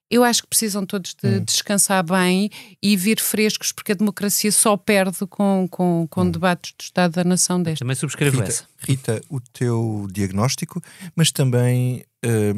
Eu 0.08 0.22
acho 0.22 0.42
que 0.42 0.48
precisam 0.48 0.86
todos 0.86 1.14
de 1.20 1.40
descansar 1.40 2.04
bem 2.04 2.48
e 2.80 2.96
vir 2.96 3.18
frescos, 3.20 3.72
porque 3.72 3.90
a 3.90 3.94
democracia 3.96 4.52
só 4.52 4.76
perde 4.76 5.26
com, 5.26 5.66
com, 5.68 6.06
com 6.08 6.30
debates 6.30 6.72
do 6.78 6.82
Estado 6.82 7.12
da 7.14 7.24
Nação 7.24 7.60
deste. 7.60 7.80
Também 7.80 7.96
subscrevo 7.96 8.36
Rita, 8.36 8.48
essa. 8.48 8.64
Rita, 8.78 9.20
o 9.28 9.40
teu 9.40 10.06
diagnóstico, 10.12 10.80
mas 11.16 11.32
também 11.32 12.04
eh, 12.24 12.54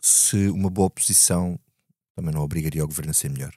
se 0.00 0.46
uma 0.48 0.70
boa 0.70 0.86
oposição 0.86 1.58
também 2.14 2.32
não 2.32 2.42
obrigaria 2.42 2.84
o 2.84 2.86
governo 2.86 3.10
a 3.10 3.14
ser 3.14 3.30
melhor. 3.30 3.52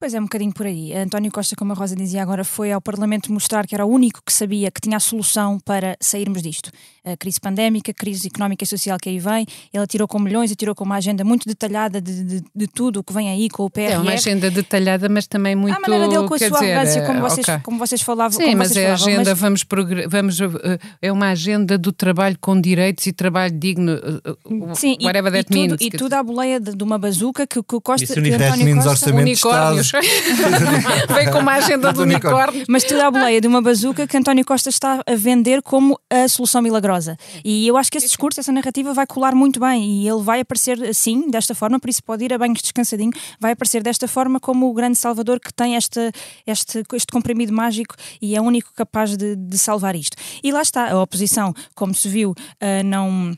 Pois 0.00 0.14
é, 0.14 0.20
um 0.20 0.24
bocadinho 0.24 0.52
por 0.52 0.64
aí. 0.64 0.94
António 0.94 1.28
Costa, 1.32 1.56
como 1.56 1.72
a 1.72 1.74
Rosa 1.74 1.96
dizia 1.96 2.22
agora, 2.22 2.44
foi 2.44 2.70
ao 2.70 2.80
Parlamento 2.80 3.32
mostrar 3.32 3.66
que 3.66 3.74
era 3.74 3.84
o 3.84 3.88
único 3.90 4.22
que 4.24 4.32
sabia 4.32 4.70
que 4.70 4.80
tinha 4.80 4.96
a 4.96 5.00
solução 5.00 5.58
para 5.58 5.96
sairmos 6.00 6.40
disto. 6.40 6.70
A 7.04 7.16
crise 7.16 7.40
pandémica, 7.40 7.90
a 7.90 7.94
crise 7.94 8.28
económica 8.28 8.62
e 8.62 8.66
social 8.66 8.96
que 8.96 9.08
aí 9.08 9.18
vem. 9.18 9.44
Ele 9.74 9.82
atirou 9.82 10.06
com 10.06 10.20
milhões, 10.20 10.52
atirou 10.52 10.72
com 10.72 10.84
uma 10.84 10.94
agenda 10.96 11.24
muito 11.24 11.48
detalhada 11.48 12.00
de, 12.00 12.22
de, 12.22 12.44
de 12.54 12.66
tudo 12.68 13.00
o 13.00 13.02
que 13.02 13.12
vem 13.12 13.28
aí 13.28 13.48
com 13.48 13.64
o 13.64 13.70
PRR. 13.70 13.92
É 13.94 13.98
uma 13.98 14.12
agenda 14.12 14.48
detalhada, 14.52 15.08
mas 15.08 15.26
também 15.26 15.56
muito. 15.56 15.76
à 15.76 15.80
maneira 15.80 16.06
dele 16.06 16.28
com 16.28 16.34
a 16.34 16.38
sua 16.38 16.48
dizer, 16.48 16.72
arrogância, 16.72 17.02
como 17.04 17.18
eh, 17.18 17.22
vocês, 17.22 17.48
ok. 17.48 17.60
como 17.64 17.78
vocês 17.78 18.02
falavam. 18.02 18.38
Sim, 18.38 18.44
como 18.44 18.56
mas 18.58 18.68
vocês 18.68 18.84
é 18.84 18.90
a 18.90 18.94
agenda, 18.94 19.30
mas- 19.30 19.38
vamos, 19.40 19.64
progr- 19.64 20.06
vamos 20.08 20.40
eh, 20.40 20.78
é 21.02 21.10
uma 21.10 21.30
agenda 21.30 21.76
do 21.76 21.90
trabalho 21.90 22.36
com 22.40 22.60
direitos 22.60 23.04
e 23.06 23.12
trabalho 23.12 23.58
digno, 23.58 23.92
eh, 23.92 24.74
Sim, 24.74 24.96
e, 25.00 25.06
whatever 25.06 25.32
e 25.32 25.36
that 25.38 25.46
tudo, 25.46 25.58
means. 25.58 25.80
e 25.80 25.90
tudo 25.90 26.12
à 26.12 26.22
boleia 26.22 26.60
de, 26.60 26.76
de 26.76 26.84
uma 26.84 26.98
bazuca 26.98 27.48
que, 27.48 27.60
que 27.62 27.74
o 27.74 27.80
Costa, 27.80 28.04
Isso 28.04 28.14
que. 28.14 28.32
António 28.32 28.76
Costa... 28.76 28.90
orçamento 28.90 29.22
unicórnios. 29.26 29.87
Vem 31.14 31.30
com 31.30 31.38
uma 31.38 31.54
agenda 31.54 31.88
de 31.88 31.94
Do 31.94 32.02
unicórnio. 32.02 32.64
Mas 32.68 32.84
tudo 32.84 33.00
à 33.00 33.10
boleia 33.10 33.40
de 33.40 33.46
uma 33.46 33.62
bazuca 33.62 34.06
que 34.06 34.16
António 34.16 34.44
Costa 34.44 34.68
está 34.68 35.00
a 35.06 35.14
vender 35.14 35.62
como 35.62 35.98
a 36.10 36.28
solução 36.28 36.62
milagrosa. 36.62 37.16
E 37.44 37.66
eu 37.66 37.76
acho 37.76 37.90
que 37.90 37.98
esse 37.98 38.06
discurso, 38.06 38.40
essa 38.40 38.52
narrativa 38.52 38.92
vai 38.92 39.06
colar 39.06 39.34
muito 39.34 39.60
bem 39.60 40.02
e 40.02 40.08
ele 40.08 40.22
vai 40.22 40.40
aparecer 40.40 40.82
assim, 40.84 41.30
desta 41.30 41.54
forma, 41.54 41.78
por 41.80 41.88
isso 41.90 42.02
pode 42.02 42.24
ir 42.24 42.32
a 42.32 42.38
banhos 42.38 42.60
descansadinho, 42.60 43.12
vai 43.40 43.52
aparecer 43.52 43.82
desta 43.82 44.08
forma 44.08 44.40
como 44.40 44.68
o 44.68 44.74
grande 44.74 44.98
salvador 44.98 45.40
que 45.40 45.52
tem 45.52 45.74
este, 45.74 46.10
este, 46.46 46.82
este 46.92 47.12
comprimido 47.12 47.52
mágico 47.52 47.94
e 48.20 48.36
é 48.36 48.40
o 48.40 48.44
único 48.44 48.72
capaz 48.74 49.16
de, 49.16 49.36
de 49.36 49.58
salvar 49.58 49.94
isto. 49.94 50.16
E 50.42 50.52
lá 50.52 50.62
está, 50.62 50.90
a 50.90 51.02
oposição, 51.02 51.54
como 51.74 51.94
se 51.94 52.08
viu, 52.08 52.34
ah, 52.60 52.82
não 52.82 53.36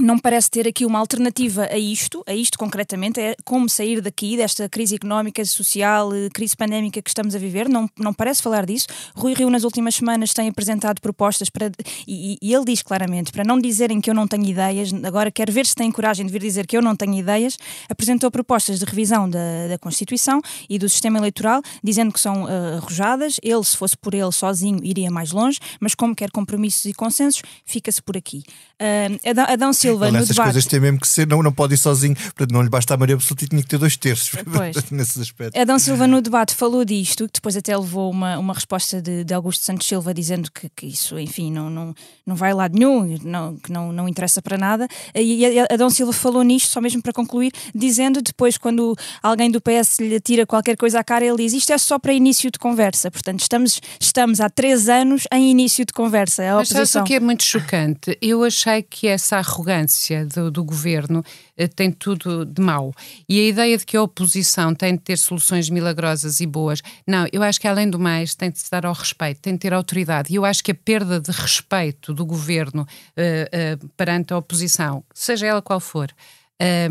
não 0.00 0.18
parece 0.18 0.50
ter 0.50 0.66
aqui 0.66 0.84
uma 0.84 0.98
alternativa 0.98 1.68
a 1.70 1.78
isto, 1.78 2.22
a 2.26 2.34
isto 2.34 2.58
concretamente, 2.58 3.20
é 3.20 3.36
como 3.44 3.68
sair 3.68 4.00
daqui, 4.00 4.36
desta 4.36 4.68
crise 4.68 4.94
económica, 4.94 5.44
social, 5.44 6.12
eh, 6.14 6.28
crise 6.32 6.56
pandémica 6.56 7.00
que 7.02 7.10
estamos 7.10 7.34
a 7.34 7.38
viver, 7.38 7.68
não, 7.68 7.88
não 7.98 8.12
parece 8.12 8.42
falar 8.42 8.66
disso. 8.66 8.86
Rui 9.14 9.34
Rio, 9.34 9.50
nas 9.50 9.64
últimas 9.64 9.94
semanas, 9.94 10.32
tem 10.32 10.48
apresentado 10.48 11.00
propostas 11.00 11.50
para. 11.50 11.70
E, 12.06 12.38
e 12.40 12.54
ele 12.54 12.64
diz 12.64 12.82
claramente, 12.82 13.32
para 13.32 13.44
não 13.44 13.58
dizerem 13.58 14.00
que 14.00 14.10
eu 14.10 14.14
não 14.14 14.26
tenho 14.26 14.44
ideias, 14.44 14.92
agora 15.04 15.30
quero 15.30 15.52
ver 15.52 15.66
se 15.66 15.74
têm 15.74 15.90
coragem 15.92 16.26
de 16.26 16.32
vir 16.32 16.40
dizer 16.40 16.66
que 16.66 16.76
eu 16.76 16.82
não 16.82 16.96
tenho 16.96 17.14
ideias, 17.14 17.58
apresentou 17.88 18.30
propostas 18.30 18.78
de 18.78 18.84
revisão 18.84 19.28
da, 19.28 19.68
da 19.68 19.78
Constituição 19.78 20.40
e 20.68 20.78
do 20.78 20.88
sistema 20.88 21.18
eleitoral, 21.18 21.62
dizendo 21.82 22.12
que 22.12 22.20
são 22.20 22.48
eh, 22.48 22.76
arrojadas. 22.76 23.38
Ele, 23.42 23.64
se 23.64 23.76
fosse 23.76 23.96
por 23.96 24.14
ele 24.14 24.32
sozinho, 24.32 24.80
iria 24.82 25.10
mais 25.10 25.32
longe, 25.32 25.58
mas 25.78 25.94
como 25.94 26.14
quer 26.14 26.30
compromissos 26.30 26.84
e 26.86 26.94
consensos, 26.94 27.42
fica-se 27.64 28.02
por 28.02 28.16
aqui. 28.16 28.42
Ah, 28.80 29.30
Adão, 29.30 29.44
Adão 29.48 29.72
Silva, 29.72 30.06
Ele 30.06 30.12
no 30.12 30.18
nessas 30.20 30.30
debate. 30.34 30.46
coisas 30.52 30.66
tem 30.66 30.80
mesmo 30.80 30.98
que 30.98 31.06
ser, 31.06 31.26
não, 31.26 31.42
não 31.42 31.52
pode 31.52 31.74
ir 31.74 31.76
sozinho, 31.76 32.14
portanto 32.16 32.50
não 32.52 32.62
lhe 32.62 32.68
basta 32.70 32.94
a 32.94 32.96
maioria 32.96 33.14
absoluta 33.16 33.44
e 33.44 33.48
tinha 33.48 33.62
que 33.62 33.68
ter 33.68 33.76
dois 33.78 33.96
terços 33.96 34.30
Pois. 34.52 34.90
nesses 34.90 35.18
aspectos. 35.18 35.60
Adão 35.60 35.78
Silva 35.78 36.06
no 36.06 36.22
debate 36.22 36.54
falou 36.54 36.84
disto, 36.84 37.26
que 37.26 37.34
depois 37.34 37.56
até 37.56 37.76
levou 37.76 38.10
uma, 38.10 38.38
uma 38.38 38.54
resposta 38.54 39.02
de, 39.02 39.22
de 39.24 39.34
Augusto 39.34 39.62
Santos 39.64 39.86
Silva 39.86 40.14
dizendo 40.14 40.50
que, 40.50 40.68
que 40.74 40.86
isso, 40.86 41.18
enfim, 41.18 41.52
não, 41.52 41.68
não, 41.68 41.94
não 42.26 42.34
vai 42.34 42.52
a 42.52 42.54
lado 42.54 42.78
nenhum, 42.78 43.18
não, 43.22 43.56
que 43.56 43.70
não, 43.70 43.92
não 43.92 44.08
interessa 44.08 44.40
para 44.40 44.56
nada. 44.56 44.88
E 45.14 45.44
a- 45.58 45.64
a- 45.64 45.74
Adão 45.74 45.90
Silva 45.90 46.12
falou 46.12 46.42
nisto, 46.42 46.70
só 46.70 46.80
mesmo 46.80 47.02
para 47.02 47.12
concluir, 47.12 47.52
dizendo 47.74 48.22
depois, 48.22 48.56
quando 48.56 48.96
alguém 49.22 49.50
do 49.50 49.60
PS 49.60 49.98
lhe 50.00 50.14
atira 50.16 50.46
qualquer 50.46 50.76
coisa 50.76 51.00
à 51.00 51.04
cara, 51.04 51.24
ele 51.24 51.36
diz 51.36 51.52
isto 51.52 51.70
é 51.72 51.76
só 51.78 51.98
para 51.98 52.12
início 52.14 52.50
de 52.50 52.58
conversa. 52.58 53.10
Portanto, 53.10 53.40
estamos, 53.40 53.80
estamos 54.00 54.40
há 54.40 54.48
três 54.48 54.88
anos 54.88 55.24
em 55.32 55.50
início 55.50 55.84
de 55.84 55.92
conversa. 55.92 56.42
A 56.42 56.54
Mas 56.56 56.68
sabes 56.68 56.80
oposição. 56.80 57.02
o 57.02 57.04
que 57.06 57.14
é 57.14 57.20
muito 57.20 57.42
chocante? 57.44 58.16
Eu 58.22 58.42
achei 58.44 58.69
que 58.88 59.06
essa 59.08 59.36
arrogância 59.38 60.26
do, 60.26 60.50
do 60.50 60.64
governo 60.64 61.24
eh, 61.56 61.66
tem 61.66 61.90
tudo 61.90 62.44
de 62.44 62.60
mau. 62.60 62.92
E 63.28 63.40
a 63.40 63.48
ideia 63.48 63.78
de 63.78 63.84
que 63.84 63.96
a 63.96 64.02
oposição 64.02 64.74
tem 64.74 64.94
de 64.94 65.00
ter 65.00 65.18
soluções 65.18 65.68
milagrosas 65.68 66.40
e 66.40 66.46
boas, 66.46 66.80
não, 67.06 67.26
eu 67.32 67.42
acho 67.42 67.60
que 67.60 67.68
além 67.68 67.88
do 67.88 67.98
mais 67.98 68.34
tem 68.34 68.50
de 68.50 68.58
se 68.58 68.70
dar 68.70 68.86
ao 68.86 68.92
respeito, 68.92 69.40
tem 69.40 69.54
de 69.54 69.58
ter 69.58 69.74
autoridade. 69.74 70.32
E 70.32 70.36
eu 70.36 70.44
acho 70.44 70.62
que 70.62 70.72
a 70.72 70.74
perda 70.74 71.20
de 71.20 71.30
respeito 71.30 72.14
do 72.14 72.24
governo 72.24 72.86
eh, 73.16 73.48
eh, 73.52 73.78
perante 73.96 74.32
a 74.32 74.38
oposição, 74.38 75.04
seja 75.14 75.46
ela 75.46 75.62
qual 75.62 75.80
for, 75.80 76.10
eh, 76.58 76.88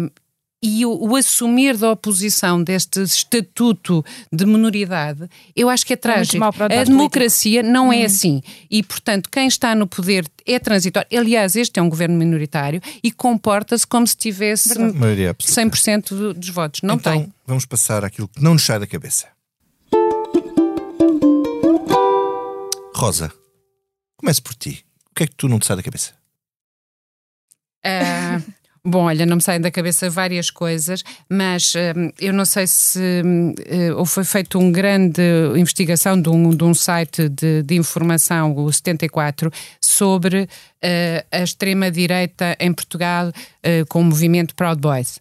e 0.61 0.85
o, 0.85 0.91
o 1.11 1.15
assumir 1.15 1.77
da 1.77 1.91
oposição 1.91 2.61
deste 2.61 3.01
estatuto 3.01 4.03
de 4.31 4.45
minoridade, 4.45 5.29
eu 5.55 5.69
acho 5.69 5.85
que 5.85 5.93
é 5.93 5.95
trágico. 5.95 6.37
mau 6.37 6.51
para 6.51 6.75
o 6.75 6.79
a 6.79 6.83
democracia 6.83 7.63
não 7.63 7.93
é 7.93 8.03
assim. 8.03 8.41
E, 8.69 8.83
portanto, 8.83 9.29
quem 9.29 9.47
está 9.47 9.73
no 9.73 9.87
poder 9.87 10.27
é 10.45 10.59
transitório. 10.59 11.07
Aliás, 11.17 11.55
este 11.55 11.79
é 11.79 11.83
um 11.83 11.87
governo 11.89 12.17
minoritário 12.17 12.81
e 13.01 13.09
comporta-se 13.11 13.87
como 13.87 14.05
se 14.05 14.17
tivesse 14.17 14.77
Maioria 14.77 15.29
absoluta. 15.31 15.61
100% 15.77 16.09
do- 16.09 16.33
dos 16.33 16.49
votos. 16.49 16.81
Não 16.83 16.95
então, 16.95 17.13
tem. 17.21 17.33
vamos 17.47 17.65
passar 17.65 18.03
àquilo 18.03 18.27
que 18.27 18.41
não 18.43 18.53
nos 18.53 18.63
sai 18.65 18.79
da 18.79 18.87
cabeça. 18.87 19.27
Rosa, 22.95 23.31
comece 24.17 24.41
por 24.41 24.53
ti. 24.55 24.83
O 25.09 25.15
que 25.15 25.23
é 25.23 25.27
que 25.27 25.35
tu 25.35 25.47
não 25.47 25.57
te 25.59 25.65
sai 25.67 25.77
da 25.77 25.83
cabeça? 25.83 26.13
Ah, 27.83 28.41
Bom, 28.83 29.03
olha, 29.03 29.25
não 29.25 29.35
me 29.35 29.41
saem 29.41 29.59
da 29.59 29.69
cabeça 29.69 30.09
várias 30.09 30.49
coisas, 30.49 31.03
mas 31.29 31.73
hum, 31.75 32.11
eu 32.19 32.31
não 32.31 32.45
sei 32.45 32.65
se 32.65 33.21
hum, 33.25 33.53
eh, 33.65 33.93
ou 33.93 34.05
foi 34.05 34.23
feito 34.23 34.57
um 34.57 34.71
grande 34.71 35.21
investigação 35.57 36.19
de 36.19 36.29
um, 36.29 36.51
de 36.51 36.63
um 36.63 36.73
site 36.73 37.27
de, 37.27 37.61
de, 37.61 37.75
informação, 37.75 38.55
o 38.55 38.71
74, 38.71 39.51
sobre 39.81 40.43
uh, 40.43 40.47
a 41.31 41.43
extrema-direita 41.43 42.55
em 42.59 42.71
Portugal 42.71 43.27
uh, 43.29 43.85
com 43.89 43.99
o 43.99 44.03
movimento 44.05 44.55
Proud 44.55 44.79
Boys. 44.79 45.19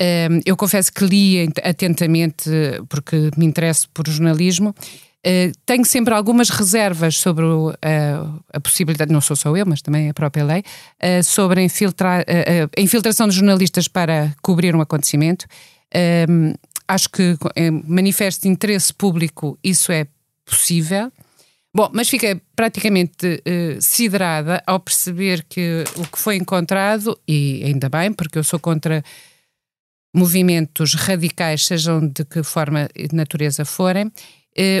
Um, 0.00 0.40
eu 0.44 0.56
confesso 0.56 0.92
que 0.92 1.04
li 1.04 1.48
atentamente, 1.62 2.50
porque 2.88 3.30
me 3.36 3.46
interesso 3.46 3.88
por 3.94 4.06
jornalismo, 4.08 4.74
Uh, 5.26 5.50
tenho 5.66 5.84
sempre 5.84 6.14
algumas 6.14 6.50
reservas 6.50 7.16
sobre 7.16 7.44
o, 7.44 7.70
uh, 7.70 8.44
a 8.52 8.60
possibilidade, 8.60 9.12
não 9.12 9.20
sou 9.20 9.34
só 9.34 9.56
eu, 9.56 9.66
mas 9.66 9.82
também 9.82 10.08
a 10.08 10.14
própria 10.14 10.44
lei, 10.44 10.60
uh, 10.60 11.24
sobre 11.24 11.58
a, 11.58 11.64
infiltra, 11.64 12.24
a 12.76 12.80
infiltração 12.80 13.26
de 13.26 13.34
jornalistas 13.34 13.88
para 13.88 14.32
cobrir 14.40 14.76
um 14.76 14.80
acontecimento. 14.80 15.44
Ehm, 15.92 16.54
acho 16.86 17.10
que 17.10 17.36
manifesto 17.84 18.46
interesse 18.46 18.94
público, 18.94 19.58
isso 19.64 19.90
é 19.90 20.06
possível. 20.44 21.10
Bom, 21.74 21.90
mas 21.92 22.08
fiquei 22.08 22.40
praticamente 22.54 23.42
siderada 23.80 24.62
ao 24.66 24.78
perceber 24.78 25.44
que 25.48 25.84
o 25.96 26.06
que 26.06 26.18
foi 26.18 26.36
encontrado, 26.36 27.18
e 27.26 27.62
ainda 27.64 27.88
bem, 27.88 28.12
porque 28.12 28.38
eu 28.38 28.44
sou 28.44 28.58
contra 28.60 29.02
movimentos 30.14 30.94
radicais, 30.94 31.66
sejam 31.66 32.06
de 32.08 32.24
que 32.24 32.42
forma 32.42 32.88
e 32.94 33.08
de 33.08 33.14
natureza 33.14 33.64
forem, 33.64 34.10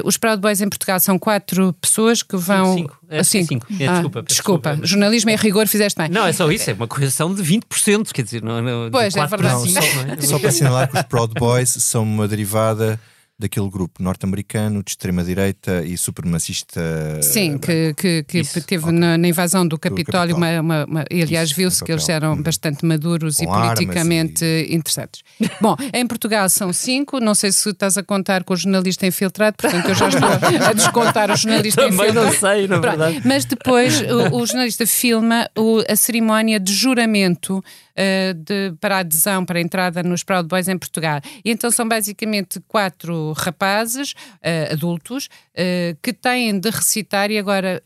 os 0.04 0.16
Proud 0.16 0.40
Boys 0.40 0.60
em 0.60 0.68
Portugal 0.68 0.98
são 1.00 1.18
quatro 1.18 1.72
pessoas 1.74 2.22
que 2.22 2.36
vão. 2.36 2.74
Cinco. 2.74 2.98
É, 3.08 3.22
cinco. 3.22 3.48
cinco. 3.48 3.66
É, 3.78 3.86
ah, 3.86 3.92
desculpa, 3.92 4.22
desculpa. 4.22 4.70
desculpa. 4.70 4.86
Jornalismo 4.86 5.30
em 5.30 5.36
rigor, 5.36 5.66
fizeste 5.68 5.98
bem. 5.98 6.08
Não, 6.08 6.26
é 6.26 6.32
só 6.32 6.50
isso, 6.50 6.70
é 6.70 6.72
uma 6.72 6.88
correção 6.88 7.34
de 7.34 7.42
20%, 7.42 8.12
quer 8.12 8.22
dizer, 8.22 8.42
não, 8.42 8.62
não, 8.62 8.90
pois, 8.90 9.14
é 9.14 9.26
verdade. 9.26 9.54
Não, 9.54 9.66
só, 9.66 9.80
é? 9.80 10.20
só 10.20 10.38
para 10.38 10.48
assinalar 10.48 10.90
que 10.90 10.96
os 10.96 11.02
Proud 11.04 11.34
Boys 11.34 11.70
são 11.70 12.02
uma 12.02 12.26
derivada 12.26 12.98
daquele 13.38 13.68
grupo 13.68 14.02
norte-americano 14.02 14.82
de 14.82 14.92
extrema-direita 14.92 15.84
e 15.84 15.96
supremacista. 15.98 16.80
Sim, 17.22 17.58
que, 17.58 17.92
que, 17.94 18.22
que 18.24 18.42
teve 18.62 18.84
okay. 18.84 18.98
na, 18.98 19.18
na, 19.18 19.28
invasão 19.28 19.66
do 19.66 19.78
Capitólio, 19.78 20.34
do 20.34 20.38
uma, 20.38 20.60
uma, 20.60 20.84
uma, 20.86 21.04
e 21.10 21.22
aliás 21.22 21.52
viu-se 21.52 21.84
que 21.84 21.92
eles 21.92 22.08
eram 22.08 22.32
hum. 22.32 22.42
bastante 22.42 22.84
maduros 22.86 23.36
Com 23.36 23.44
e 23.44 23.46
politicamente 23.46 24.44
e... 24.44 24.74
interessantes. 24.74 25.22
Bom, 25.60 25.76
em 25.92 26.06
Portugal 26.06 26.48
são 26.48 26.72
cinco, 26.72 27.20
não 27.20 27.34
sei 27.34 27.52
se 27.52 27.68
estás 27.68 27.98
a 27.98 28.02
contar 28.02 28.42
com 28.42 28.54
o 28.54 28.56
jornalista 28.56 29.06
infiltrado, 29.06 29.56
portanto 29.58 29.88
eu 29.88 29.94
já 29.94 30.08
estou 30.08 30.28
a 30.28 30.72
descontar 30.72 31.30
o 31.30 31.36
jornalista 31.36 31.82
Também 31.82 32.08
infiltrado. 32.08 32.26
não 32.26 32.32
sei, 32.32 32.66
na 32.66 32.78
verdade. 32.78 33.22
Mas 33.22 33.44
depois 33.44 34.00
o, 34.00 34.36
o 34.36 34.46
jornalista 34.46 34.86
filma 34.86 35.50
o, 35.56 35.82
a 35.86 35.94
cerimónia 35.94 36.58
de 36.58 36.72
juramento 36.72 37.58
uh, 37.58 38.34
de, 38.34 38.72
para 38.80 38.96
a 38.96 38.98
adesão, 39.00 39.44
para 39.44 39.58
a 39.58 39.62
entrada 39.62 40.02
nos 40.02 40.22
Proud 40.22 40.48
Boys 40.48 40.68
em 40.68 40.78
Portugal. 40.78 41.20
E 41.44 41.50
então 41.50 41.70
são 41.70 41.86
basicamente 41.86 42.60
quatro 42.68 43.25
rapazes, 43.32 44.12
uh, 44.12 44.72
adultos, 44.72 45.26
uh, 45.26 45.96
que 46.02 46.12
têm 46.12 46.58
de 46.58 46.70
recitar, 46.70 47.30
e 47.30 47.38
agora 47.38 47.82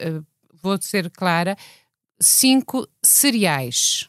vou 0.62 0.80
ser 0.80 1.10
clara, 1.10 1.56
cinco 2.20 2.86
cereais. 3.02 4.08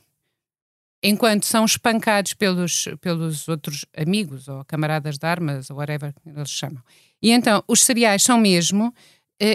Enquanto 1.04 1.46
são 1.46 1.66
espancados 1.66 2.34
pelos, 2.34 2.88
pelos 3.00 3.48
outros 3.48 3.86
amigos 3.98 4.48
ou 4.48 4.64
camaradas 4.66 5.18
de 5.18 5.26
armas 5.26 5.70
ou 5.70 5.78
whatever 5.78 6.14
eles 6.26 6.50
chamam. 6.50 6.84
E 7.22 7.32
então 7.32 7.64
os 7.68 7.82
cereais 7.84 8.22
são 8.22 8.38
mesmo, 8.38 8.94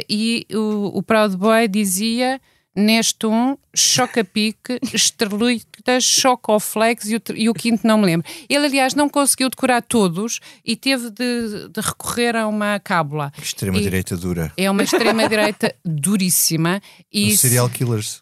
e 0.09 0.45
o, 0.53 0.99
o 0.99 1.03
Proud 1.03 1.37
Boy 1.37 1.69
dizia 1.69 2.41
neste 2.77 3.27
um, 3.27 3.57
Choca-Pique, 3.75 4.79
Estrelita, 4.93 5.99
Chocoflex 6.01 7.07
e 7.09 7.17
o, 7.17 7.23
e 7.35 7.49
o 7.49 7.55
quinto 7.55 7.87
não 7.87 7.99
me 7.99 8.07
lembro. 8.07 8.27
Ele, 8.49 8.67
aliás, 8.67 8.95
não 8.95 9.09
conseguiu 9.09 9.49
decorar 9.49 9.83
todos 9.83 10.41
e 10.65 10.77
teve 10.77 11.11
de, 11.11 11.69
de 11.69 11.81
recorrer 11.81 12.37
a 12.37 12.47
uma 12.47 12.79
cábula. 12.79 13.33
Extrema-direita 13.41 14.17
dura. 14.17 14.53
É 14.57 14.71
uma 14.71 14.83
extrema-direita 14.83 15.75
duríssima. 15.85 16.81
E 17.13 17.33
Os 17.33 17.41
serial 17.41 17.69
killers. 17.71 18.21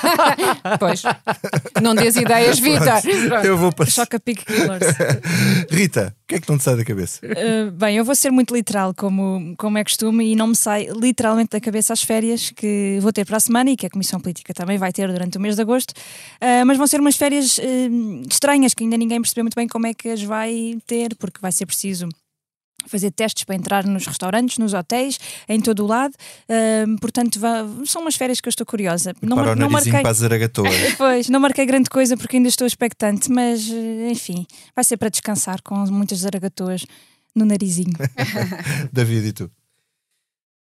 pois, 0.78 1.02
não 1.82 1.94
dês 1.94 2.16
ideias, 2.16 2.58
Vitor. 2.58 3.02
Eu 3.44 3.58
vou 3.58 3.72
passar. 3.72 4.02
Choca-Pique 4.02 4.44
Killers. 4.44 4.96
Rita, 5.70 6.14
o 6.22 6.26
que 6.28 6.34
é 6.36 6.40
que 6.40 6.48
não 6.48 6.56
te 6.56 6.64
sai 6.64 6.76
da 6.76 6.84
cabeça? 6.84 7.20
Uh, 7.26 7.70
bem, 7.72 7.96
eu 7.96 8.04
vou 8.04 8.14
ser 8.14 8.30
muito 8.30 8.54
literal, 8.54 8.94
como, 8.94 9.54
como 9.58 9.76
é 9.76 9.84
costume, 9.84 10.32
e 10.32 10.36
não 10.36 10.48
me 10.48 10.56
sai 10.56 10.86
literalmente 10.94 11.50
da 11.50 11.60
cabeça 11.60 11.92
as 11.92 12.02
férias 12.02 12.50
que 12.50 12.98
vou 13.00 13.12
ter 13.12 13.24
para 13.24 13.36
a 13.36 13.40
semana 13.40 13.49
e 13.70 13.76
que 13.76 13.86
a 13.86 13.90
Comissão 13.90 14.20
Política 14.20 14.54
também 14.54 14.78
vai 14.78 14.92
ter 14.92 15.10
durante 15.10 15.38
o 15.38 15.40
mês 15.40 15.56
de 15.56 15.62
agosto. 15.62 15.90
Uh, 15.90 16.64
mas 16.66 16.76
vão 16.76 16.86
ser 16.86 17.00
umas 17.00 17.16
férias 17.16 17.58
uh, 17.58 17.62
estranhas 18.30 18.74
que 18.74 18.84
ainda 18.84 18.96
ninguém 18.96 19.20
percebeu 19.20 19.44
muito 19.44 19.54
bem 19.54 19.68
como 19.68 19.86
é 19.86 19.94
que 19.94 20.08
as 20.08 20.22
vai 20.22 20.78
ter, 20.86 21.14
porque 21.16 21.40
vai 21.40 21.52
ser 21.52 21.66
preciso 21.66 22.08
fazer 22.86 23.10
testes 23.10 23.44
para 23.44 23.54
entrar 23.54 23.86
nos 23.86 24.06
restaurantes, 24.06 24.58
nos 24.58 24.72
hotéis, 24.72 25.18
em 25.48 25.60
todo 25.60 25.84
o 25.84 25.86
lado. 25.86 26.14
Uh, 26.48 26.98
portanto, 27.00 27.38
são 27.86 28.02
umas 28.02 28.16
férias 28.16 28.40
que 28.40 28.48
eu 28.48 28.50
estou 28.50 28.66
curiosa. 28.66 29.14
Não, 29.20 29.36
para 29.36 29.52
o 29.52 29.56
não 29.56 29.70
marquei 29.70 29.92
para 29.92 30.08
a 30.08 30.12
zaragatoa. 30.12 30.68
pois, 30.96 31.28
não 31.28 31.40
marquei 31.40 31.66
grande 31.66 31.90
coisa 31.90 32.16
porque 32.16 32.36
ainda 32.36 32.48
estou 32.48 32.66
expectante, 32.66 33.30
mas 33.30 33.68
enfim, 34.10 34.46
vai 34.74 34.84
ser 34.84 34.96
para 34.96 35.08
descansar 35.08 35.60
com 35.62 35.76
muitas 35.86 36.20
zaragatoas 36.20 36.84
no 37.34 37.44
narizinho. 37.44 37.92
David, 38.92 39.26
e 39.28 39.32
tu? 39.32 39.50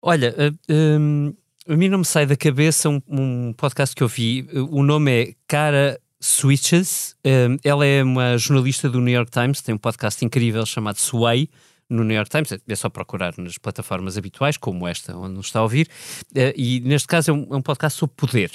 Olha, 0.02 0.34
uh, 0.38 0.74
um, 0.74 1.34
a 1.68 1.76
mim 1.76 1.90
não 1.90 2.00
me 2.00 2.06
sai 2.06 2.26
da 2.26 2.36
cabeça 2.36 2.90
um, 2.90 3.02
um 3.08 3.54
podcast 3.54 3.96
que 3.96 4.02
eu 4.02 4.08
vi. 4.08 4.48
O 4.72 4.84
nome 4.84 5.12
é 5.12 5.34
Cara 5.48 6.00
Switches. 6.20 7.16
Um, 7.26 7.58
ela 7.64 7.86
é 7.86 8.02
uma 8.02 8.38
jornalista 8.38 8.90
do 8.90 9.02
New 9.02 9.14
York 9.14 9.30
Times, 9.30 9.62
tem 9.62 9.76
um 9.76 9.78
podcast 9.78 10.24
incrível 10.24 10.66
chamado 10.66 10.98
Sway 10.98 11.50
no 11.90 12.04
New 12.04 12.16
York 12.16 12.30
Times, 12.30 12.52
é 12.68 12.76
só 12.76 12.90
procurar 12.90 13.34
nas 13.38 13.58
plataformas 13.58 14.18
habituais, 14.18 14.58
como 14.58 14.88
esta, 14.88 15.16
onde 15.16 15.36
nos 15.36 15.48
está 15.48 15.60
a 15.60 15.64
ouvir, 15.64 15.88
uh, 16.32 16.54
e 16.56 16.80
neste 16.82 17.08
caso 17.08 17.32
é 17.32 17.34
um, 17.34 17.48
é 17.52 17.56
um 17.56 17.62
podcast 17.62 17.98
sobre 17.98 18.16
poder. 18.16 18.52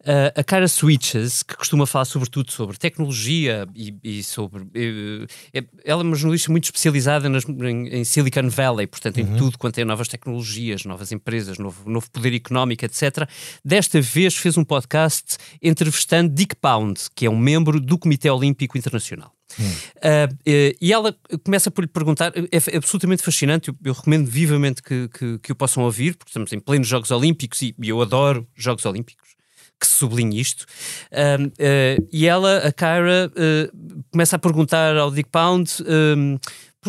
Uh, 0.00 0.32
a 0.34 0.44
Cara 0.44 0.66
Switches, 0.66 1.42
que 1.42 1.54
costuma 1.56 1.84
falar 1.84 2.06
sobretudo 2.06 2.50
sobre 2.50 2.78
tecnologia 2.78 3.68
e, 3.74 3.94
e 4.02 4.22
sobre. 4.22 4.66
É, 5.52 5.62
ela 5.84 6.02
é 6.02 6.04
uma 6.04 6.16
jornalista 6.16 6.50
muito 6.50 6.64
especializada 6.64 7.28
nas, 7.28 7.44
em, 7.46 7.88
em, 7.88 8.04
Silicon 8.04 8.48
Valley, 8.48 8.86
portanto, 8.86 9.20
uhum. 9.20 9.34
em 9.34 9.36
tudo 9.36 9.58
quanto 9.58 9.78
é 9.78 9.84
novas 9.84 10.08
tecnologias, 10.08 10.84
novas 10.84 11.12
empresas, 11.12 11.58
novo, 11.58 11.90
novo 11.90 12.10
poder 12.10 12.34
económico, 12.34 12.84
etc. 12.84 13.28
Desta 13.62 14.00
vez 14.00 14.36
fez 14.36 14.56
um 14.56 14.64
podcast 14.64 15.36
entrevistando 15.60 16.32
Dick 16.32 16.56
Pound, 16.56 16.98
que 17.14 17.26
é 17.26 17.30
um 17.30 17.36
membro 17.36 17.78
do 17.78 17.98
Comitê 17.98 18.30
Olímpico 18.30 18.78
Internacional. 18.78 19.34
Hum. 19.58 19.64
Uh, 19.64 20.76
e 20.80 20.92
ela 20.92 21.16
começa 21.44 21.70
por 21.70 21.82
lhe 21.82 21.88
perguntar, 21.88 22.32
é, 22.36 22.76
absolutamente 22.76 23.22
fascinante, 23.22 23.68
eu, 23.68 23.76
eu 23.84 23.92
recomendo 23.92 24.26
vivamente 24.26 24.82
que, 24.82 25.08
que, 25.08 25.38
que, 25.38 25.52
o 25.52 25.54
possam 25.54 25.82
ouvir, 25.84 26.16
porque 26.16 26.30
estamos 26.30 26.52
em 26.52 26.60
plenos 26.60 26.88
Jogos 26.88 27.10
Olímpicos 27.10 27.62
e, 27.62 27.74
e 27.82 27.88
eu 27.88 28.00
adoro 28.00 28.46
Jogos 28.54 28.84
Olímpicos 28.84 29.30
que 29.80 29.86
sublinhe 29.86 30.38
isto. 30.38 30.66
Uh, 31.10 31.50
ah, 31.58 32.02
e 32.12 32.26
ela, 32.26 32.58
a 32.58 32.70
Kyra, 32.70 33.32
uh, 33.32 34.02
começa 34.12 34.36
a 34.36 34.38
perguntar 34.38 34.94
ao 34.94 35.10
Dick 35.10 35.30
Pound 35.30 35.70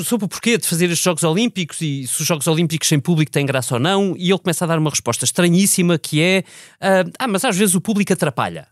sobre 0.03 0.25
o 0.25 0.27
porquê 0.27 0.57
de 0.57 0.65
fazer 0.65 0.85
estes 0.85 1.03
Jogos 1.03 1.23
Olímpicos 1.23 1.81
e 1.81 2.07
se 2.07 2.21
os 2.21 2.27
Jogos 2.27 2.47
Olímpicos 2.47 2.87
sem 2.87 2.99
público 2.99 3.31
têm 3.31 3.45
graça 3.45 3.75
ou 3.75 3.79
não. 3.79 4.15
E 4.17 4.29
ele 4.29 4.39
começa 4.39 4.65
a 4.65 4.67
dar 4.67 4.77
uma 4.77 4.89
resposta 4.89 5.25
estranhíssima 5.25 5.97
que 5.97 6.21
é: 6.21 6.43
uh, 6.81 7.11
Ah, 7.17 7.27
mas 7.27 7.43
às 7.45 7.57
vezes 7.57 7.75
o 7.75 7.81
público 7.81 8.11
atrapalha. 8.11 8.67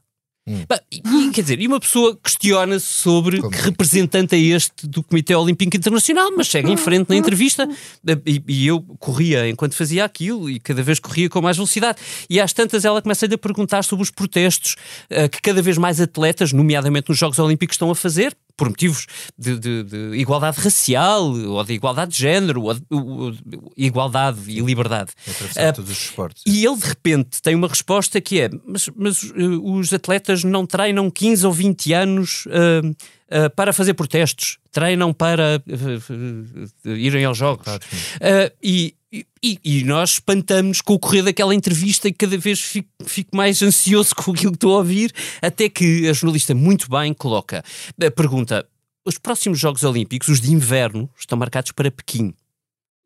Hum. 0.47 0.63
E, 0.91 1.31
quer 1.31 1.41
dizer, 1.41 1.59
e 1.59 1.67
uma 1.67 1.79
pessoa 1.79 2.17
questiona-se 2.23 2.85
sobre 2.85 3.39
Como 3.39 3.51
que 3.51 3.59
é? 3.59 3.61
representante 3.61 4.35
é 4.35 4.39
este 4.39 4.87
do 4.87 5.03
Comitê 5.03 5.35
Olímpico 5.35 5.77
Internacional, 5.77 6.31
mas 6.35 6.47
segue 6.47 6.71
em 6.71 6.77
frente 6.77 7.09
na 7.09 7.15
entrevista. 7.15 7.69
E, 8.25 8.41
e, 8.47 8.67
eu 8.67 8.81
corria 8.97 9.47
enquanto 9.47 9.75
fazia 9.75 10.03
aquilo 10.03 10.49
e 10.49 10.59
cada 10.59 10.81
vez 10.81 10.99
corria 10.99 11.29
com 11.29 11.41
mais 11.41 11.57
velocidade. 11.57 11.99
E 12.29 12.39
às 12.39 12.51
tantas 12.51 12.83
ela 12.83 13.01
começa-lhe 13.01 13.35
a 13.35 13.37
perguntar 13.37 13.83
sobre 13.83 14.03
os 14.03 14.09
protestos 14.09 14.75
uh, 15.11 15.29
que 15.29 15.41
cada 15.41 15.61
vez 15.61 15.77
mais 15.77 16.01
atletas, 16.01 16.51
nomeadamente 16.51 17.09
nos 17.09 17.17
Jogos 17.17 17.37
Olímpicos, 17.37 17.75
estão 17.75 17.91
a 17.91 17.95
fazer 17.95 18.35
por 18.59 18.67
motivos 18.67 19.07
de, 19.37 19.57
de, 19.57 19.83
de, 19.83 20.17
igualdade 20.17 20.59
racial 20.59 21.31
ou 21.31 21.63
de 21.63 21.73
igualdade 21.73 22.11
de 22.11 22.17
género, 22.17 22.63
ou 22.63 22.73
de, 22.73 22.81
ou, 22.91 23.33
igualdade 23.77 24.39
e 24.47 24.59
liberdade. 24.59 25.11
Uh, 25.25 25.73
todos 25.73 25.89
os 25.89 25.97
esportes. 25.97 26.43
E 26.45 26.65
ele 26.65 26.75
de 26.75 26.85
repente 26.85 27.41
tem 27.41 27.55
uma 27.55 27.69
resposta 27.69 28.19
que 28.19 28.41
é: 28.41 28.49
mas, 28.65 28.89
mas 28.95 29.23
uh, 29.23 29.73
os 29.73 29.93
atletas 29.93 30.43
não 30.43 30.65
treinam 30.65 31.09
15 31.09 31.47
ou 31.47 31.53
20 31.53 31.93
anos. 31.93 32.45
Uh, 32.47 32.93
Uh, 33.31 33.47
para 33.55 33.71
fazer 33.71 33.93
protestos, 33.93 34.57
treinam 34.71 35.13
para 35.13 35.61
uh, 35.67 36.89
irem 36.89 37.25
aos 37.25 37.37
jogos. 37.37 37.67
e, 38.61 38.95
e, 39.11 39.59
e, 39.63 39.83
nós 39.83 40.13
espantamos 40.13 40.81
com 40.81 40.93
o 40.93 40.99
correr 40.99 41.21
daquela 41.21 41.53
entrevista 41.53 42.07
e 42.07 42.13
cada 42.13 42.37
vez 42.37 42.59
fico, 42.59 42.89
fico, 43.05 43.35
mais 43.35 43.61
ansioso 43.61 44.13
com 44.17 44.31
aquilo 44.31 44.51
que 44.51 44.57
estou 44.57 44.73
a 44.73 44.77
ouvir, 44.77 45.13
até 45.41 45.69
que 45.69 46.07
a 46.09 46.13
jornalista 46.13 46.55
muito 46.55 46.89
bem 46.89 47.13
coloca 47.13 47.63
a 48.03 48.11
pergunta: 48.11 48.67
os 49.05 49.17
próximos 49.17 49.59
Jogos 49.59 49.83
Olímpicos, 49.83 50.27
os 50.27 50.41
de 50.41 50.51
inverno, 50.51 51.09
estão 51.17 51.37
marcados 51.37 51.71
para 51.71 51.89
Pequim. 51.89 52.33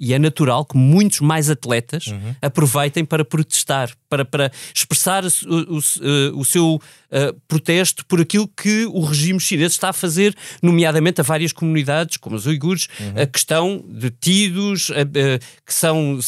E 0.06 0.14
é 0.14 0.20
natural 0.20 0.66
que 0.66 0.76
muitos 0.76 1.22
mais 1.22 1.50
atletas 1.50 2.08
uhum. 2.08 2.36
aproveitem 2.42 3.06
para 3.06 3.24
protestar, 3.24 3.90
para, 4.10 4.26
para 4.26 4.52
expressar 4.76 5.24
o, 5.24 5.30
o, 5.48 5.78
o, 5.78 6.40
o 6.42 6.44
seu 6.44 6.76
uh, 6.76 7.42
protesto 7.48 8.06
por 8.06 8.20
aquilo 8.20 8.46
que 8.50 8.86
o 8.88 9.00
regime 9.00 9.40
chinês 9.40 9.72
está 9.72 9.90
a 9.90 9.94
fazer, 9.94 10.36
nomeadamente 10.62 11.22
a 11.22 11.24
várias 11.24 11.54
comunidades, 11.54 12.18
como 12.18 12.36
os 12.36 12.46
uigures, 12.46 12.90
uhum. 13.00 13.24
uh, 13.24 13.28
que 13.32 13.38
estão 13.38 13.82
detidos, 13.88 14.90
uh, 14.90 14.94
que 15.66 15.74
são 15.74 16.20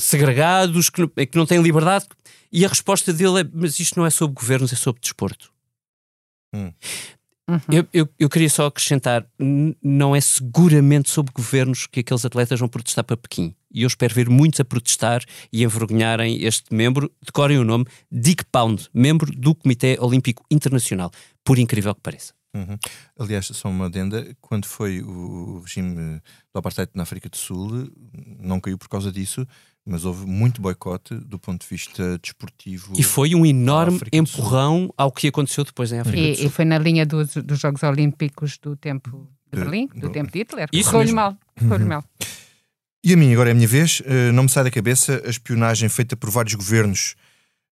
segregados, 0.00 0.90
que 0.90 1.00
não, 1.02 1.08
que 1.08 1.36
não 1.36 1.46
têm 1.46 1.62
liberdade. 1.62 2.06
E 2.50 2.64
a 2.64 2.68
resposta 2.68 3.12
dele 3.12 3.42
é: 3.42 3.44
mas 3.54 3.78
isto 3.78 3.96
não 3.96 4.04
é 4.04 4.10
sobre 4.10 4.34
governos, 4.34 4.72
é 4.72 4.76
sobre 4.76 5.00
desporto. 5.00 5.52
Hum. 6.52 6.72
Uhum. 7.48 7.58
Eu, 7.70 7.86
eu, 7.92 8.08
eu, 8.18 8.28
queria 8.28 8.48
só 8.48 8.66
acrescentar: 8.66 9.26
não 9.82 10.14
é 10.14 10.20
seguramente 10.20 11.10
sobre 11.10 11.32
governos 11.32 11.86
que 11.86 12.00
aqueles 12.00 12.24
atletas 12.24 12.60
vão 12.60 12.68
protestar 12.68 13.04
para 13.04 13.16
Pequim. 13.16 13.54
E 13.74 13.82
eu 13.82 13.86
espero 13.86 14.14
ver 14.14 14.28
muitos 14.28 14.60
a 14.60 14.64
protestar 14.64 15.24
e 15.52 15.64
envergonharem 15.64 16.44
este 16.44 16.74
membro, 16.74 17.10
decorem 17.24 17.58
o 17.58 17.64
nome, 17.64 17.86
Dick 18.10 18.44
Pound, 18.44 18.88
membro 18.92 19.32
do 19.32 19.54
Comitê 19.54 19.96
Olímpico 19.98 20.44
Internacional, 20.50 21.10
por 21.42 21.58
incrível 21.58 21.94
que 21.94 22.00
pareça. 22.00 22.34
Uhum. 22.54 22.78
Aliás, 23.18 23.46
só 23.46 23.68
uma 23.68 23.86
adenda: 23.86 24.36
quando 24.40 24.66
foi 24.66 25.00
o 25.02 25.60
regime 25.60 26.20
do 26.52 26.58
apartheid 26.58 26.90
na 26.94 27.02
África 27.02 27.28
do 27.28 27.36
Sul, 27.36 27.90
não 28.40 28.60
caiu 28.60 28.76
por 28.76 28.88
causa 28.88 29.10
disso 29.10 29.46
mas 29.84 30.04
houve 30.04 30.26
muito 30.26 30.62
boicote 30.62 31.14
do 31.14 31.38
ponto 31.38 31.62
de 31.62 31.68
vista 31.68 32.18
desportivo. 32.18 32.94
E 32.96 33.02
foi 33.02 33.34
um 33.34 33.44
enorme 33.44 34.00
empurrão 34.12 34.92
ao 34.96 35.10
que 35.10 35.28
aconteceu 35.28 35.64
depois 35.64 35.92
em 35.92 35.98
África 35.98 36.18
e, 36.18 36.30
do 36.30 36.36
Sul. 36.36 36.46
E 36.46 36.48
foi 36.48 36.64
na 36.64 36.78
linha 36.78 37.04
dos, 37.04 37.34
dos 37.34 37.58
Jogos 37.58 37.82
Olímpicos 37.82 38.58
do 38.58 38.76
tempo 38.76 39.28
de 39.52 39.58
Berlim, 39.58 39.88
do, 39.88 40.02
do 40.02 40.10
tempo 40.10 40.30
de 40.30 40.38
Hitler. 40.38 40.68
Correu-lhe 40.84 41.12
mal. 41.12 41.36
Correu 41.58 41.80
uhum. 41.80 41.88
mal. 41.88 42.04
E 43.04 43.12
a 43.12 43.16
mim, 43.16 43.32
agora 43.32 43.50
é 43.50 43.52
a 43.52 43.54
minha 43.54 43.66
vez, 43.66 44.00
eh, 44.06 44.30
não 44.30 44.44
me 44.44 44.48
sai 44.48 44.62
da 44.62 44.70
cabeça 44.70 45.20
a 45.26 45.28
espionagem 45.28 45.88
feita 45.88 46.16
por 46.16 46.30
vários 46.30 46.54
governos 46.54 47.16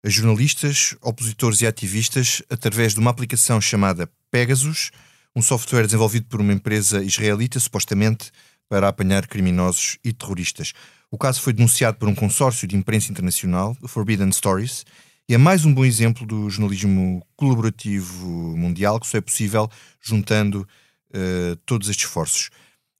a 0.02 0.08
jornalistas, 0.08 0.96
opositores 1.00 1.60
e 1.60 1.66
ativistas 1.66 2.42
através 2.48 2.94
de 2.94 3.00
uma 3.00 3.10
aplicação 3.10 3.60
chamada 3.60 4.10
Pegasus, 4.30 4.90
um 5.34 5.42
software 5.42 5.84
desenvolvido 5.84 6.26
por 6.26 6.40
uma 6.40 6.52
empresa 6.52 7.02
israelita, 7.02 7.60
supostamente 7.60 8.30
para 8.68 8.88
apanhar 8.88 9.26
criminosos 9.26 9.98
e 10.04 10.12
terroristas. 10.12 10.72
O 11.10 11.18
caso 11.18 11.40
foi 11.40 11.52
denunciado 11.52 11.98
por 11.98 12.08
um 12.08 12.14
consórcio 12.14 12.66
de 12.66 12.76
imprensa 12.76 13.10
internacional, 13.10 13.76
o 13.82 13.88
Forbidden 13.88 14.32
Stories, 14.32 14.84
e 15.28 15.34
é 15.34 15.38
mais 15.38 15.64
um 15.64 15.72
bom 15.72 15.84
exemplo 15.84 16.26
do 16.26 16.48
jornalismo 16.50 17.24
colaborativo 17.36 18.56
mundial 18.56 18.98
que 18.98 19.06
só 19.06 19.18
é 19.18 19.20
possível 19.20 19.70
juntando 20.00 20.66
uh, 21.14 21.56
todos 21.66 21.88
estes 21.88 22.06
esforços. 22.06 22.50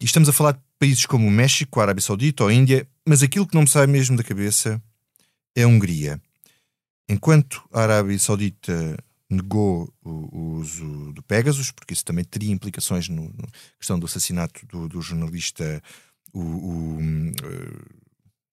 E 0.01 0.05
estamos 0.05 0.29
a 0.29 0.33
falar 0.33 0.53
de 0.53 0.61
países 0.79 1.07
como 1.07 1.27
o 1.27 1.31
México, 1.31 1.81
a 1.81 1.85
Arábia 1.85 2.03
Saudita 2.03 2.45
ou 2.45 2.49
a 2.49 2.55
Índia, 2.55 2.87
mas 3.07 3.23
aquilo 3.23 3.47
que 3.47 3.55
não 3.55 3.63
me 3.63 3.69
sai 3.69 3.87
mesmo 3.87 4.17
da 4.17 4.23
cabeça 4.23 4.81
é 5.57 5.63
a 5.63 5.69
Hungria. 5.69 6.21
Enquanto 7.11 7.61
a 7.73 7.83
Arábia 7.83 8.17
Saudita 8.21 8.97
negou 9.29 9.93
o, 10.01 10.59
uso 10.61 11.13
do 11.13 11.21
Pegasus, 11.25 11.73
porque 11.73 11.93
isso 11.93 12.05
também 12.05 12.25
teria 12.25 12.53
implicações 12.53 13.09
na 13.09 13.29
questão 13.77 13.99
do 13.99 14.07
assassinato 14.07 14.65
do, 14.67 14.89
do 14.89 15.03
jornalista 15.03 15.83
o, 16.33 16.39
o 16.39 16.99
uh, 17.01 17.35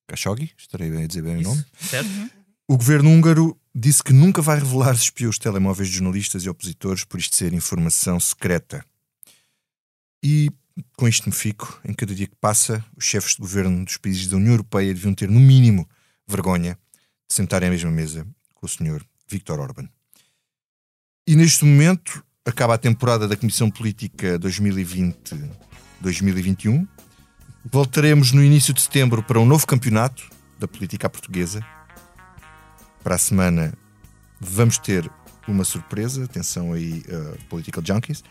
Khashoggi, 0.10 0.51
estarei 0.58 0.89
bem 0.89 1.03
a 1.03 1.08
dizer 1.08 1.22
bem 1.22 1.39
Isso, 1.39 1.51
o 1.51 1.53
nome. 1.53 1.66
Certo. 1.80 2.10
Uhum. 2.10 2.30
O 2.68 2.78
governo 2.78 3.12
húngaro 3.12 3.55
disse 3.76 4.03
que 4.03 4.12
nunca 4.12 4.41
vai 4.41 4.58
revelar 4.58 4.95
se 4.95 5.03
espiou 5.03 5.30
os 5.30 5.38
telemóveis 5.38 5.88
de 5.88 5.97
jornalistas 5.97 6.41
e 6.41 6.49
opositores 6.49 7.03
por 7.03 7.20
isto 7.20 7.36
ser 7.36 7.53
informação 7.53 8.20
secreta. 8.20 8.84
E 10.24 10.49
com 10.95 11.08
isto 11.08 11.30
me 11.30 11.36
fico. 11.36 11.80
Em 11.86 11.93
cada 11.93 12.16
dia 12.16 12.26
que 12.26 12.36
passa, 12.36 12.84
os 12.97 13.05
chefes 13.05 13.36
de 13.36 13.41
governo 13.41 13.86
dos 13.86 13.97
países 13.97 14.26
da 14.28 14.38
União 14.38 14.53
Europeia 14.53 14.91
deviam 14.95 15.14
ter, 15.14 15.30
no 15.30 15.39
mínimo, 15.39 15.88
vergonha 16.28 16.76
de 17.28 17.36
sentarem 17.36 17.68
à 17.68 17.72
mesma 17.72 17.91
mesa 17.91 18.26
com 18.60 18.66
o 18.66 18.70
senhor 18.70 19.05
Viktor 19.28 19.60
Orban. 19.60 19.89
E 21.26 21.36
neste 21.36 21.66
momento 21.66 22.24
acaba 22.45 22.76
a 22.76 22.78
temporada 22.78 23.28
da 23.28 23.36
Comissão 23.36 23.70
Política 23.70 24.39
2020-2021 24.39 26.88
Voltaremos 27.70 28.32
no 28.32 28.41
início 28.41 28.74
de 28.74 28.82
setembro 28.82 29.22
para 29.22 29.39
um 29.39 29.45
novo 29.45 29.68
campeonato 29.68 30.24
da 30.58 30.68
política 30.68 31.10
portuguesa. 31.10 31.62
Para 33.03 33.16
a 33.16 33.18
semana 33.18 33.74
vamos 34.39 34.78
ter 34.78 35.10
uma 35.47 35.66
surpresa. 35.66 36.24
Atenção 36.24 36.72
aí, 36.72 37.03
uh, 37.10 37.38
Political 37.49 37.84
Junkies. 37.86 38.24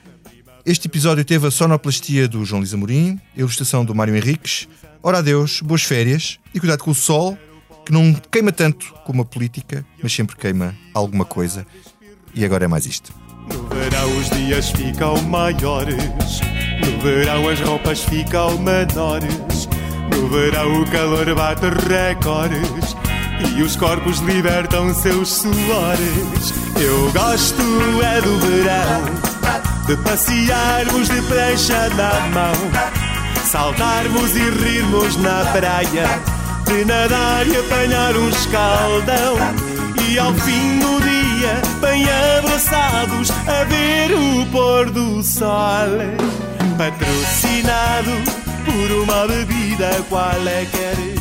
Este 0.65 0.89
episódio 0.89 1.23
teve 1.23 1.47
a 1.47 1.51
sonoplastia 1.51 2.27
do 2.27 2.45
João 2.47 2.63
Lisa 2.63 2.77
Amorim, 2.77 3.21
a 3.37 3.41
ilustração 3.41 3.85
do 3.85 3.95
Mário 3.95 4.17
Henriques. 4.17 4.67
Ora 5.03 5.19
adeus, 5.19 5.61
boas 5.61 5.83
férias 5.83 6.39
e 6.55 6.59
cuidado 6.59 6.83
com 6.83 6.91
o 6.91 6.95
sol, 6.95 7.39
que 7.87 7.93
não 7.93 8.13
queima 8.33 8.51
tanto 8.51 8.93
como 9.05 9.23
a 9.23 9.25
política, 9.25 9.87
mas 10.03 10.13
sempre 10.13 10.35
queima 10.35 10.75
alguma 10.93 11.25
coisa. 11.25 11.65
E 12.35 12.45
agora 12.45 12.65
é 12.65 12.69
mais 12.69 12.85
isto. 12.85 13.15
No 13.49 13.63
verão 13.69 14.19
os 14.19 14.29
dias 14.31 14.71
ficam 14.71 15.23
maiores, 15.23 15.97
no 16.85 17.01
verão 17.01 17.49
as 17.49 17.61
roupas 17.61 18.03
ficam 18.03 18.59
menores, 18.59 19.69
no 20.11 20.29
verão 20.29 20.83
o 20.83 20.91
calor 20.91 21.33
bate 21.37 21.67
recordes 21.89 22.97
e 23.57 23.63
os 23.63 23.77
corpos 23.77 24.19
libertam 24.19 24.93
seus 24.93 25.29
suores. 25.29 26.53
Eu 26.81 27.13
gosto 27.13 27.63
é 28.03 28.21
do 28.21 28.39
verão, 28.41 29.05
de 29.87 29.97
passearmos 30.03 31.09
de 31.09 31.23
prancha 31.23 31.89
na 31.91 32.27
mão, 32.29 33.45
saltarmos 33.45 34.35
e 34.35 34.51
rirmos 34.51 35.17
na 35.19 35.45
praia, 35.53 36.09
de 36.67 36.85
nadar 36.85 37.47
e 37.47 37.57
apanhar 37.57 38.17
um 38.17 38.29
escaldão 38.29 39.37
e 40.09 40.19
ao 40.19 40.33
fim 40.35 40.79
do 40.79 41.01
dia 41.01 41.63
bem 41.81 42.05
abraçados, 42.39 43.31
a 43.31 43.65
ver 43.65 44.13
o 44.15 44.47
pôr 44.51 44.91
do 44.91 45.23
sol. 45.23 45.47
Patrocinado 46.77 48.11
por 48.65 48.91
uma 49.03 49.27
bebida, 49.27 50.05
qual 50.09 50.33
que 50.71 51.16